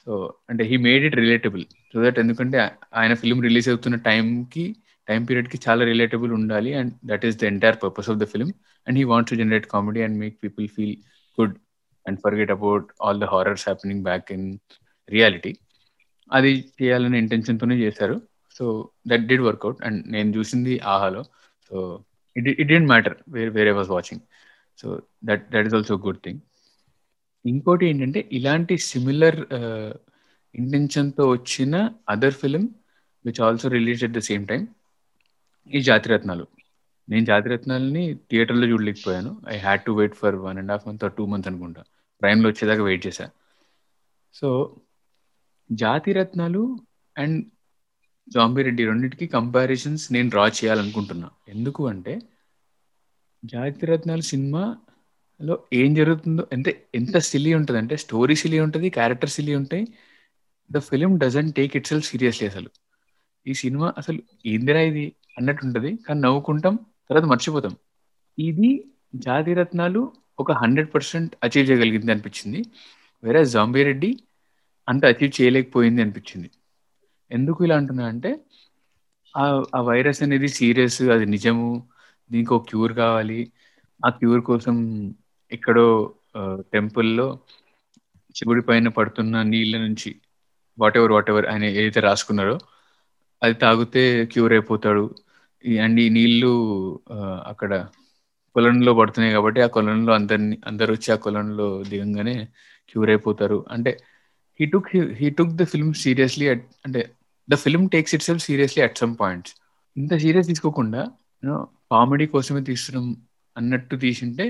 సో 0.06 0.12
అంటే 0.50 0.64
he 0.70 0.76
made 0.86 1.04
it 1.08 1.16
relatable. 1.22 1.64
So 1.92 1.96
that 2.04 2.18
ఎందుకంటే 2.18 2.58
ఆయన 3.00 3.14
ఫిల్మ్ 3.22 3.42
రిలీజ్ 3.46 3.68
అవుతున్న 3.68 3.96
టైంకి 4.08 4.64
టైం 5.08 5.22
పీరియడ్కి 5.28 5.58
చాలా 5.66 5.82
రిలేటబుల్ 5.84 6.32
ఉండాలి 6.38 6.70
and 6.80 6.92
that 7.10 7.24
is 7.28 7.38
the 7.40 7.44
entire 7.44 7.78
purpose 7.84 8.10
of 8.12 8.18
the 8.22 8.26
film 8.32 8.52
and 8.86 8.98
he 8.98 9.04
wants 9.12 9.32
to 9.32 9.38
generate 9.42 9.66
comedy 9.74 10.00
and 10.06 10.18
make 10.22 10.36
people 10.44 10.68
feel 10.76 10.96
good 11.38 11.54
and 12.06 12.18
forget 12.24 12.52
about 12.56 12.86
all 13.04 13.20
the 13.20 13.28
horrors 13.34 13.64
happening 13.68 14.04
back 14.08 14.28
in 14.36 14.46
reality. 15.08 15.52
అది 16.30 16.50
చేయాలనే 16.78 17.18
ఇంటెన్షన్తోనే 17.24 17.76
చేశారు. 17.84 18.16
So 18.58 18.66
that 19.10 19.24
did 19.30 19.44
work out 19.48 19.80
and 19.86 20.00
నేను 20.14 20.30
చూసింది 20.38 20.74
ఆహాలో. 20.94 21.22
So 21.68 21.76
it 22.36 22.48
it 22.62 22.70
didn't 22.72 22.90
matter 22.92 23.16
where 23.36 23.50
where 23.56 23.70
I 23.72 23.76
was 23.80 23.90
watching. 23.96 24.22
So 24.80 24.86
that 25.28 25.44
that 25.54 25.66
is 25.68 25.76
also 25.78 25.96
good 26.06 26.20
thing. 26.26 26.40
ఇంకోటి 27.44 27.84
ఏంటంటే 27.90 28.20
ఇలాంటి 28.38 28.74
సిమిలర్ 28.90 29.38
ఇంటెన్షన్తో 30.54 31.24
వచ్చిన 31.34 31.74
other 32.14 32.36
film 32.42 32.64
which 33.26 33.40
also 33.46 33.66
release 33.78 34.00
at 34.06 34.16
the 34.18 34.22
same 34.30 34.44
time 34.50 34.62
ఈ 35.76 35.80
జాతిరత్నాలు. 35.90 36.44
నేను 37.08 37.24
జాతిరత్నాలని 37.30 38.02
థియేటర్లో 38.30 38.66
చూడలేకపోయాను. 38.70 39.30
I 39.54 39.56
had 39.66 39.82
to 39.86 39.92
wait 39.98 40.16
for 40.20 40.36
one 40.46 40.58
and 40.62 40.72
half 40.72 40.84
month 40.88 41.04
or 41.06 41.14
two 41.18 41.24
months 41.32 41.48
అనుకుంటా. 41.50 41.82
ప్రైమ్లో 42.22 42.46
వచ్చేదాకా 42.50 42.82
వెయిట్ 42.88 43.04
చేశా. 43.06 43.26
So 44.38 44.48
Jathi Ratnalu 45.70 46.62
and 47.16 47.38
zombie 48.28 48.62
Reddy 48.62 48.86
రెండింటికి 48.86 49.26
కంపారిజన్స్ 49.26 50.12
నేను 50.12 50.28
డ్రా 50.28 50.48
చేయాలనుకుంటున్నా. 50.48 51.30
ఎందుకు 51.48 51.88
అంటే 51.88 52.18
జాతిరత్నాలు 53.44 54.20
సినిమాలో 54.20 55.58
ఏం 55.72 55.94
జరుగుతుందో 55.94 56.46
అంటే 56.52 56.88
ఎంత 56.94 57.18
సిలీ 57.18 57.54
ఉంటుంది 57.54 57.80
అంటే 57.80 57.96
స్టోరీ 57.96 58.34
సిలీ 58.34 58.60
ఉంటుంది 58.60 58.90
క్యారెక్టర్ 58.90 59.30
సిలీ 59.30 59.54
ఉంటాయి. 59.54 59.84
The 60.70 60.78
film 60.78 61.18
doesn't 61.18 61.52
take 61.52 61.76
itself 61.86 62.06
seriously 62.06 62.48
అసలు. 62.48 62.70
ఈ 63.46 63.54
సినిమా 63.54 63.94
అసలు 63.98 64.22
ఏందిరా 64.46 64.80
ఇది 64.80 65.12
అన్నట్టు 65.38 65.66
ఉంటుంది. 65.66 65.96
కానీ 65.96 66.20
నవ్వుకుంటాం 66.20 66.74
తర్వాత 67.08 67.24
మర్చిపోతాం. 67.24 67.76
ఇది 68.38 68.84
జాతిరత్నాలు 69.14 70.12
ఒక 70.38 70.52
హండ్రెడ్ 70.52 70.94
పర్సెంట్ 70.94 71.36
అచీవ్ 71.44 71.70
చేయగలిగింది 71.70 72.12
అనిపించింది. 72.12 72.64
వేరే 73.24 73.44
జాంబీ 73.44 73.82
రెడ్డి 73.82 74.22
అంత 74.88 75.04
అచీవ్ 75.04 75.40
చేయలేకపోయింది 75.40 76.02
అనిపించింది. 76.02 76.50
ఎందుకు 77.32 77.64
ఇలా 77.64 77.76
అంటున్నా 77.76 78.06
అంటే 78.06 78.40
ఆ 79.36 79.62
ఆ 79.74 79.80
వైరస్ 79.80 80.22
అనేది 80.22 80.48
సీరియస్ 80.48 81.02
అది 81.02 81.26
నిజము 81.26 81.86
దీనికి 82.32 82.54
ఒక 82.54 82.68
క్యూర్ 82.68 82.92
కావాలి. 82.92 83.52
ఆ 84.06 84.08
క్యూర్ 84.08 84.40
కోసం 84.40 85.08
ఎక్కడో 85.52 86.14
టెంపుల్లో 86.72 87.38
శివుడి 88.36 88.62
పైన 88.62 88.88
పడుతున్న 88.88 89.42
నీళ్ళ 89.42 89.78
నుంచి 89.78 90.16
వాట్ 90.78 90.96
ఎవర్ 90.96 91.12
వాట్ 91.12 91.30
ఎవర్ 91.30 91.46
ఆయన 91.46 91.64
ఏదైతే 91.64 92.00
రాసుకున్నారో 92.00 92.58
అది 93.42 93.54
తాగితే 93.54 94.24
క్యూర్ 94.24 94.52
అయిపోతాడు. 94.52 95.14
ఈ- 95.64 95.78
అండ్ 95.78 96.00
ఈ 96.00 96.08
నీళ్ళు 96.08 97.00
అక్కడ 97.46 97.86
కొలంలో 98.54 98.94
పడుతున్నాయి 98.94 99.34
కాబట్టి 99.34 99.60
ఆ 99.60 99.66
కొలంలో 99.66 100.12
అందరిని 100.12 100.58
అందరు 100.66 100.92
వచ్చి 100.92 101.12
ఆ 101.12 101.16
కొలంలో 101.16 101.82
దిగంగానే 101.82 102.48
క్యూర్ 102.90 103.10
అయిపోతారు. 103.10 103.64
అంటే 103.70 103.98
he 104.60 104.66
took 104.66 104.96
he 104.96 105.30
took 105.30 105.48
the 105.48 105.64
film 105.64 105.94
seriously 105.94 106.48
అంటే 106.48 107.10
the 107.48 107.56
film 107.64 107.86
takes 107.88 108.14
itself 108.28 108.44
seriously 108.46 108.82
at 108.86 108.98
some 108.98 109.14
points 109.20 109.52
ఇంత 109.96 110.14
సీరియస్ 110.24 110.48
తీసుకోకుండా 110.48 111.02
కామెడీ 111.92 112.26
కోసమే 112.26 112.60
తీస్తున్నాం 112.60 113.06
అన్నట్టు 113.56 113.96
తీసింటే 113.96 114.46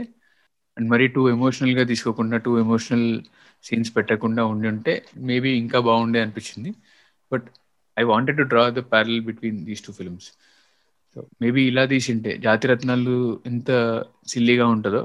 అండ్ 0.76 0.88
మరీ 0.90 1.06
టూ 1.14 1.22
ఎమోషనల్గా 1.28 1.84
తీసుకోకుండా 1.84 2.36
టూ 2.46 2.52
ఎమోషనల్ 2.58 3.08
సీన్స్ 3.64 3.90
పెట్టకుండా 3.96 4.42
ఉండి 4.44 4.68
ఉంటే 4.68 4.92
మేబీ 5.28 5.50
ఇంకా 5.62 5.78
బాగుండే 5.80 6.18
అనిపించింది. 6.24 6.70
But 7.32 7.46
I 7.96 8.02
wanted 8.02 8.38
to 8.38 8.44
draw 8.52 8.64
the 8.76 8.82
parallel 8.92 9.20
between 9.20 9.58
these 9.68 9.82
two 9.86 9.92
films 9.92 10.28
so 11.16 11.20
maybe 11.42 11.62
ఇలా 11.70 11.84
తీసింటే 11.86 12.32
జాతిరత్నాలు 12.46 13.14
ఎంత 13.46 13.70
సిల్లీగా 14.28 14.66
ఉంటుందో 14.74 15.02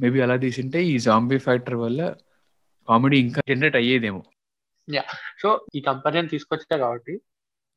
మేబీ 0.00 0.20
అలా 0.20 0.36
తీసింటే 0.44 0.78
ఈ 0.84 0.94
జాంబీ 1.06 1.38
ఫ్యాక్టర్ 1.46 1.78
వల్ల 1.84 2.00
కామెడీ 2.88 3.18
ఇంకా 3.26 3.40
జనరేట్ 3.50 3.76
అయ్యేదేమో. 3.80 4.22
సో 5.42 5.48
ఈ 5.76 5.80
కంపారిజన్ 5.88 6.28
తీసుకొచ్చా 6.32 6.76
కాబట్టి 6.76 7.14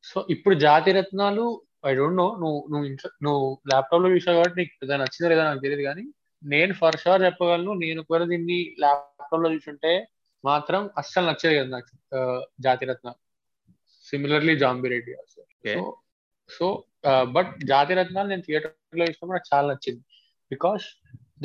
సో 0.05 0.17
ఇప్పుడు 0.33 0.55
జాతి 0.65 0.91
రత్నాలు 0.97 1.45
ఐ 1.89 1.91
డోంట్ 1.95 2.19
నో 2.21 2.27
నువ్వు 2.41 2.59
నువ్వు 2.71 2.85
ఇంట్లో 2.89 3.09
నువ్వు 3.25 3.43
ల్యాప్టాప్లో 3.71 4.09
చూసావు 4.15 4.37
కాబట్టి 4.37 4.57
నీకు 4.59 4.71
ఏదైనా 4.85 5.01
నచ్చిందో 5.03 5.29
లేదా 5.31 5.43
నాకు 5.49 5.63
తెలియదు 5.65 5.83
కానీ 5.89 6.03
నేను 6.43 6.73
ఫర్ 6.81 6.97
షూర్ 7.03 7.21
చెప్పగలను 7.27 7.71
నేను 7.83 7.99
ఒకవేళ 8.03 8.25
దీన్ని 8.31 8.59
ల్యాప్టాప్లో 8.83 9.49
చూసుంటే 9.55 9.91
మాత్రం 10.43 10.81
అస్సలు 11.01 11.25
నచ్చేది 11.29 11.55
కదా 11.59 11.69
నాకు 11.75 11.91
Jathi 12.59 12.85
Ratna. 12.89 13.09
Similarly 14.07 14.53
zombie 14.63 14.87
Reddy 14.93 15.13
also. 15.19 15.41
So 15.73 15.81
so 16.49 16.67
but 17.35 17.51
Jathi 17.71 17.93
Ratnalu 17.99 18.29
నేను 18.33 18.43
థియేటర్లో 18.47 19.05
చూసినప్పుడు 19.07 19.35
నాకు 19.37 19.49
చాలా 19.53 19.67
నచ్చింది. 19.71 20.01
Because 20.51 20.85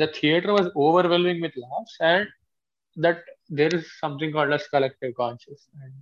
the 0.01 0.05
theatre 0.19 0.53
was 0.57 0.69
overwhelming 0.85 1.43
with 1.45 1.57
laughs 1.65 1.95
and 2.11 2.29
that 2.97 3.23
there 3.59 3.75
is 3.79 3.89
something 4.03 4.33
called 4.37 4.55
as 4.59 4.67
collective 4.75 5.13
conscious 5.23 5.65
and 5.81 5.97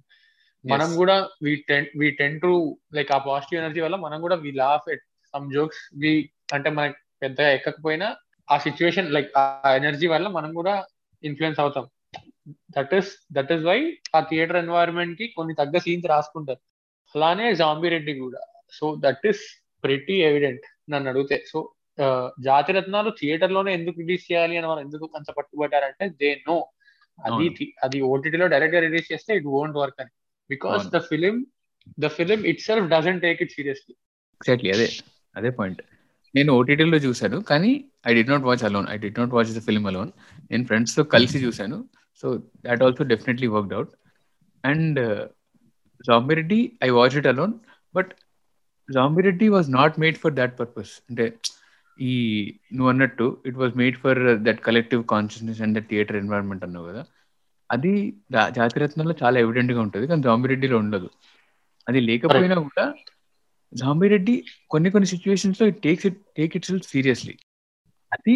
మనం. 0.65 0.89
కూడా 0.95 1.15
we 1.43 1.51
tend 1.69 1.87
we 1.99 2.07
tend 2.11 2.35
to 2.39 2.51
like 2.93 3.11
ఆ 3.11 3.17
positive 3.27 3.59
energy 3.61 3.81
వల్ల 3.81 3.95
మనం 3.95 4.19
కూడా 4.21 4.35
we 4.35 4.51
laugh 4.63 4.87
at 4.93 5.05
some 5.33 5.47
jokes 5.53 5.81
we 6.01 6.11
అంటే 6.53 6.69
మన 6.69 6.93
పెద్దగా 7.23 7.49
ఎక్కకపోయినా 7.49 8.07
ఆ 8.47 8.57
సిచ్యువేషన్ 8.57 9.11
లైక్ 9.15 9.29
ఆ 9.37 9.43
ఎనర్జీ 9.79 10.07
వల్ల 10.07 10.27
మనం 10.27 10.53
కూడా 10.53 10.73
ఇన్ఫ్లుయెన్స్ 11.23 11.59
అవుతాం. 11.59 11.85
That 12.77 12.93
is 12.99 13.11
that 13.33 13.51
is 13.55 13.63
why 13.63 13.79
ఆ 14.15 14.19
థియేటర్ 14.29 14.59
ఎన్వైరన్మెంట్కి 14.63 15.27
కొన్ని 15.37 15.53
తగ్గ 15.61 15.77
సీన్స్ 15.77 16.07
రాసుకుంటారు. 16.13 16.61
అలానే 17.15 17.47
జాంబీ 17.61 17.89
రెడ్డి 17.95 18.13
కూడా. 18.19 18.41
So 18.77 18.95
that 19.05 19.25
is 19.31 19.43
pretty 19.83 20.15
evident 20.29 20.65
నన్ను 20.91 21.09
అడిగితే. 21.11 21.37
సో 21.51 21.57
జాతి 22.39 22.71
రత్నాలు 22.73 23.09
థియేటర్లోనే 23.19 23.71
ఎందుకు 23.73 23.97
రిలీజ్ 23.99 24.31
చేయాలి 24.31 24.57
అని 24.57 24.67
వాళ్ళు 24.67 24.83
ఎందుకు 24.87 25.05
అంత 25.17 25.29
పట్టుబట్టారంటే 25.37 26.05
దే 26.21 26.29
నో 26.47 26.57
అది 27.19 27.47
అది 27.85 27.97
ఓటీటీలో 28.11 28.47
డైరెక్ట్గా 28.53 28.81
రిలీజ్ 28.87 29.07
చేస్తే 29.11 29.31
ఇట్ 29.39 29.47
వోంట్ 29.55 29.77
వర్క్ 29.81 29.99
అని. 30.03 30.11
Because 30.53 30.83
the 30.95 30.99
film 31.09 31.35
the 31.97 32.09
film 32.17 32.39
it 32.51 32.61
self 32.67 32.87
doesn't 32.93 33.23
take 33.25 33.41
it 33.45 33.53
seriously 33.57 33.93
exactly 34.41 34.71
అదే 34.75 34.87
అదే 35.35 35.51
పాయింట్ 35.59 35.81
నేను 36.33 36.51
ఓటీటీలో 36.59 36.99
చూశాను 37.05 37.37
కానీ 37.49 37.71
I 38.07 38.11
D 38.17 38.23
not 38.31 38.45
watch 38.49 38.63
alone 38.67 38.87
I 38.93 38.97
D 39.03 39.09
not 39.19 39.33
watch 39.37 39.51
the 39.57 39.61
film 39.67 39.87
alone 39.91 40.11
నేను 40.51 40.63
ఫ్రెండ్స్తో 40.69 41.03
కలిసి 41.15 41.39
చూశాను. 41.45 41.77
So 42.23 42.27
that 42.65 42.83
also 42.85 43.03
definitely 43.11 43.47
worked 43.55 43.73
out 43.73 43.91
and 44.63 44.99
Zombie Reddy 46.05 46.59
I 46.83 46.89
watch 46.89 47.17
it 47.19 47.27
alone 47.27 47.53
but 47.93 48.11
Zombie Reddy 48.89 49.47
was 49.55 49.69
not 49.71 49.99
made 49.99 50.17
for 50.17 50.35
that 50.39 50.55
purpose 50.59 50.93
అంటే 51.09 51.25
ఈ 51.99 52.13
నువ్వు 52.75 52.89
అన్నట్టు 52.91 53.27
it 53.45 53.57
was 53.57 53.73
made 53.81 53.97
for 53.97 54.19
that 54.47 54.61
collective 54.67 55.01
consciousness 55.13 55.61
and 55.65 55.75
the 55.79 55.83
theatre 55.89 56.19
environment 56.23 56.63
అన్నావు 56.67 56.87
కదా. 56.91 57.03
అది 57.71 57.91
జాతిరత్నంలో 58.57 59.15
చాలా 59.23 59.37
ఎవిడెంట్గా 59.39 59.81
ఉంటుంది 59.81 60.07
కానీ 60.07 60.21
జాంబిరెడ్డిలో 60.21 60.77
ఉండదు. 60.77 61.09
అది 61.87 61.99
లేకపోయినా 61.99 62.55
కూడా 62.61 62.85
జాంబిరెడ్డి 63.73 64.33
కొన్ని 64.69 64.89
కొన్ని 64.91 65.07
సిచ్యువేషన్స్లో 65.07 65.65
it 65.67 65.79
takes 65.81 66.05
it 66.05 66.17
take 66.37 66.55
itself 66.65 66.87
seriously 66.87 67.35
అది 68.11 68.35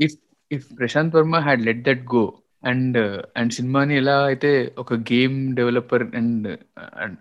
if 0.00 0.16
if 0.50 0.66
Prashanth 0.78 1.16
Varma 1.16 1.36
had 1.36 1.62
let 1.62 1.82
that 1.82 2.04
go 2.14 2.22
and 2.64 2.98
and 3.36 3.52
సినిమాని 3.52 3.94
ఎలా 3.96 4.16
అయితే 4.24 4.50
ఒక 4.78 4.94
గేమ్ 5.10 5.36
డెవలపర్ 5.56 6.04
అండ్ 6.16 6.48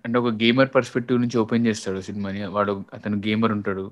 అండ్ 0.05 0.17
ఒక 0.17 0.31
గేమర్ 0.33 0.69
పర్స్పెక్టివ్ 0.75 1.21
నుంచి 1.21 1.37
ఓపెన్ 1.37 1.67
చేస్తాడు 1.67 2.01
సినిమాని 2.01 2.41
వాడు 2.47 2.73
అతను 2.93 3.17
గేమర్ 3.27 3.51
ఉంటాడు 3.51 3.85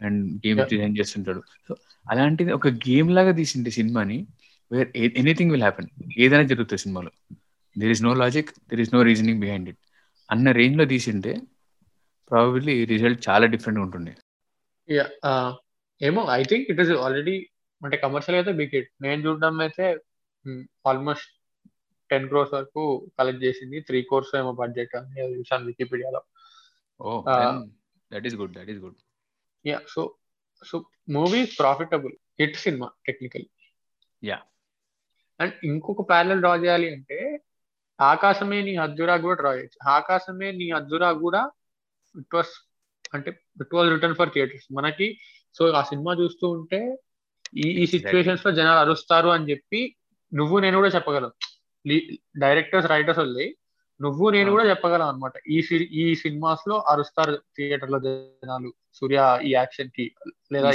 అండ్ 0.00 0.22
గేమ్ 0.46 0.60
డిజైన్ 0.70 0.98
చేస్తుంటాడు. 0.98 1.40
సో 1.68 1.72
అలాంటిది 2.10 2.52
ఒక 2.52 2.68
గేమ్ 2.86 3.10
లాగా 3.10 3.32
తీసిండే 3.32 3.70
సినిమాని 3.70 4.18
వేర్ 4.70 4.90
ఎనీథింగ్ 5.20 5.52
విల్ 5.54 5.64
హ్యాపెన్ 5.66 5.88
ఏదైనా 6.24 6.46
జరుగుతుంది 6.52 6.82
సినిమాలో. 6.84 7.10
There 7.76 7.92
is 7.94 8.02
no 8.06 8.12
logic 8.22 8.50
there 8.70 8.82
is 8.84 8.92
no 8.94 9.00
reasoning 9.10 9.40
behind 9.44 9.68
it 9.72 9.80
అన్న 10.28 10.50
రేంజ్లో 10.60 10.84
తీసింటే 10.94 11.32
ప్రాబబ్లీ 12.30 12.74
రిజల్ట్ 12.92 13.20
చాలా 13.28 13.46
డిఫరెంట్ 13.54 13.80
ఉంటుండే. 13.84 14.12
ఏమో 16.00 16.22
I 16.40 16.42
think 16.50 16.66
it 16.72 16.80
is 16.84 16.92
already 17.04 17.36
అంటే 17.82 17.96
కమర్షియల్ 18.04 18.36
అయితే 18.38 18.52
బిగ్ 18.60 18.74
హిట్ 18.76 18.90
నేను 19.04 19.20
చూడడం 19.26 19.60
అయితే 19.66 19.86
ఆల్మోస్ట్ 20.90 21.30
టెన్ 22.10 22.26
క్రోర్స్ 22.30 22.54
వరకు 22.56 22.82
కలెక్ట్ 23.18 23.42
చేసింది. 23.46 23.78
త్రీ 23.88 23.98
కోర్స్ 24.10 24.32
ఏమో 24.40 24.52
బడ్జెట్ 24.60 24.94
అని 25.00 25.26
చూసాను 25.38 25.66
వికీపీడియాలో 25.70 26.22
that 28.10 28.26
is 28.30 28.36
good 28.42 28.54
that 28.58 28.70
is 28.74 28.80
good 28.84 28.98
yeah 29.64 29.78
so 29.94 30.02
so 30.62 30.76
movie 31.16 31.42
profitable 31.60 32.14
hit 32.40 32.56
cinema 32.64 32.88
technical 33.08 33.46
yeah 34.22 34.38
and 35.40 35.54
ఇంకొక 35.64 36.08
ప్యారల్ 36.08 36.40
డ్రా 36.40 36.54
చేయాలి 36.56 36.88
అంటే 36.94 37.42
ఆకాశమే 38.00 38.62
నీ 38.62 38.76
అద్దురా 38.76 39.16
కూడా 39.16 39.36
డ్రా 39.40 39.52
చేయొచ్చు. 39.52 39.78
ఆకాశమే 39.88 40.52
నీ 40.52 40.70
అద్దురా 40.70 41.12
కూడా 41.12 41.50
ఇట్ 42.14 42.34
వాస్ 42.34 42.52
అంటే 43.14 43.30
it 43.60 43.74
was 43.74 43.90
return 43.90 44.14
for 44.14 44.28
theatres 44.28 44.66
మనకి 44.72 45.18
సో 45.56 45.72
ఆ 45.72 45.82
సినిమా 45.82 46.14
చూస్తూ 46.14 46.48
ఉంటే 46.48 46.98
ఈ 47.56 47.66
ఈ 47.82 47.86
సిచ్యువేషన్స్లో 47.86 48.52
జనాలు 48.52 48.78
అరుస్తారు 48.78 49.28
అని 49.28 49.50
చెప్పి 49.50 49.96
నువ్వు 50.32 50.58
నేను 50.58 50.76
కూడా 50.76 50.88
చెప్పగలం. 50.88 51.30
డైరెక్టర్స్ 52.38 52.86
రైటర్స్ 52.86 53.18
వల్లి 53.18 53.56
నువ్వు 54.00 54.30
నేను 54.30 54.50
కూడా 54.50 54.64
చెప్పగలం 54.70 55.08
అనమాట 55.08 55.32
ఈ 55.46 55.58
ఈ 56.02 56.14
సినిమాస్లో 56.14 56.76
అరుస్తారు 56.92 57.34
థియేటర్లో 57.56 57.98
జనాలు. 57.98 58.70
సూర్య 58.94 59.38
ఈ 59.42 59.52
యాక్షన్కి 59.52 60.14
లేదా 60.52 60.70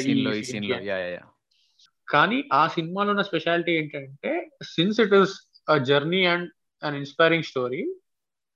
కానీ 2.08 2.38
ఆ 2.54 2.64
సినిమాలో 2.76 3.12
ఉన్న 3.14 3.24
స్పెషాలిటీ 3.30 3.72
ఏంటంటే 3.80 4.32
since 4.74 4.99
it 5.06 5.16
is 5.20 5.36
a 5.68 5.78
journey 5.89 6.22
and 6.34 6.47
an 6.84 6.97
inspiring 7.01 7.47
story 7.51 7.82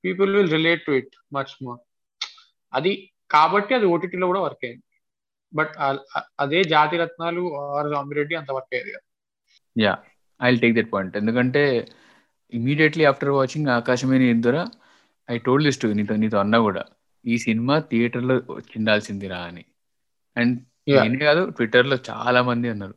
people 0.03 0.31
will 0.37 0.51
relate 0.57 0.83
to 0.87 0.93
it 1.01 1.13
much 1.37 1.53
more 1.65 1.79
అది 2.73 2.91
కాబట్టి 3.35 3.71
అది 3.77 3.85
ఓటీటీలో 3.93 4.27
కూడా 4.31 4.41
వర్క్ 4.45 4.65
అయింది. 4.67 4.83
బట్ 5.53 5.73
అదే 6.43 6.59
జాతి 6.73 6.95
రత్నాలు 7.01 7.43
ఆర్ 7.77 7.89
జాంబిరెడ్డి 7.93 8.35
అంత 8.39 8.49
వర్క్ 8.57 8.73
అయ్యేది 8.73 8.91
కదా. 8.95 9.05
Yeah 9.75 9.93
I 10.39 10.49
take 10.63 10.75
that 10.77 10.91
point 10.93 11.15
ఎందుకంటే 11.21 11.63
ఇమీడియట్లీ 12.53 13.03
ఆఫ్టర్ 13.11 13.31
వాచింగ్ 13.37 13.69
ఆకాశమైన 13.77 14.25
ఇద్దర 14.35 14.57
ఐ 15.29 15.37
టోల్డ్ 15.47 15.67
దిస్ 15.67 15.81
టు 15.81 15.87
నీతో 15.99 16.15
నీతో 16.23 16.37
అన్నా 16.43 16.59
కూడా 16.67 16.83
ఈ 17.25 17.37
సినిమా 17.45 17.75
థియేటర్లో 17.89 18.35
చిందాల్సిందిరా 18.71 19.39
అని. 19.49 19.63
అండ్ 20.35 20.55
నేనే 20.97 21.19
కాదు 21.25 21.41
ట్విట్టర్లో 21.57 21.97
చాలా 22.09 22.41
మంది 22.49 22.67
అన్నారు. 22.73 22.95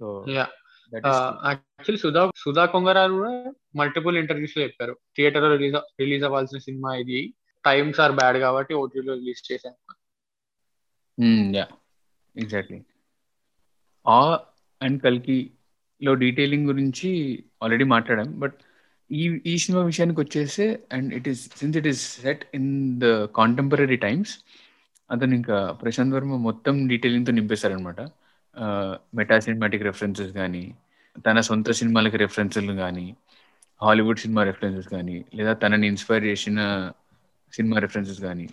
సో 0.00 0.06
యాక్చువల్లీ 0.36 2.00
సుధా 2.04 2.22
సుధా 2.44 2.64
కొంగరాలు 2.74 3.14
కూడా 3.18 3.32
మల్టిపుల్ 3.80 4.16
ఇంటర్వ్యూస్లో 4.22 4.60
చెప్పారు. 4.66 4.94
థియేటర్లో 5.16 5.48
రిలీజ్ 5.54 5.76
రిలీజ్ 6.02 6.24
అవ్వాల్సిన 6.28 6.58
సినిమా 6.66 6.90
ఇది. 7.02 7.20
టైమ్స్ 7.64 8.00
ఆర్ 8.04 8.14
బ్యాడ్ 8.20 8.38
కాబట్టి 8.46 8.72
ఓటీటీలో 8.82 9.14
రిలీజ్ 9.20 9.42
చేశాను. 9.50 9.78
యా 11.58 11.66
ఎగ్జాక్ట్లీ 12.34 12.78
ఆ 14.06 14.20
అండ్ 14.80 14.98
కల్కి 15.04 15.38
లో 16.00 16.12
డీటెయిలింగ్ 16.22 16.68
గురించి 16.70 17.10
ఆల్రెడీ 17.62 17.84
మాట్లాడాం. 17.94 18.28
బట్ 18.42 18.56
ఈ 19.10 19.24
ఈ 19.50 19.54
సినిమా 19.64 19.82
విషయానికి 19.90 20.20
వచ్చేస్తే 20.22 20.64
and 20.96 21.10
it 21.18 21.28
is 21.32 21.42
since 21.60 21.76
it 21.80 21.88
is 21.92 22.02
set 22.22 22.42
in 22.58 22.70
the 23.02 23.06
contemporary 23.38 23.98
times 24.06 24.32
అతను 25.10 25.34
ఇంకా 25.40 25.56
ప్రశాంత్ 25.82 26.14
వర్మ 26.16 26.36
మొత్తం 26.48 26.74
డీటెయిలింగ్తో 26.92 27.32
నింపేశారనమాట 27.32 28.00
మెటా 29.14 29.40
సినిమాటిక్ 29.40 29.82
రెఫరెన్సెస్ 29.82 30.32
కానీ 30.32 30.64
తన 31.26 31.40
సొంత 31.40 31.70
సినిమాలకి 31.70 32.16
రెఫరెన్సులు 32.16 32.72
కానీ 32.72 33.06
హాలీవుడ్ 33.80 34.18
సినిమా 34.18 34.42
రెఫరెన్సెస్ 34.42 34.88
కానీ 34.88 35.24
లేదా 35.34 35.52
తనని 35.52 35.86
ఇన్స్పైర్ 35.86 36.24
చేసిన 36.24 36.60
సినిమా 37.52 37.78
రెఫరెన్సెస్ 37.78 38.20
కానీ 38.20 38.46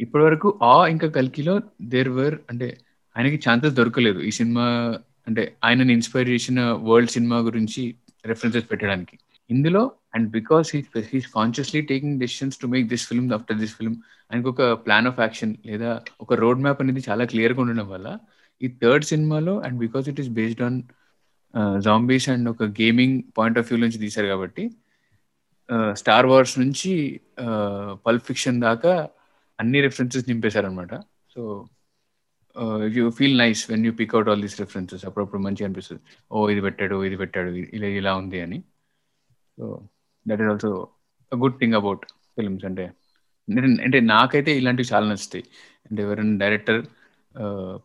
ఇప్పటి 0.00 0.24
వరకు 0.24 0.58
ఆ 0.62 0.86
ఇంకా 0.86 1.08
కల్కిలో 1.08 1.54
దేర్ 1.82 2.08
వర్ 2.08 2.36
అంటే 2.50 2.68
ఆయనకి 3.16 3.38
ఛాన్సెస్ 3.48 3.74
దొరకలేదు. 3.74 4.20
ఈ 4.20 4.30
సినిమా 4.30 4.64
అంటే 5.26 5.56
ఆయనని 5.64 5.92
ఇన్స్పైర్ 5.92 6.28
చేసిన 6.28 6.60
వరల్డ్ 6.88 7.10
సినిమా 7.10 7.38
గురించి 7.38 7.82
రెఫరెన్సెస్ 8.24 8.70
పెట్టడానికి. 8.70 9.16
ఇందులో 9.50 9.82
and 10.14 10.30
because 10.30 10.68
he's 11.12 11.28
consciously 11.34 11.80
taking 11.80 12.20
decisions 12.20 12.60
to 12.60 12.66
make 12.66 12.86
this 12.88 13.06
film 13.08 13.28
after 13.34 13.58
this 13.58 13.74
film 13.74 13.96
ఆయనకు 14.30 14.48
ఒక 14.50 14.62
ప్లాన్ 14.84 15.06
ఆఫ్ 15.06 15.20
యాక్షన్ 15.20 15.54
లేదా 15.66 15.90
ఒక 16.20 16.34
రోడ్ 16.34 16.60
మ్యాప్ 16.60 16.80
అనేది 16.82 17.02
చాలా 17.08 17.24
క్లియర్గా 17.24 17.60
ఉండడం 17.60 17.88
వల్ల 17.88 18.08
ఈ 18.60 18.68
థర్డ్ 18.82 19.04
సినిమాలో 19.12 19.54
and 19.66 19.76
because 19.84 20.06
it 20.12 20.20
is 20.22 20.30
based 20.38 20.62
on 20.68 20.78
zombies 21.86 22.26
and 22.32 22.46
ఒక 22.54 22.64
గేమింగ్ 22.80 23.16
పాయింట్ 23.38 23.58
ఆఫ్ 23.60 23.68
వ్యూ 23.70 23.78
నుంచి 23.84 24.00
తీశారు 24.04 24.28
కాబట్టి 24.34 24.64
uh, 25.68 25.92
స్టార్ 26.00 26.26
వార్స్ 26.32 26.54
నుంచి 26.62 26.92
uh, 27.44 27.88
పల్ప్ 28.06 28.26
ఫిక్షన్ 28.30 28.58
దాకా 28.68 28.92
అన్ని 29.58 29.78
references 29.86 30.26
నింపేశారనమాట 30.30 30.94
so 31.34 31.42
you 32.96 33.04
feel 33.18 33.36
nice 33.42 33.62
when 33.70 33.84
you 33.86 33.92
pick 34.00 34.12
out 34.16 34.28
all 34.32 34.42
these 34.44 34.56
references 34.62 35.02
అప్పుడప్పుడు 35.08 35.40
మంచిగా 35.46 35.66
అనిపిస్తుంది. 35.68 36.02
ఓ 36.34 36.48
ఇది 36.52 36.62
పెట్టాడు 36.66 36.96
ఇది 37.08 37.16
పెట్టాడు 37.22 37.50
ఇలా 37.76 37.88
ఇలా 38.00 38.12
ఉంది 38.20 38.38
అని. 38.44 38.58
So 39.58 39.64
that 40.26 40.40
is 40.42 40.50
also 40.52 40.70
good 41.32 41.58
thing 41.62 41.76
about 41.80 42.04
films 42.36 42.64
అంటే 42.70 42.86
అంటే 43.86 43.98
నాకైతే 44.14 44.52
ఇలాంటివి 44.60 44.88
చాలా 44.92 45.06
నచ్చుతాయి. 45.12 45.44
అంటే 45.88 46.00
ఎవరైనా 46.06 46.36
director 46.44 46.80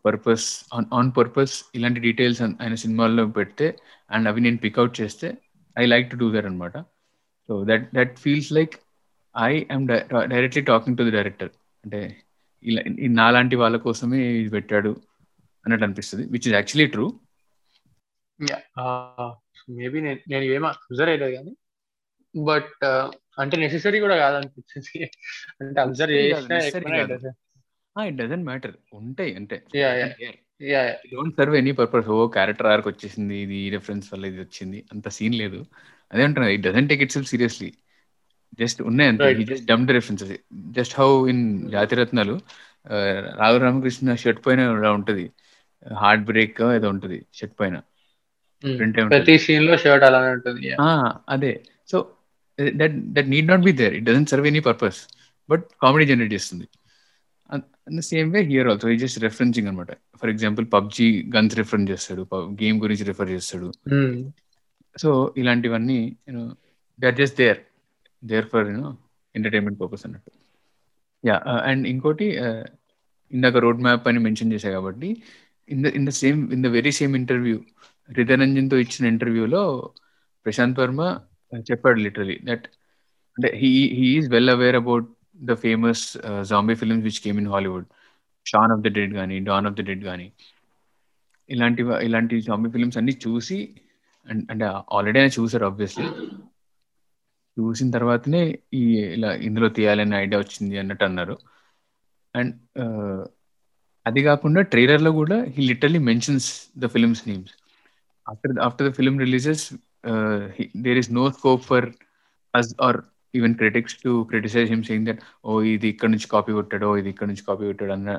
purpose 0.05 0.65
on 0.73 0.85
on 0.93 1.11
purpose 1.17 1.55
ఇలాంటి 1.75 1.99
డీటెయిల్స్ 1.99 2.41
ఆయన 2.41 2.75
సినిమాల్లో 2.75 3.25
పెడితే 3.25 3.67
అండ్ 4.11 4.27
అవి 4.27 4.41
నేను 4.41 4.57
పిక్అవుట్ 4.57 5.01
చేస్తే 5.01 5.37
I 5.79 5.85
like 5.85 6.11
to 6.11 6.15
do 6.15 6.31
that 6.31 6.45
అనమాట 6.45 6.77
so 7.49 7.65
that 7.65 7.85
that 7.95 8.19
feels 8.19 8.51
like 8.51 8.75
I 9.37 9.51
I'm 9.71 9.87
directly 10.27 10.61
talking 10.61 10.97
to 10.97 11.03
the 11.03 11.11
director 11.11 11.51
అంటే 11.83 12.01
ఇలా 12.65 12.81
నాలాంటి 13.07 13.55
వాళ్ళ 13.55 13.77
కోసమే 13.77 14.21
ఇది 14.33 14.49
పెట్టాడు 14.49 14.91
అన్నట్టు 15.65 15.85
అనిపిస్తుంది 15.85 16.25
which 16.25 16.47
is 16.47 16.53
actually 16.53 16.87
true 16.87 17.05
maybe 19.69 19.99
నేను 20.01 20.43
ఏమో 20.43 20.67
అబ్జర్వ్ 20.67 21.09
అయ్యలేదు 21.09 21.35
కానీ 21.35 21.53
బట్ 22.35 22.83
అంటే 23.39 23.57
నెసెసరీ 23.57 23.99
కూడా 23.99 24.15
కాదనిపించింది 24.15 25.03
అంటే 25.61 25.81
అబ్జర్వ్ 25.81 26.15
చేసినా 26.15 26.57
ఇట్ 28.09 28.17
డజంట్ 28.21 28.45
మ్యాటర్ 28.49 28.75
ఉంటాయి 28.99 29.31
అంటే 29.39 29.57
డోంట్ 31.13 31.35
సర్వ్ 31.39 31.55
ఎనీ 31.59 31.71
పర్పస్ 31.79 32.09
ఓ 32.15 32.17
క్యారెక్టర్ 32.37 32.69
ఆర్క్ 32.71 32.87
వచ్చేసింది 32.91 33.37
ఇది 33.45 33.59
రెఫరెన్స్ 33.75 34.07
వల్ల 34.13 34.25
ఇది 34.31 34.39
వచ్చింది 34.45 34.79
అంత 34.93 35.07
సీన్ 35.17 35.35
లేదు. 35.43 35.59
అదే 36.13 36.23
అంటున్నా 36.27 36.47
it 36.55 36.63
doesn't 36.67 36.89
take 36.91 37.03
itself 37.15 37.29
seriously 37.33 37.69
just 38.61 38.79
ఉన్నాయి 38.89 39.09
అంతే 39.11 39.27
he 39.39 39.43
just 39.51 39.67
dumb 39.71 39.85
references 39.97 40.33
just 40.77 40.95
how 40.99 41.09
in 41.33 41.43
Jathi Ratnalu 41.75 42.35
Raghu 43.41 43.57
Ramakrishna 43.65 44.15
shirt 44.23 44.41
పైన 44.45 44.61
ఉంటది. 44.97 45.25
హార్ట్ 46.01 46.23
బ్రేక్ 46.29 46.59
ఏదో 46.77 46.87
ఉంటుంది 46.95 47.19
షర్ట్ 47.39 47.55
పైన. 47.61 47.75
ఉంటుంది. 48.63 49.09
ప్రతి 49.13 49.35
సీన్లో 49.45 49.75
షర్ట్ 49.83 50.05
అలానే 50.07 50.31
ఉంటుంది 50.37 50.71
అదే. 51.35 51.53
So 51.91 51.97
that 52.81 52.95
that 53.15 53.29
need 53.33 53.49
not 53.53 53.63
be 53.69 53.73
there 53.81 53.95
it 53.99 54.05
doesn't 54.09 54.29
serve 54.33 54.47
any 54.51 54.61
purpose 54.69 54.99
but 55.49 55.65
comedy 55.83 56.07
generate 56.11 56.33
చేస్తుంది. 56.37 56.67
సేమ్ 58.09 58.29
వే 58.33 58.41
హియర్ 58.51 58.67
ఆల్సో 58.71 58.89
ఈ 58.93 58.97
జస్ట్ 58.97 59.19
రెఫరెన్సింగ్ 59.25 59.67
అనమాట. 59.67 59.91
For 60.19 60.29
example 60.33 60.65
PUBG 60.75 61.07
guns 61.35 61.55
reference 61.61 61.89
చేస్తాడు 61.91 62.23
గేమ్ 62.61 62.77
గురించి 62.83 63.05
రిఫర్ 63.11 63.31
చేస్తాడు. 63.35 63.69
Hmm. 63.93 64.13
సో 64.95 65.09
ఇలాంటివన్నీ 65.41 65.99
you know 66.27 66.43
they 66.99 67.07
are 67.07 67.17
just 67.21 67.37
there 67.41 67.59
there 68.23 68.47
for 68.53 68.65
you know 68.71 68.89
entertainment 69.35 69.79
purpose 69.81 70.03
అన్నట్టు. 70.07 70.31
Yeah 71.23 71.37
and 71.69 71.85
ఇంకోటి 71.93 72.27
uh, 72.45 72.63
ఇందాక 73.31 73.57
రోడ్ 73.65 73.81
మ్యాప్ 73.85 74.07
అని 74.09 74.19
మెన్షన్ 74.25 74.51
చేశా 74.53 74.69
కాబట్టి 74.77 75.09
in 75.69 75.81
the 75.83 75.89
in 75.97 76.07
the 76.09 76.11
same 76.21 76.39
in 76.55 76.63
the 76.65 76.69
very 76.77 76.91
same 76.99 77.13
interview 77.21 77.57
రిధరంజన్తో 78.09 78.77
ఇచ్చిన 78.83 79.05
ఇంటర్వ్యూలో 79.13 79.61
ప్రశాంత్ 80.45 80.79
వర్మ 80.81 81.01
చెప్పాడు 81.69 81.99
లిటరలీ 82.05 82.37
దట్ 82.49 82.65
అంటే 83.37 83.49
he 83.61 83.71
he 83.97 84.07
is 84.17 84.27
well 84.33 84.51
aware 84.55 84.77
about 84.81 85.07
the 85.43 85.53
famous 85.53 86.17
zombie 86.47 86.75
films 86.75 87.03
which 87.03 87.19
came 87.19 87.39
in 87.39 87.47
Hollywood 87.47 87.85
Shaun 88.45 88.71
of 88.71 88.81
the 88.81 88.87
Dead 88.87 89.13
కానీ 89.13 89.39
don 89.39 89.67
of 89.67 89.73
the 89.73 89.81
dead 89.81 90.03
కానీ 90.03 90.31
ఇలాంటి 91.49 91.83
ఇలాంటి 92.01 92.41
zombie 92.41 92.69
films 92.69 92.97
అన్ని 92.97 93.17
చూసి 93.27 93.57
అండ్ 94.27 94.51
అంటే 94.51 94.65
ఆల్రెడీ 94.65 95.19
ఆయన 95.19 95.29
చూసారు 95.39 95.65
ఆబ్వియస్లీ 95.65 96.07
చూసిన 97.57 97.91
తర్వాతనే 97.91 98.59
ఈ 98.73 98.83
ఇలా 99.13 99.33
ఇందులో 99.33 99.69
తీయాలనే 99.69 100.17
ఐడియా 100.17 100.39
వచ్చింది 100.39 100.77
అన్నట్టు 100.77 101.03
అన్నారు. 101.03 101.35
అండ్ 102.35 102.55
అది 104.07 104.23
కాకుండా 104.23 104.61
ట్రైలర్లో 104.61 105.11
కూడా 105.11 105.43
he 105.43 105.67
literally 105.67 105.99
mentions 105.99 106.49
the 106.77 106.85
films 106.85 107.27
names 107.27 107.53
after 108.29 108.59
after 108.59 108.89
the 108.89 108.93
film 108.93 109.19
releases 109.19 109.73
there 110.77 110.97
is 110.97 111.11
no 111.13 111.31
scope 111.31 111.63
for 111.63 111.87
us 112.55 112.75
or 112.81 112.97
even 113.33 113.55
critics 113.61 113.95
to 114.03 114.11
criticise 114.31 114.69
him 114.73 114.85
saying 114.89 115.07
that 115.09 115.21
oh 115.45 115.61
ఇది 115.73 115.87
ఇక్కడ 115.93 116.09
నుంచి 116.13 116.27
కాపీ 116.33 116.51
కొట్టాడు 116.57 116.89
ఇది 117.01 117.09
ఇక్కడ 117.13 117.27
నుంచి 117.31 117.45
కాపీ 117.49 117.63
కొట్టాడు 117.69 117.93
అన్న 117.97 118.09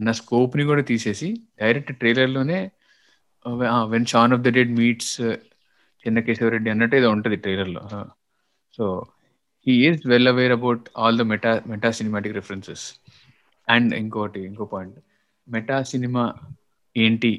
అన్న 0.00 0.10
స్కోప్ని 0.20 0.64
కూడా 0.70 0.82
తీసేసి 0.90 1.28
direct 1.60 1.92
ట్రైలర్లోనే 2.00 2.58
when 3.92 4.08
Shaun 4.12 4.34
of 4.36 4.44
the 4.46 4.50
dead 4.58 4.72
meets 4.80 5.14
Chennakesava Reddy 6.04 6.68
అన్నట్టు 6.72 6.96
ఏదో 6.98 7.08
ఉంటుంది 7.16 7.36
ట్రైలర్లో. 7.44 7.82
So 8.78 8.84
he 9.66 9.74
is 9.86 10.00
well 10.12 10.30
aware 10.32 10.54
about 10.58 10.84
all 11.02 11.18
the 11.20 11.24
meta 11.32 11.52
meta 11.72 11.90
cinematic 11.98 12.36
references 12.40 12.84
and 13.68 13.92
ఇంకోటి 14.02 14.40
ఇంకో 14.50 14.66
పాయింట్ 14.74 14.98
మెటా 15.48 15.76
సినిమా 15.92 16.22
ఏంటి? 16.96 17.32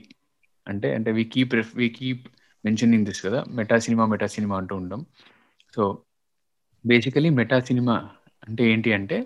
అంటే 0.67 0.87
అంటే 0.97 1.09
we 1.17 1.23
keep 1.33 1.53
we 1.79 1.87
keep 1.97 2.25
mentioning 2.63 3.05
this 3.05 3.21
కదా 3.27 3.39
మెటా 3.59 3.77
సినిమా 3.85 4.03
మెటా 4.13 4.27
సినిమా 4.35 4.55
అంటూ 4.61 4.75
ఉంటాం 4.81 5.01
సో 5.73 5.83
బేసికలీ 6.85 7.29
మెటా 7.29 7.59
సినిమా 7.59 7.95
అంటే 8.47 8.63
ఏంటి 8.63 8.93
అంటే 8.93 9.17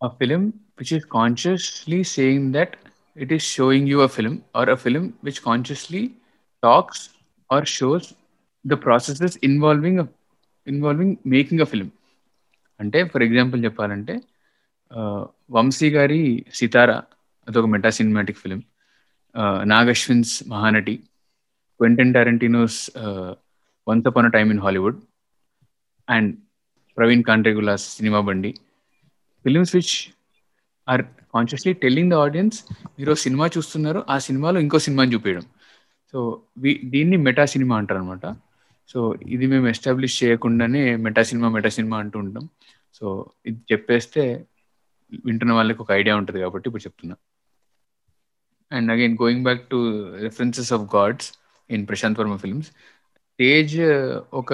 ఆ 0.00 0.08
film 0.08 0.52
which 0.78 0.92
is 0.92 1.04
consciously 1.04 2.04
saying 2.04 2.52
that 2.52 2.76
it 3.16 3.32
is 3.32 3.44
showing 3.44 3.88
you 3.88 3.98
a 3.98 4.06
film 4.06 4.42
or 4.56 4.70
a 4.70 4.74
film 4.74 5.12
which 5.24 5.40
consciously 5.46 6.10
talks 6.62 7.10
or 7.50 7.64
shows 7.66 8.14
the 8.66 8.72
processes 8.72 9.38
involving 9.42 10.04
involving 10.66 11.16
making 11.26 11.60
a 11.60 11.64
film 11.64 11.90
అంటే 12.80 13.04
for 13.04 13.22
example 13.22 13.64
చెప్పాలంటే 13.64 14.14
వంశీ 15.50 15.90
గారి 15.90 16.44
సితారా 16.54 17.02
అదొక 17.48 17.66
meta 17.66 17.90
cinematic 17.90 18.38
film 18.38 18.60
Nagashwin's 19.62 20.48
Mahanati 20.48 20.94
Quentin 21.80 22.14
Tarantino's 22.14 22.90
once 23.86 24.02
a 24.06 24.28
time 24.28 24.50
in 24.50 24.60
Hollywood 24.60 24.98
and 26.16 26.30
Praveen 26.96 27.24
Kandregula's 27.30 27.84
Cinema 27.96 28.20
Bandi. 28.28 28.50
Films 29.44 29.72
which 29.76 29.94
are 30.88 31.02
consciously 31.34 31.72
telling 31.82 32.12
the 32.12 32.16
audience 32.26 32.58
మీరు 32.98 33.12
సినిమా 33.24 33.46
చూస్తున్నారు 33.56 34.00
ఆ 34.14 34.16
సినిమాలో 34.26 34.58
ఇంకో 34.64 34.78
సినిమాని 34.86 35.12
చూపించడం 35.14 35.46
సో 36.14 36.18
దీన్ని 36.94 37.16
మెటా 37.26 37.44
సినిమా 37.54 37.74
అంటారు 37.80 38.00
అనమాట 38.02 38.26
సో 38.92 39.00
ఇది 39.34 39.46
మేము 39.46 39.66
ఎస్టాబ్లిష్ 39.68 40.14
చేయకుండానే 40.22 40.80
మెటా 41.06 41.22
సినిమా 41.30 41.48
మెటా 41.56 41.70
సినిమా 41.76 41.96
అంటూ 42.02 42.16
ఉంటాం. 42.18 42.44
సో 42.96 43.06
ఇది 43.46 43.60
చెప్పేస్తే 43.72 44.22
వింటున్న 45.26 45.52
వాళ్ళకి 45.58 45.80
ఒక 45.82 45.90
ఐడియా 46.00 46.14
ఉంటుంది 46.20 46.40
కాబట్టి 46.44 46.66
ఇప్పుడు 46.68 46.84
చెప్తున్నా. 46.86 47.16
And 48.70 48.88
again 48.94 49.14
going 49.22 49.44
back 49.46 49.62
to 49.70 49.78
references 50.24 50.72
of 50.76 50.84
gods 50.96 51.28
in 51.70 51.84
Prashanth 51.88 52.20
Varma 52.20 52.36
films 52.44 52.70
Tej 53.38 53.76
ఒక 54.34 54.52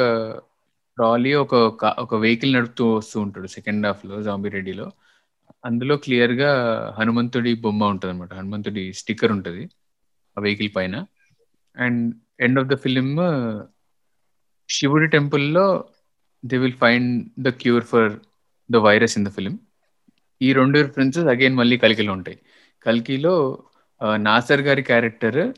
ట్రాలీ 0.97 1.35
ఒక 1.35 1.55
ఒక 1.99 2.15
వెహికల్ 2.15 2.53
నడుపుతూ 2.53 2.95
వస్తూ 2.95 3.21
ఉంటాడు 3.21 3.47
సెకండ్ 3.47 3.87
హాఫ్లో 3.87 4.23
జాంబీ 4.23 4.49
రెడ్డిలో. 4.49 4.91
అందులో 5.65 5.97
క్లియర్గా 5.97 6.51
హనుమంతుడి 6.99 7.55
బొమ్మ 7.55 7.85
ఉంటుంది 7.85 8.15
అనమాట 8.15 8.35
హనుమంతుడి 8.35 8.93
స్టిక్కర్ 8.93 9.33
ఉంటుంది 9.33 9.69
ఆ 10.39 10.41
వెహికల్ 10.41 10.71
పైన. 10.77 11.07
And 11.77 12.15
end 12.41 12.61
of 12.61 12.69
the 12.69 12.75
film 12.75 13.17
శివుడి 14.71 15.07
టెంపుల్లో 15.07 15.85
they 16.45 16.57
will 16.57 16.73
find 16.73 17.29
the 17.41 17.49
cure 17.49 17.85
for 17.85 18.13
the 18.71 18.77
virus 18.77 19.19
in 19.19 19.27
the 19.27 19.29
film. 19.29 19.59
ఈ 20.43 20.53
రెండు 20.53 20.79
రిఫరెన్సెస్ 20.79 21.27
అగైన్ 21.27 21.55
మళ్ళీ 21.55 21.79
కలికిలో 21.79 22.13
ఉంటాయి. 22.13 22.39
కల్కిలో 22.83 23.63
నాసర్ 24.17 24.61
గారి 24.61 24.83
క్యారెక్టర్ 24.83 25.53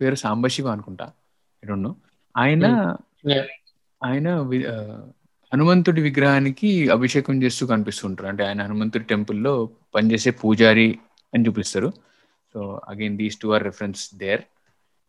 పేరు 0.00 0.14
సాంబశివ 0.14 0.68
అనుకుంటా. 0.68 1.12
I 1.66 1.68
don't 1.68 1.92
ఆయన 2.36 2.66
hmm. 3.26 3.42
ఆయన 4.04 4.40
వి- 4.40 4.66
హనుమంతుడి 5.52 6.00
విగ్రహానికి 6.00 6.88
అభిషేకం 6.88 7.42
చేస్తూ 7.42 7.66
కనిపిస్తుంటారు. 7.66 8.28
అంటే 8.28 8.44
ఆయన 8.44 8.62
హనుమంతుడి 8.62 9.04
టెంపుల్లో 9.04 9.70
పనిచేసే 9.94 10.30
పూజారి 10.30 10.98
అని 11.34 11.46
చూపిస్తారు. 11.48 11.92
So 12.54 12.80
again 12.88 13.16
these 13.16 13.38
two 13.38 13.52
are 13.52 13.64
reference 13.64 14.14
there 14.14 14.40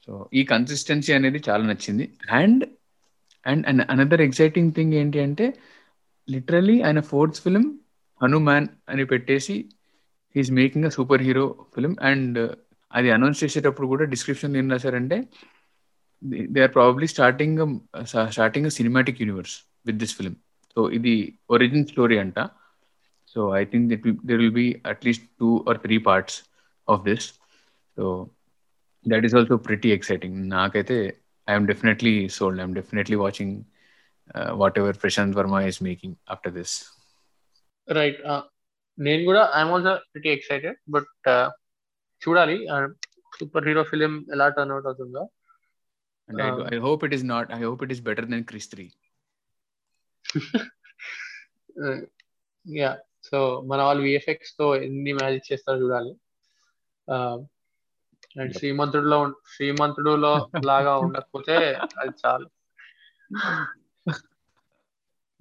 so 0.06 0.30
ఈ 0.34 0.44
కన్సిస్టెన్సీ 0.44 1.14
అనేది 1.14 1.42
చాలా 1.50 1.66
నచ్చింది. 1.66 2.14
And 2.32 2.66
and 3.48 3.68
and 3.68 3.92
another 3.92 4.22
exciting 4.22 4.72
thing 4.74 4.94
ఏంటి 4.94 5.20
అంటే 5.20 5.54
లిటరలీ 6.30 6.82
ఆయన 6.82 7.00
ఫోర్త్ 7.00 7.36
ఫిలిం 7.36 7.80
హనుమాన్ 8.24 8.68
అని 8.90 9.06
పెట్టేసి 9.06 9.66
he's 10.36 10.52
making 10.52 10.86
a 10.86 10.90
superhero 11.22 11.66
film 11.76 11.96
and 12.02 12.52
అది 12.94 13.12
అనౌన్స్ 13.12 13.44
చేసేటప్పుడు 13.44 13.88
కూడా 13.88 14.04
డిస్క్రిప్షన్ 14.06 14.56
ఏం 14.56 14.72
రాశారంటే 14.72 15.24
they 16.53 16.61
are 16.63 16.73
probably 16.77 17.07
starting 17.15 17.61
starting 18.31 18.69
cinematic 18.79 19.21
universe 19.23 19.57
with 19.87 19.99
this 20.03 20.15
film 20.19 20.35
so 20.77 20.83
ఇది 20.99 21.15
ఒరిజిన్ 21.51 21.87
స్టోరీ 21.93 22.17
అంట 22.25 22.39
so 23.37 23.43
I 23.61 23.63
think 23.65 23.87
that 23.93 24.07
there 24.29 24.41
will 24.43 24.57
be 24.59 24.67
at least 24.93 25.27
two 25.41 25.51
or 25.69 25.79
three 25.85 25.97
parts 26.09 26.39
of 26.89 27.05
this 27.09 27.27
so 27.97 28.05
that 29.07 29.25
is 29.25 29.35
also 29.35 29.57
pretty 29.69 29.91
exciting 29.97 30.39
నాకైతే 30.53 30.97
I'm 31.49 31.67
definitely 31.67 32.15
sold 32.37 32.61
I'm 32.61 32.77
definitely 32.81 33.17
watching 33.25 33.57
whatever 34.79 34.99
Prasanth 35.03 35.37
Varma 35.39 35.61
is 35.69 35.81
making 35.83 36.17
after 36.31 36.55
this 36.59 36.75
right 37.89 38.21
నేను 38.99 39.23
కూడా 39.25 39.43
I'm 39.57 39.73
also 39.75 39.95
pretty 40.13 40.31
excited 40.37 40.79
but 40.91 41.09
చూడాలి 42.23 42.57
super 43.39 43.67
hero 43.69 43.83
film 43.85 44.13
ఎలా 44.35 44.47
turn 44.49 44.73
out 44.75 44.87
అవుతుందో 44.87 45.23
and 46.32 46.42
I 46.74 46.80
hope 46.80 47.04
it 47.06 47.14
is 47.14 47.26
not 47.28 47.52
I 47.54 47.62
hope 47.64 47.84
it 47.84 47.94
is 47.94 48.04
better 48.04 48.28
than 48.28 48.46
Krrish 48.46 48.70
three 48.70 48.86
yeah 52.66 52.92
so 53.24 53.38
మన 53.66 53.80
వాళ్ళు 53.82 54.02
విఎఫ్ఎక్స్తో 54.04 54.66
ఎన్ని 54.86 55.12
magic 55.14 55.50
చేస్తారో 55.50 55.78
చూడాలి. 55.84 56.12
అండ్ 58.36 58.54
శ్రీమంతుడిలో 58.58 59.18
ఉం- 59.22 59.38
శ్రీమంతుడులో 59.54 60.34
లాగా 60.70 60.94
ఉండకపోతే 60.98 61.56
అది 62.02 62.14
చాలు. 62.22 62.48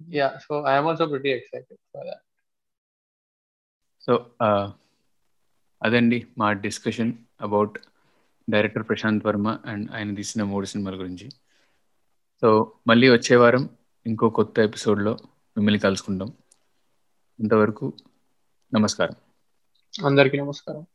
Yeah 0.01 0.27
so 0.39 0.53
I'm 0.69 0.87
also 0.87 1.05
pretty 1.07 1.29
excited 1.31 1.81
for 1.91 2.07
that 2.07 2.23
so 4.01 4.13
అదండి 5.81 6.19
మా 6.37 6.47
discussion 6.65 7.11
about 7.41 7.75
director 8.51 8.83
Prashanth 8.87 9.25
Varma 9.25 9.59
and 9.65 9.91
ఆయన 9.91 10.13
తీసిన 10.13 10.43
మూడు 10.43 10.65
సినిమాల 10.65 10.99
గురించి. 10.99 11.31
సో 12.41 12.71
మళ్ళీ 12.87 13.09
వచ్చే 13.09 13.35
వారం 13.35 13.69
ఇంకో 14.05 14.29
కొత్త 14.29 14.59
ఎపిసోడ్లో 14.59 15.17
మిమ్మల్ని 15.57 15.79
కలుసుకుంటాం 15.79 16.27
అంతవరకు 17.39 17.93
నమస్కారం. 18.73 19.15
అందరికీ 20.05 20.37
నమస్కారం. 20.37 20.85